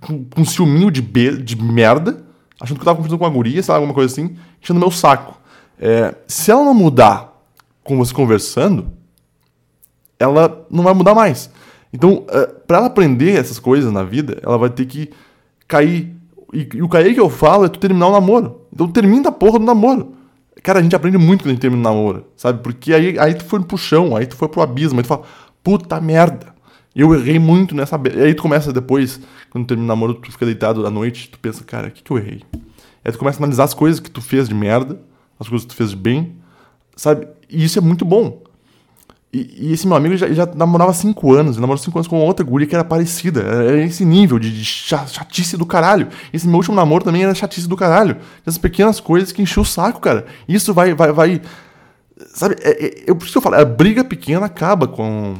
com, 0.00 0.24
com 0.24 0.40
um 0.40 0.44
ciúminho 0.44 0.90
de, 0.90 1.02
be, 1.02 1.36
de 1.42 1.60
merda, 1.60 2.24
achando 2.60 2.76
que 2.76 2.82
eu 2.82 2.86
tava 2.86 2.96
conversando 2.96 3.18
com 3.18 3.24
uma 3.24 3.30
guria, 3.30 3.62
sei 3.62 3.72
lá, 3.72 3.76
alguma 3.76 3.92
coisa 3.92 4.12
assim, 4.12 4.36
enchendo 4.62 4.80
meu 4.80 4.90
saco. 4.90 5.38
É, 5.78 6.14
se 6.26 6.50
ela 6.50 6.64
não 6.64 6.72
mudar 6.72 7.32
com 7.82 7.98
você 7.98 8.14
conversando, 8.14 8.92
ela 10.18 10.66
não 10.70 10.84
vai 10.84 10.94
mudar 10.94 11.14
mais. 11.14 11.50
Então, 11.92 12.24
é, 12.28 12.46
para 12.46 12.78
ela 12.78 12.86
aprender 12.86 13.38
essas 13.38 13.58
coisas 13.58 13.92
na 13.92 14.02
vida, 14.02 14.38
ela 14.42 14.58
vai 14.58 14.70
ter 14.70 14.86
que 14.86 15.10
cair. 15.68 16.14
E, 16.52 16.68
e 16.74 16.82
o 16.82 16.88
cair 16.88 17.14
que 17.14 17.20
eu 17.20 17.30
falo 17.30 17.64
é 17.64 17.68
tu 17.68 17.78
terminar 17.78 18.08
o 18.08 18.12
namoro. 18.12 18.62
Então 18.72 18.88
termina 18.88 19.28
a 19.28 19.32
porra 19.32 19.58
do 19.58 19.64
namoro. 19.64 20.12
Cara, 20.62 20.78
a 20.78 20.82
gente 20.82 20.96
aprende 20.96 21.18
muito 21.18 21.42
quando 21.42 21.50
a 21.50 21.52
gente 21.52 21.60
termina 21.60 21.80
o 21.80 21.84
namoro, 21.84 22.26
sabe? 22.36 22.62
Porque 22.62 22.92
aí, 22.92 23.18
aí 23.18 23.34
tu 23.34 23.44
foi 23.44 23.62
pro 23.62 23.76
chão, 23.76 24.16
aí 24.16 24.26
tu 24.26 24.34
foi 24.34 24.48
pro 24.48 24.62
abismo, 24.62 24.98
aí 24.98 25.04
tu 25.04 25.08
fala, 25.08 25.22
puta 25.62 26.00
merda. 26.00 26.54
Eu 26.96 27.14
errei 27.14 27.38
muito 27.38 27.74
nessa. 27.74 28.00
E 28.14 28.22
aí 28.22 28.34
tu 28.34 28.42
começa 28.42 28.72
depois, 28.72 29.20
quando 29.50 29.66
termina 29.66 29.84
o 29.84 29.88
namoro, 29.88 30.14
tu 30.14 30.30
fica 30.32 30.46
deitado 30.46 30.86
à 30.86 30.90
noite, 30.90 31.28
tu 31.28 31.38
pensa, 31.38 31.62
cara, 31.64 31.88
o 31.88 31.90
que, 31.90 32.02
que 32.02 32.10
eu 32.10 32.18
errei? 32.18 32.42
Aí 33.04 33.12
tu 33.12 33.18
começa 33.18 33.38
a 33.38 33.40
analisar 33.40 33.64
as 33.64 33.74
coisas 33.74 34.00
que 34.00 34.10
tu 34.10 34.22
fez 34.22 34.48
de 34.48 34.54
merda, 34.54 34.98
as 35.38 35.48
coisas 35.48 35.66
que 35.66 35.74
tu 35.74 35.76
fez 35.76 35.90
de 35.90 35.96
bem, 35.96 36.36
sabe? 36.96 37.28
E 37.50 37.62
isso 37.62 37.78
é 37.78 37.82
muito 37.82 38.04
bom. 38.04 38.42
E, 39.34 39.66
e, 39.66 39.72
esse 39.72 39.84
meu 39.84 39.96
amigo 39.96 40.16
já, 40.16 40.32
já 40.32 40.46
namorava 40.46 40.94
cinco 40.94 41.32
anos, 41.34 41.56
ele 41.56 41.60
namorou 41.60 41.82
cinco 41.82 41.98
anos 41.98 42.06
com 42.06 42.20
outra 42.20 42.46
guria 42.46 42.68
que 42.68 42.74
era 42.74 42.84
parecida. 42.84 43.40
Era 43.40 43.82
esse 43.82 44.04
nível 44.04 44.38
de, 44.38 44.48
de 44.56 44.64
chatice 44.64 45.56
do 45.56 45.66
caralho. 45.66 46.06
Esse 46.32 46.46
meu 46.46 46.58
último 46.58 46.76
namoro 46.76 47.02
também 47.02 47.24
era 47.24 47.34
chatice 47.34 47.68
do 47.68 47.76
caralho. 47.76 48.18
Essas 48.46 48.58
pequenas 48.58 49.00
coisas 49.00 49.32
que 49.32 49.42
encheu 49.42 49.64
o 49.64 49.66
saco, 49.66 50.00
cara. 50.00 50.24
Isso 50.46 50.72
vai. 50.72 50.94
vai, 50.94 51.10
vai 51.12 51.42
sabe, 52.28 52.54
é, 52.60 52.86
é, 52.86 53.04
eu, 53.08 53.16
por 53.16 53.24
isso 53.24 53.32
que 53.32 53.38
eu 53.38 53.42
falo, 53.42 53.56
a 53.56 53.64
briga 53.64 54.04
pequena 54.04 54.46
acaba 54.46 54.86
com, 54.86 55.34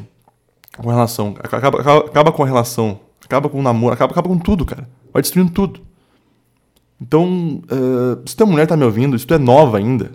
com 0.76 0.90
relação. 0.90 1.36
Acaba, 1.38 1.80
acaba, 1.80 2.06
acaba 2.06 2.32
com 2.32 2.42
a 2.42 2.46
relação. 2.46 2.98
Acaba 3.24 3.48
com 3.48 3.60
o 3.60 3.62
namoro, 3.62 3.94
acaba, 3.94 4.10
acaba 4.10 4.28
com 4.28 4.38
tudo, 4.38 4.66
cara. 4.66 4.88
Vai 5.12 5.22
destruindo 5.22 5.52
tudo. 5.52 5.80
Então, 7.00 7.62
uh, 7.70 8.28
se 8.28 8.36
tua 8.36 8.46
mulher 8.46 8.66
tá 8.66 8.76
me 8.76 8.84
ouvindo, 8.84 9.16
se 9.16 9.26
tu 9.26 9.34
é 9.34 9.38
nova 9.38 9.78
ainda, 9.78 10.10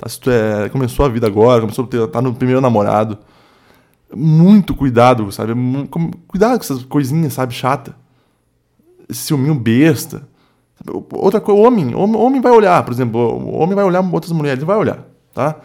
Tá? 0.00 0.08
Se 0.08 0.18
tu 0.18 0.30
é, 0.30 0.70
começou 0.70 1.04
a 1.04 1.08
vida 1.10 1.26
agora, 1.26 1.60
começou 1.60 1.84
a 1.84 1.88
ter, 1.88 2.06
tá 2.08 2.22
no 2.22 2.34
primeiro 2.34 2.60
namorado. 2.60 3.18
Muito 4.14 4.74
cuidado, 4.74 5.30
sabe? 5.30 5.52
Cuidado 6.26 6.56
com 6.56 6.64
essas 6.64 6.82
coisinhas, 6.84 7.34
sabe? 7.34 7.52
Chata. 7.52 7.94
Esse 9.08 9.20
ciúminho 9.20 9.54
besta. 9.54 10.26
Outra 11.12 11.40
coisa, 11.40 11.60
homem, 11.60 11.94
homem 11.94 12.40
vai 12.40 12.50
olhar, 12.50 12.82
por 12.82 12.92
exemplo, 12.92 13.54
homem 13.54 13.74
vai 13.74 13.84
olhar 13.84 14.00
outras 14.00 14.32
mulheres, 14.32 14.64
vai 14.64 14.78
olhar, 14.78 15.04
tá? 15.34 15.56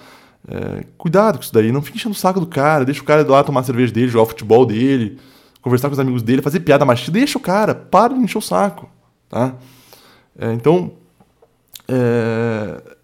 É, 0.45 0.83
cuidado 0.97 1.37
com 1.37 1.43
isso 1.43 1.53
daí, 1.53 1.71
não 1.71 1.81
fique 1.81 1.97
enchendo 1.97 2.13
o 2.13 2.17
saco 2.17 2.41
do 2.41 2.45
cara, 2.45 2.83
deixa 2.83 3.01
o 3.01 3.05
cara 3.05 3.21
ir 3.21 3.27
lá 3.29 3.41
tomar 3.41 3.61
a 3.61 3.63
cerveja 3.63 3.93
dele, 3.93 4.09
jogar 4.09 4.23
o 4.23 4.27
futebol 4.27 4.65
dele, 4.65 5.17
conversar 5.61 5.87
com 5.87 5.93
os 5.93 5.99
amigos 5.99 6.21
dele, 6.21 6.41
fazer 6.41 6.59
piada 6.59 6.83
machista, 6.83 7.13
deixa 7.13 7.37
o 7.37 7.41
cara, 7.41 7.73
para 7.73 8.13
de 8.13 8.19
encher 8.19 8.37
o 8.37 8.41
saco, 8.41 8.89
tá? 9.29 9.53
É, 10.37 10.51
então, 10.51 10.91
é, 11.87 12.94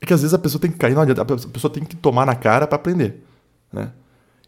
é 0.00 0.06
que 0.06 0.12
às 0.12 0.20
vezes 0.20 0.34
a 0.34 0.38
pessoa 0.38 0.60
tem 0.60 0.70
que 0.70 0.78
cair, 0.78 0.94
não 0.94 1.02
adianta, 1.02 1.22
a 1.22 1.24
pessoa 1.24 1.72
tem 1.72 1.84
que 1.84 1.96
tomar 1.96 2.24
na 2.24 2.34
cara 2.34 2.66
para 2.66 2.76
aprender, 2.76 3.22
né? 3.72 3.92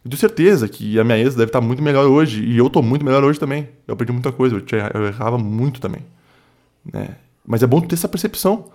Eu 0.04 0.10
tenho 0.10 0.18
certeza 0.18 0.66
que 0.66 0.98
a 0.98 1.04
minha 1.04 1.18
ex 1.18 1.34
deve 1.34 1.50
estar 1.50 1.60
muito 1.60 1.82
melhor 1.82 2.06
hoje, 2.06 2.42
e 2.42 2.56
eu 2.56 2.68
estou 2.68 2.82
muito 2.82 3.04
melhor 3.04 3.22
hoje 3.22 3.38
também. 3.38 3.68
Eu 3.86 3.92
aprendi 3.92 4.12
muita 4.12 4.32
coisa, 4.32 4.56
eu, 4.56 4.62
eu 4.94 5.06
errava 5.06 5.36
muito 5.36 5.78
também. 5.78 6.00
Né? 6.90 7.16
Mas 7.46 7.62
é 7.62 7.66
bom 7.66 7.80
ter 7.82 7.96
essa 7.96 8.08
percepção. 8.08 8.70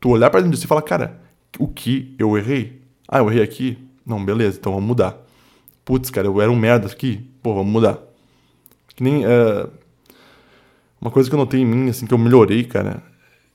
Tu 0.00 0.08
olhar 0.08 0.30
para 0.30 0.40
dentro 0.40 0.52
de 0.52 0.58
si 0.58 0.64
e 0.64 0.68
falar, 0.68 0.80
cara, 0.80 1.20
o 1.58 1.68
que 1.68 2.14
eu 2.18 2.38
errei? 2.38 2.80
Ah, 3.06 3.18
eu 3.18 3.30
errei 3.30 3.42
aqui? 3.42 3.78
Não, 4.04 4.24
beleza, 4.24 4.56
então 4.58 4.72
vamos 4.72 4.86
mudar. 4.86 5.18
Putz, 5.84 6.08
cara, 6.08 6.26
eu 6.26 6.40
era 6.40 6.50
um 6.50 6.56
merda 6.56 6.86
aqui? 6.86 7.28
Pô, 7.42 7.54
vamos 7.54 7.70
mudar. 7.70 7.98
Que 8.96 9.04
nem. 9.04 9.26
Uh, 9.26 9.68
uma 10.98 11.10
coisa 11.10 11.28
que 11.28 11.34
eu 11.34 11.38
notei 11.38 11.60
em 11.60 11.66
mim, 11.66 11.90
assim, 11.90 12.06
que 12.06 12.14
eu 12.14 12.18
melhorei, 12.18 12.64
cara, 12.64 13.02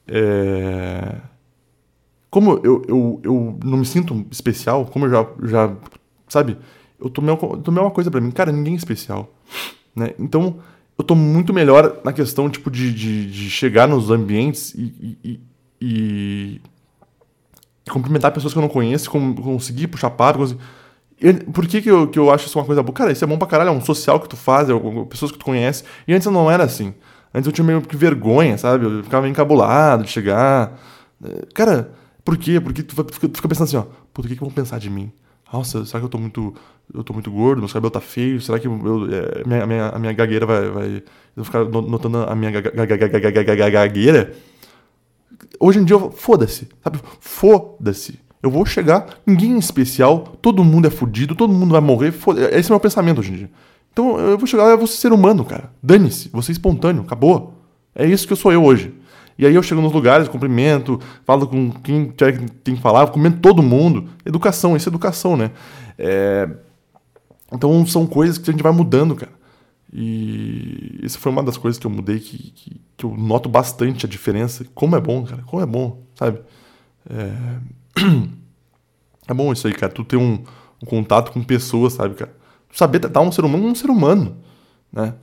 é 0.08 1.16
como 2.30 2.60
eu, 2.64 2.84
eu, 2.88 3.22
eu 3.24 3.60
não 3.64 3.78
me 3.80 3.86
sinto 3.86 4.26
especial, 4.30 4.86
como 4.86 5.06
eu 5.06 5.10
já, 5.10 5.28
já 5.44 5.76
sabe, 6.28 6.58
eu 7.00 7.10
tomei, 7.10 7.36
tomei 7.64 7.82
uma 7.82 7.92
coisa 7.92 8.12
para 8.12 8.20
mim, 8.20 8.32
cara, 8.32 8.52
ninguém 8.52 8.74
é 8.74 8.78
especial, 8.78 9.32
né? 9.96 10.14
Então, 10.20 10.58
eu 10.98 11.04
tô 11.04 11.16
muito 11.16 11.54
melhor 11.54 12.00
na 12.04 12.12
questão, 12.12 12.50
tipo, 12.50 12.72
de, 12.72 12.92
de, 12.92 13.30
de 13.30 13.50
chegar 13.50 13.88
nos 13.88 14.10
ambientes 14.10 14.74
e, 14.74 15.18
e, 15.24 15.40
e, 15.80 16.62
e, 17.86 17.90
cumprimentar 17.90 18.32
pessoas 18.32 18.52
que 18.52 18.60
eu 18.60 18.64
não 18.64 18.70
conheço, 18.70 19.10
com, 19.10 19.34
conseguir 19.36 19.88
puxar 19.88 20.10
papo, 20.10 20.40
conseguir... 20.40 20.62
Por 21.54 21.66
que, 21.66 21.82
que, 21.82 21.90
eu, 21.90 22.08
que 22.08 22.20
eu 22.20 22.30
acho 22.30 22.46
isso 22.46 22.60
uma 22.60 22.66
coisa 22.66 22.84
boa? 22.84 22.94
Cara, 22.94 23.12
isso 23.12 23.24
é 23.24 23.28
bom 23.28 23.38
pra 23.38 23.48
caralho, 23.48 23.70
é 23.70 23.72
um 23.72 23.82
social 23.82 24.20
que 24.20 24.30
tu 24.30 24.36
faz, 24.36 24.70
é 24.70 24.74
pessoas 25.10 25.32
que 25.32 25.38
tu 25.40 25.46
conhece. 25.46 25.84
E 26.08 26.14
antes 26.14 26.28
eu 26.28 26.32
não 26.32 26.50
era 26.50 26.64
assim. 26.64 26.94
Antes 27.34 27.48
eu 27.48 27.52
tinha 27.52 27.66
meio 27.66 27.82
que 27.82 27.98
vergonha, 27.98 28.56
sabe? 28.56 28.86
Eu 28.86 29.04
ficava 29.04 29.28
encabulado 29.28 30.04
de 30.04 30.12
chegar. 30.12 30.80
Cara, 31.56 31.92
por 32.28 32.38
quê? 32.38 32.60
Porque 32.60 32.84
tu, 32.84 32.94
tu 33.06 33.14
fica 33.14 33.48
pensando 33.48 33.68
assim, 33.68 33.78
ó, 33.78 33.86
por 34.14 34.28
que, 34.28 34.36
que 34.36 34.42
vão 34.42 34.50
pensar 34.50 34.80
de 34.80 34.90
mim? 34.90 35.10
Nossa, 35.52 35.86
será 35.86 36.02
que 36.02 36.06
eu 36.08 36.10
tô 36.10 36.18
muito. 36.18 36.54
Eu 36.94 37.02
tô 37.02 37.14
muito 37.14 37.32
gordo, 37.32 37.60
meu 37.60 37.70
cabelo 37.70 37.90
tá 37.90 38.02
feio? 38.02 38.42
Será 38.42 38.60
que 38.60 38.68
eu, 38.68 38.74
é, 38.74 39.48
minha, 39.48 39.64
a, 39.64 39.66
minha, 39.66 39.88
a 39.88 39.98
minha 39.98 40.12
gagueira 40.12 40.46
vai. 40.46 40.70
vai 40.70 40.88
eu 40.98 41.04
vou 41.38 41.46
ficar 41.46 41.64
notando 41.64 42.18
a 42.18 42.36
minha 42.36 42.52
gagueira? 42.52 44.34
Hoje 45.58 45.80
em 45.80 45.86
dia, 45.86 45.98
foda-se, 45.98 46.68
sabe? 46.84 47.00
Foda-se. 47.22 48.20
Eu 48.44 48.52
vou 48.52 48.66
chegar, 48.66 49.08
ninguém 49.26 49.56
é 49.56 49.58
especial, 49.58 50.38
todo 50.42 50.66
mundo 50.66 50.86
é 50.86 50.90
fudido, 50.90 51.34
todo 51.34 51.54
mundo 51.54 51.72
vai 51.72 51.82
morrer. 51.82 52.14
Esse 52.52 52.70
é 52.70 52.74
o 52.74 52.76
meu 52.76 52.80
pensamento 52.82 53.20
hoje 53.20 53.32
em 53.32 53.36
dia. 53.36 53.50
Então 53.94 54.20
eu 54.20 54.38
vou 54.38 54.46
chegar 54.46 54.64
lá, 54.64 54.72
eu 54.72 54.78
vou 54.78 54.86
ser 54.86 55.14
humano, 55.14 55.46
cara. 55.46 55.72
Dane-se, 55.82 56.28
vou 56.28 56.42
ser 56.42 56.52
espontâneo, 56.52 57.04
acabou. 57.04 57.54
É 57.96 58.06
isso 58.06 58.28
que 58.28 58.34
eu 58.34 58.38
sou 58.38 58.52
eu 58.52 58.66
hoje. 58.66 58.94
E 59.38 59.46
aí 59.46 59.54
eu 59.54 59.62
chego 59.62 59.82
nos 59.82 59.94
lugares, 59.94 60.28
cumprimento, 60.28 61.00
falo 61.24 61.48
com 61.48 61.72
quem 61.72 62.08
tem 62.08 62.76
que 62.76 62.82
falar, 62.82 63.06
cumprimento 63.08 63.40
todo 63.40 63.62
mundo. 63.62 64.10
Educação, 64.26 64.76
isso 64.76 64.90
é 64.90 64.92
educação, 64.92 65.38
né? 65.38 65.52
É... 65.98 66.50
Então 67.52 67.86
são 67.86 68.08
coisas 68.08 68.38
que 68.38 68.50
a 68.50 68.54
gente 68.54 68.64
vai 68.64 68.72
mudando, 68.72 69.16
cara. 69.16 69.32
E 69.94 71.00
isso 71.02 71.18
foi 71.20 71.32
uma 71.32 71.44
das 71.44 71.58
coisas 71.58 71.80
que 71.80 71.88
eu 71.88 71.92
mudei, 71.92 72.20
que, 72.20 72.52
que, 72.52 72.82
que, 72.98 73.06
eu 73.06 73.16
noto 73.16 73.48
bastante 73.48 74.06
a 74.06 74.10
diferença. 74.10 74.66
Como 74.76 74.96
é 74.96 75.00
bom, 75.00 75.24
cara, 75.24 75.44
como 75.44 75.62
é 75.62 75.66
bom, 75.66 76.04
sabe? 76.16 76.42
É, 77.10 78.02
é 79.28 79.34
bom 79.34 79.54
isso 79.54 79.68
aí, 79.68 79.74
cara. 79.74 79.94
Tu 79.94 80.04
ter 80.04 80.18
um, 80.18 80.44
um 80.82 80.86
contato 80.86 81.32
com 81.32 81.42
pessoas, 81.42 81.94
sabe, 81.94 82.16
cara? 82.16 82.36
Tu 82.70 82.78
saber 82.78 83.00
tratar 83.00 83.22
um 83.22 83.32
ser 83.32 83.46
humano 83.46 83.64
como 83.64 83.72
um 83.72 83.76
ser 83.76 83.90
humano, 83.90 84.38
né? 84.92 85.14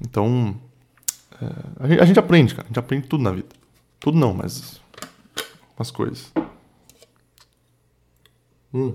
Então, 0.00 0.56
a, 1.78 1.86
gente, 1.88 2.00
a, 2.00 2.04
gente, 2.04 2.18
aprende, 2.18 2.54
cara. 2.54 2.66
A 2.66 2.68
gente 2.68 2.78
aprende 2.78 3.06
tudo 3.06 3.22
na 3.22 3.30
vida. 3.32 3.48
Tudo 3.98 4.18
não, 4.18 4.34
mas 4.34 4.80
umas 5.76 5.90
coisas. 5.90 6.32
Hum. 8.72 8.94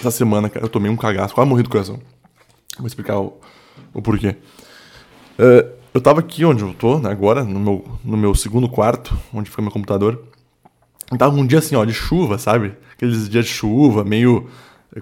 Essa 0.00 0.10
semana, 0.10 0.48
cara, 0.48 0.64
eu 0.64 0.68
tomei 0.68 0.90
um 0.90 0.96
cagaço, 0.96 1.34
quase 1.34 1.48
morri 1.48 1.62
do 1.62 1.70
coração. 1.70 2.00
Vou 2.76 2.86
explicar 2.86 3.18
o, 3.18 3.40
o 3.94 4.02
porquê. 4.02 4.36
Uh, 5.38 5.72
eu 5.94 6.00
tava 6.00 6.20
aqui 6.20 6.44
onde 6.44 6.62
eu 6.62 6.72
tô, 6.72 6.98
né, 6.98 7.10
agora, 7.10 7.44
no 7.44 7.60
meu, 7.60 7.84
no 8.02 8.16
meu 8.16 8.34
segundo 8.34 8.68
quarto, 8.68 9.16
onde 9.32 9.50
fica 9.50 9.62
meu 9.62 9.70
computador. 9.70 10.24
Eu 11.10 11.18
tava 11.18 11.36
um 11.36 11.46
dia 11.46 11.58
assim, 11.58 11.76
ó, 11.76 11.84
de 11.84 11.92
chuva, 11.92 12.38
sabe? 12.38 12.74
Aqueles 12.94 13.28
dias 13.28 13.44
de 13.44 13.50
chuva, 13.50 14.02
meio 14.02 14.48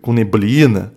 com 0.02 0.12
neblina. 0.12 0.92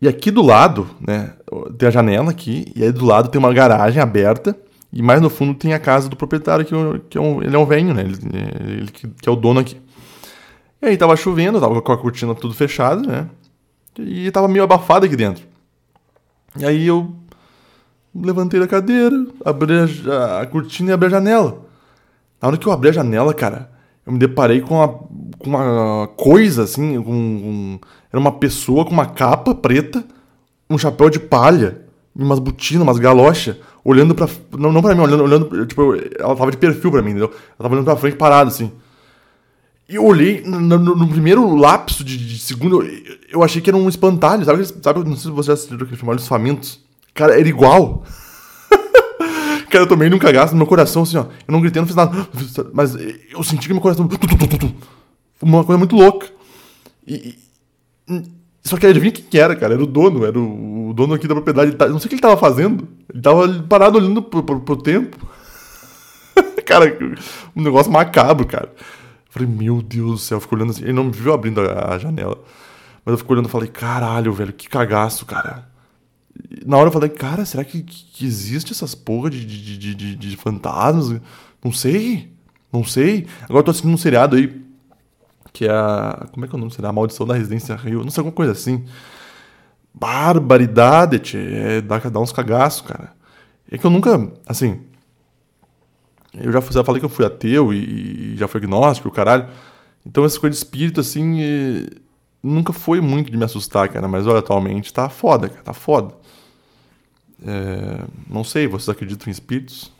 E 0.00 0.06
aqui 0.06 0.30
do 0.30 0.42
lado, 0.42 0.88
né, 1.00 1.32
tem 1.78 1.88
a 1.88 1.90
janela 1.90 2.30
aqui, 2.30 2.70
e 2.76 2.82
aí 2.82 2.92
do 2.92 3.06
lado 3.06 3.28
tem 3.28 3.38
uma 3.38 3.52
garagem 3.52 4.00
aberta, 4.00 4.56
e 4.92 5.02
mais 5.02 5.20
no 5.20 5.30
fundo 5.30 5.54
tem 5.54 5.72
a 5.72 5.78
casa 5.78 6.08
do 6.08 6.16
proprietário, 6.16 6.64
que, 6.64 6.74
que 7.10 7.18
é 7.18 7.20
um, 7.20 7.42
ele 7.42 7.56
é 7.56 7.58
um 7.58 7.64
velho, 7.64 7.94
né, 7.94 8.02
ele, 8.02 8.18
ele 8.80 8.90
que, 8.90 9.08
que, 9.08 9.28
é 9.28 9.32
o 9.32 9.36
dono 9.36 9.60
aqui. 9.60 9.80
E 10.82 10.86
aí 10.86 10.96
tava 10.96 11.16
chovendo, 11.16 11.60
tava 11.60 11.80
com 11.80 11.92
a 11.92 11.98
cortina 11.98 12.34
tudo 12.34 12.52
fechada, 12.52 13.00
né, 13.00 13.30
e 13.98 14.30
tava 14.30 14.48
meio 14.48 14.64
abafado 14.64 15.06
aqui 15.06 15.16
dentro. 15.16 15.44
E 16.58 16.64
aí 16.64 16.86
eu 16.86 17.14
levantei 18.14 18.60
da 18.60 18.66
cadeira, 18.66 19.26
abri 19.44 19.72
a, 20.10 20.42
a 20.42 20.46
cortina 20.46 20.90
e 20.90 20.92
abri 20.92 21.06
a 21.06 21.10
janela. 21.10 21.64
Na 22.40 22.48
hora 22.48 22.56
que 22.58 22.66
eu 22.66 22.72
abri 22.72 22.90
a 22.90 22.92
janela, 22.92 23.32
cara, 23.32 23.70
eu 24.06 24.12
me 24.12 24.18
deparei 24.18 24.60
com 24.60 24.74
uma, 24.74 24.88
com 24.88 25.50
uma 25.50 26.06
coisa 26.16 26.62
assim, 26.64 27.02
com, 27.02 27.04
com, 27.04 27.80
era 28.16 28.20
uma 28.20 28.32
pessoa 28.32 28.84
com 28.84 28.92
uma 28.92 29.04
capa 29.04 29.54
preta, 29.54 30.02
um 30.70 30.78
chapéu 30.78 31.10
de 31.10 31.20
palha, 31.20 31.82
umas 32.14 32.38
botinas, 32.38 32.82
umas 32.82 32.98
galochas, 32.98 33.56
olhando 33.84 34.14
pra. 34.14 34.26
Não, 34.58 34.72
não 34.72 34.80
pra 34.80 34.94
mim, 34.94 35.02
olhando, 35.02 35.22
olhando. 35.22 35.66
Tipo, 35.66 35.94
ela 36.18 36.34
tava 36.34 36.50
de 36.50 36.56
perfil 36.56 36.90
pra 36.90 37.02
mim, 37.02 37.10
entendeu? 37.10 37.28
Ela 37.28 37.58
tava 37.58 37.74
olhando 37.74 37.84
pra 37.84 37.96
frente 37.96 38.16
parada, 38.16 38.48
assim. 38.48 38.72
E 39.86 39.96
eu 39.96 40.04
olhei, 40.04 40.42
no, 40.44 40.58
no, 40.58 40.78
no 40.78 41.08
primeiro 41.08 41.54
lapso 41.54 42.02
de, 42.02 42.16
de 42.16 42.38
segundo, 42.38 42.82
eu, 43.30 43.42
achei 43.44 43.60
que 43.60 43.68
era 43.68 43.76
um 43.76 43.88
espantalho, 43.88 44.44
sabe? 44.44 44.64
sabe 44.82 44.98
não 45.00 45.14
sei 45.14 45.30
se 45.30 45.36
você 45.36 45.48
já 45.48 45.52
assistiu 45.52 45.76
aquele 45.76 45.96
filme 45.96 46.10
Olhos 46.10 46.26
Famintos. 46.26 46.80
Cara, 47.14 47.38
era 47.38 47.48
igual. 47.48 48.02
Cara, 49.70 49.84
eu 49.84 49.86
tomei 49.86 50.08
num 50.08 50.18
cagaço 50.18 50.54
no 50.54 50.58
meu 50.58 50.66
coração, 50.66 51.02
assim, 51.02 51.18
ó. 51.18 51.26
Eu 51.46 51.52
não 51.52 51.60
gritei, 51.60 51.80
não 51.80 51.86
fiz 51.86 51.94
nada. 51.94 52.26
Mas 52.72 52.96
eu 53.30 53.42
senti 53.44 53.68
que 53.68 53.74
meu 53.74 53.82
coração. 53.82 54.08
Uma 55.40 55.62
coisa 55.62 55.78
muito 55.78 55.94
louca. 55.94 56.26
E, 57.06 57.45
só 58.62 58.76
que 58.76 58.86
adivinha 58.86 59.12
quem 59.12 59.24
que 59.24 59.38
era, 59.38 59.54
cara? 59.54 59.74
Era 59.74 59.82
o 59.82 59.86
dono, 59.86 60.24
era 60.24 60.38
o, 60.38 60.90
o 60.90 60.94
dono 60.94 61.14
aqui 61.14 61.28
da 61.28 61.34
propriedade. 61.34 61.72
Tá, 61.76 61.88
não 61.88 61.98
sei 61.98 62.06
o 62.06 62.08
que 62.08 62.14
ele 62.14 62.22
tava 62.22 62.36
fazendo. 62.36 62.88
Ele 63.12 63.22
tava 63.22 63.62
parado 63.64 63.98
olhando 63.98 64.22
pro, 64.22 64.42
pro, 64.42 64.60
pro 64.60 64.76
tempo. 64.76 65.16
cara, 66.64 66.96
um 67.54 67.62
negócio 67.62 67.90
macabro, 67.92 68.46
cara. 68.46 68.72
Falei, 69.30 69.48
meu 69.48 69.82
Deus 69.82 70.10
do 70.12 70.18
céu, 70.18 70.36
eu 70.36 70.40
fico 70.40 70.54
olhando 70.54 70.70
assim. 70.70 70.82
Ele 70.82 70.92
não 70.92 71.04
me 71.04 71.12
viu 71.12 71.32
abrindo 71.32 71.60
a, 71.60 71.94
a 71.94 71.98
janela. 71.98 72.38
Mas 73.04 73.12
eu 73.12 73.18
fico 73.18 73.32
olhando 73.32 73.48
e 73.48 73.52
falei, 73.52 73.68
caralho, 73.68 74.32
velho, 74.32 74.52
que 74.52 74.68
cagaço, 74.68 75.24
cara 75.26 75.76
na 76.64 76.76
hora 76.76 76.88
eu 76.88 76.92
falei, 76.92 77.08
cara, 77.08 77.44
será 77.44 77.64
que, 77.64 77.82
que 77.82 78.24
existe 78.24 78.72
essas 78.72 78.94
porra 78.94 79.30
de, 79.30 79.44
de, 79.44 79.78
de, 79.78 79.94
de, 79.94 80.16
de 80.16 80.36
fantasmas? 80.36 81.20
Não 81.62 81.72
sei. 81.72 82.32
Não 82.72 82.84
sei. 82.84 83.26
Agora 83.44 83.60
eu 83.60 83.64
tô 83.64 83.70
assistindo 83.70 83.92
um 83.92 83.96
seriado 83.96 84.36
aí. 84.36 84.62
Que 85.56 85.64
é 85.64 85.70
a. 85.70 86.26
Como 86.32 86.44
é 86.44 86.48
que 86.48 86.54
é 86.54 86.58
o 86.58 86.60
nome? 86.60 86.70
Será? 86.70 86.90
A 86.90 86.92
Maldição 86.92 87.26
da 87.26 87.32
Residência 87.32 87.74
Rio. 87.74 88.04
Não 88.04 88.10
sei, 88.10 88.20
alguma 88.20 88.36
coisa 88.36 88.52
assim. 88.52 88.84
Barbaridade, 89.94 91.18
tchê. 91.18 91.38
É, 91.38 91.80
dá, 91.80 91.98
dá 91.98 92.20
uns 92.20 92.30
cagaços, 92.30 92.82
cara. 92.82 93.14
É 93.70 93.78
que 93.78 93.86
eu 93.86 93.90
nunca. 93.90 94.30
Assim. 94.46 94.82
Eu 96.34 96.52
já, 96.52 96.60
já 96.60 96.84
falei 96.84 97.00
que 97.00 97.06
eu 97.06 97.10
fui 97.10 97.24
ateu 97.24 97.72
e, 97.72 98.34
e 98.34 98.36
já 98.36 98.46
fui 98.46 98.60
agnóstico, 98.60 99.10
caralho. 99.10 99.48
Então 100.04 100.26
essa 100.26 100.38
coisa 100.38 100.52
de 100.52 100.58
espírito, 100.58 101.00
assim. 101.00 101.40
E, 101.40 101.88
nunca 102.42 102.74
foi 102.74 103.00
muito 103.00 103.30
de 103.30 103.38
me 103.38 103.44
assustar, 103.46 103.88
cara. 103.88 104.06
Mas 104.06 104.26
olha, 104.26 104.40
atualmente 104.40 104.92
tá 104.92 105.08
foda, 105.08 105.48
cara. 105.48 105.62
Tá 105.62 105.72
foda. 105.72 106.14
É, 107.42 108.04
não 108.28 108.44
sei, 108.44 108.66
vocês 108.66 108.90
acreditam 108.90 109.28
em 109.28 109.30
espíritos? 109.30 109.90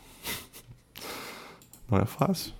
Não 1.89 1.97
é 1.97 2.05
fácil. 2.05 2.53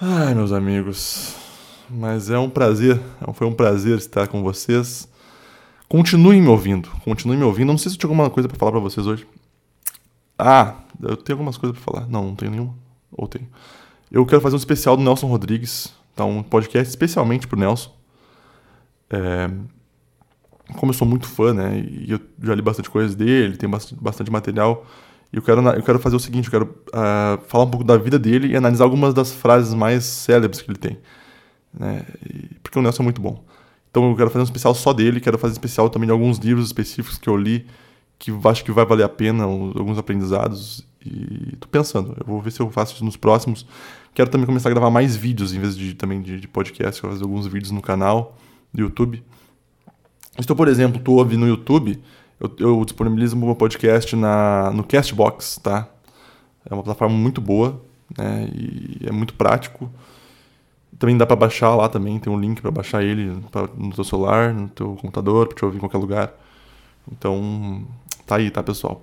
Ai, 0.00 0.34
meus 0.34 0.52
amigos. 0.52 1.47
Mas 1.90 2.30
é 2.30 2.38
um 2.38 2.50
prazer, 2.50 3.00
foi 3.34 3.46
um 3.46 3.52
prazer 3.52 3.98
estar 3.98 4.28
com 4.28 4.42
vocês. 4.42 5.08
Continuem 5.88 6.42
me 6.42 6.48
ouvindo, 6.48 6.88
continuem 7.04 7.38
me 7.38 7.44
ouvindo. 7.44 7.68
Não 7.68 7.78
sei 7.78 7.90
se 7.90 7.96
eu 7.96 8.00
tinha 8.00 8.10
alguma 8.10 8.28
coisa 8.28 8.48
para 8.48 8.58
falar 8.58 8.72
para 8.72 8.80
vocês 8.80 9.06
hoje. 9.06 9.26
Ah, 10.38 10.74
eu 11.02 11.16
tenho 11.16 11.36
algumas 11.36 11.56
coisas 11.56 11.78
para 11.78 11.92
falar. 11.92 12.08
Não, 12.08 12.26
não 12.26 12.34
tenho 12.34 12.50
nenhuma. 12.50 12.74
Ou 13.12 13.26
tenho. 13.26 13.48
Eu 14.10 14.24
quero 14.26 14.40
fazer 14.40 14.54
um 14.54 14.58
especial 14.58 14.96
do 14.96 15.02
Nelson 15.02 15.26
Rodrigues, 15.26 15.92
tá? 16.14 16.24
Um 16.24 16.42
podcast 16.42 16.88
especialmente 16.88 17.46
pro 17.46 17.58
Nelson. 17.58 17.90
É, 19.10 19.50
como 20.76 20.90
eu 20.90 20.94
sou 20.94 21.06
muito 21.06 21.26
fã, 21.26 21.54
né, 21.54 21.78
e 21.78 22.10
eu 22.10 22.20
já 22.42 22.54
li 22.54 22.62
bastante 22.62 22.90
coisas 22.90 23.14
dele, 23.14 23.56
tem 23.56 23.68
bastante, 23.68 24.02
bastante 24.02 24.30
material, 24.30 24.84
e 25.32 25.36
eu 25.36 25.42
quero, 25.42 25.66
eu 25.66 25.82
quero 25.82 25.98
fazer 25.98 26.16
o 26.16 26.20
seguinte, 26.20 26.46
eu 26.46 26.50
quero 26.50 26.64
uh, 26.88 27.40
falar 27.46 27.64
um 27.64 27.70
pouco 27.70 27.84
da 27.84 27.96
vida 27.96 28.18
dele 28.18 28.48
e 28.48 28.56
analisar 28.56 28.84
algumas 28.84 29.14
das 29.14 29.32
frases 29.32 29.74
mais 29.74 30.04
célebres 30.04 30.60
que 30.60 30.70
ele 30.70 30.78
tem, 30.78 30.98
né, 31.72 32.04
porque 32.62 32.78
o 32.78 32.82
Nelson 32.82 33.02
é 33.02 33.04
muito 33.04 33.20
bom. 33.20 33.44
Então 33.90 34.10
eu 34.10 34.16
quero 34.16 34.30
fazer 34.30 34.42
um 34.42 34.44
especial 34.44 34.74
só 34.74 34.92
dele, 34.92 35.20
quero 35.20 35.38
fazer 35.38 35.52
um 35.52 35.54
especial 35.54 35.88
também 35.88 36.06
de 36.06 36.12
alguns 36.12 36.38
livros 36.38 36.66
específicos 36.66 37.18
que 37.18 37.28
eu 37.28 37.36
li, 37.36 37.66
que 38.18 38.32
acho 38.44 38.64
que 38.64 38.72
vai 38.72 38.84
valer 38.84 39.04
a 39.04 39.08
pena, 39.08 39.44
alguns 39.44 39.98
aprendizados, 39.98 40.86
e 41.04 41.56
tô 41.56 41.68
pensando, 41.68 42.14
eu 42.18 42.26
vou 42.26 42.40
ver 42.42 42.50
se 42.50 42.60
eu 42.60 42.70
faço 42.70 42.94
isso 42.94 43.04
nos 43.04 43.16
próximos. 43.16 43.66
Quero 44.12 44.30
também 44.30 44.46
começar 44.46 44.68
a 44.68 44.72
gravar 44.72 44.90
mais 44.90 45.16
vídeos 45.16 45.54
em 45.54 45.60
vez 45.60 45.76
de 45.76 45.94
também 45.94 46.20
de, 46.20 46.40
de 46.40 46.48
podcast, 46.48 47.00
quero 47.00 47.12
fazer 47.12 47.24
alguns 47.24 47.46
vídeos 47.46 47.70
no 47.70 47.80
canal 47.80 48.36
do 48.72 48.82
YouTube. 48.82 49.22
Estou, 50.38 50.54
por 50.54 50.68
exemplo, 50.68 50.98
estou 50.98 51.16
ouvindo 51.16 51.40
no 51.40 51.48
YouTube, 51.48 52.00
eu, 52.40 52.54
eu 52.58 52.84
disponibilizo 52.84 53.36
o 53.36 53.38
meu 53.38 53.54
podcast 53.54 54.14
na, 54.14 54.70
no 54.72 54.84
Castbox, 54.84 55.58
tá? 55.62 55.88
É 56.68 56.74
uma 56.74 56.82
plataforma 56.82 57.16
muito 57.16 57.40
boa, 57.40 57.82
né? 58.16 58.48
E 58.52 59.06
é 59.06 59.12
muito 59.12 59.34
prático. 59.34 59.90
Também 60.98 61.16
dá 61.16 61.24
para 61.24 61.36
baixar 61.36 61.74
lá 61.76 61.88
também, 61.88 62.18
tem 62.18 62.32
um 62.32 62.38
link 62.38 62.60
para 62.60 62.70
baixar 62.70 63.04
ele 63.04 63.40
pra, 63.52 63.68
no 63.76 63.92
teu 63.92 64.02
celular, 64.02 64.52
no 64.52 64.68
teu 64.68 64.96
computador, 64.96 65.46
para 65.46 65.56
te 65.56 65.64
ouvir 65.64 65.76
em 65.76 65.80
qualquer 65.80 65.98
lugar. 65.98 66.32
Então, 67.10 67.86
tá 68.26 68.36
aí, 68.36 68.50
tá, 68.50 68.62
pessoal? 68.62 69.02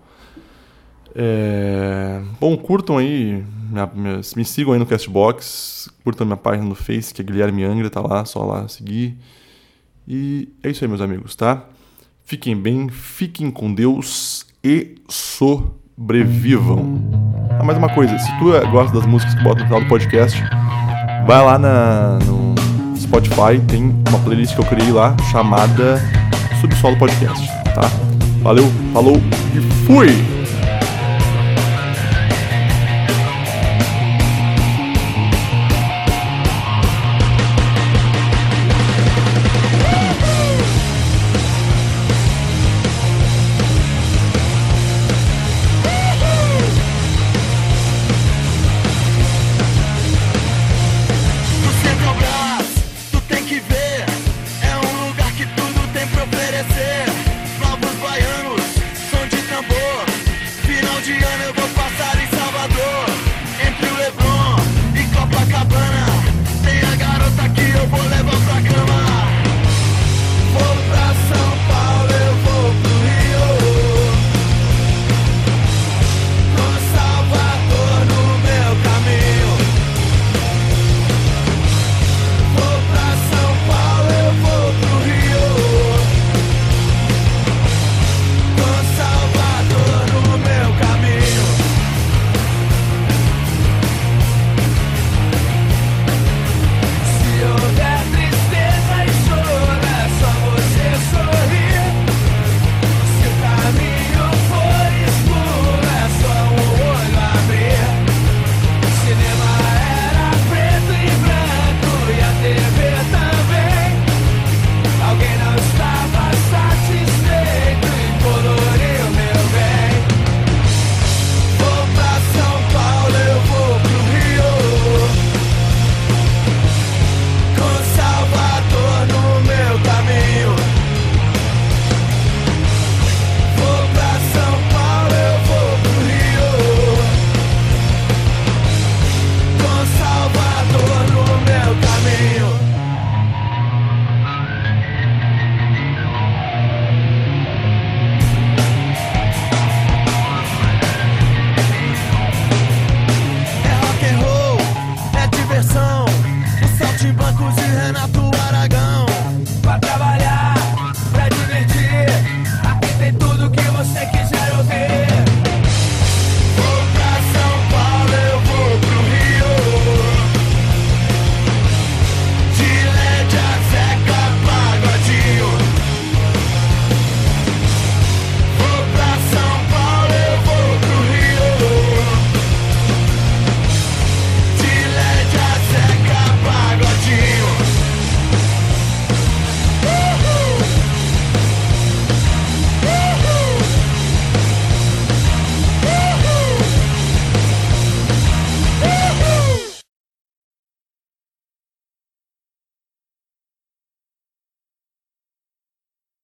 É... 1.15 2.21
Bom, 2.39 2.57
curtam 2.57 2.97
aí, 2.97 3.45
minha, 3.69 3.89
minha, 3.95 4.21
me 4.35 4.43
sigam 4.43 4.73
aí 4.73 4.79
no 4.79 4.85
Castbox, 4.85 5.89
curtam 6.03 6.27
minha 6.27 6.35
página 6.37 6.67
no 6.67 6.75
Face, 6.75 7.13
que 7.13 7.21
é 7.21 7.23
Guilherme 7.23 7.63
Angra, 7.63 7.89
tá 7.89 8.01
lá, 8.01 8.25
só 8.25 8.43
lá 8.43 8.67
seguir. 8.67 9.17
E 10.05 10.49
é 10.61 10.69
isso 10.69 10.83
aí, 10.83 10.89
meus 10.89 11.01
amigos, 11.01 11.33
tá? 11.35 11.65
Fiquem 12.25 12.55
bem, 12.57 12.89
fiquem 12.89 13.49
com 13.49 13.73
Deus 13.73 14.45
e 14.61 14.95
sobrevivam. 15.07 17.01
Ah, 17.57 17.63
mais 17.63 17.77
uma 17.77 17.93
coisa, 17.93 18.17
se 18.19 18.37
tu 18.37 18.51
gosta 18.69 18.99
das 18.99 19.05
músicas 19.05 19.35
que 19.35 19.43
bota 19.43 19.61
no 19.61 19.65
final 19.67 19.81
do 19.81 19.87
podcast, 19.87 20.37
vai 21.25 21.43
lá 21.43 21.57
na, 21.57 22.19
no 22.25 22.55
Spotify, 22.97 23.59
tem 23.67 23.93
uma 24.09 24.19
playlist 24.19 24.53
que 24.53 24.61
eu 24.61 24.65
criei 24.65 24.91
lá 24.91 25.15
chamada 25.31 25.99
Subsolo 26.61 26.97
Podcast, 26.97 27.47
tá? 27.73 27.89
Valeu, 28.41 28.71
falou 28.93 29.17
e 29.55 29.61
fui! 29.85 30.34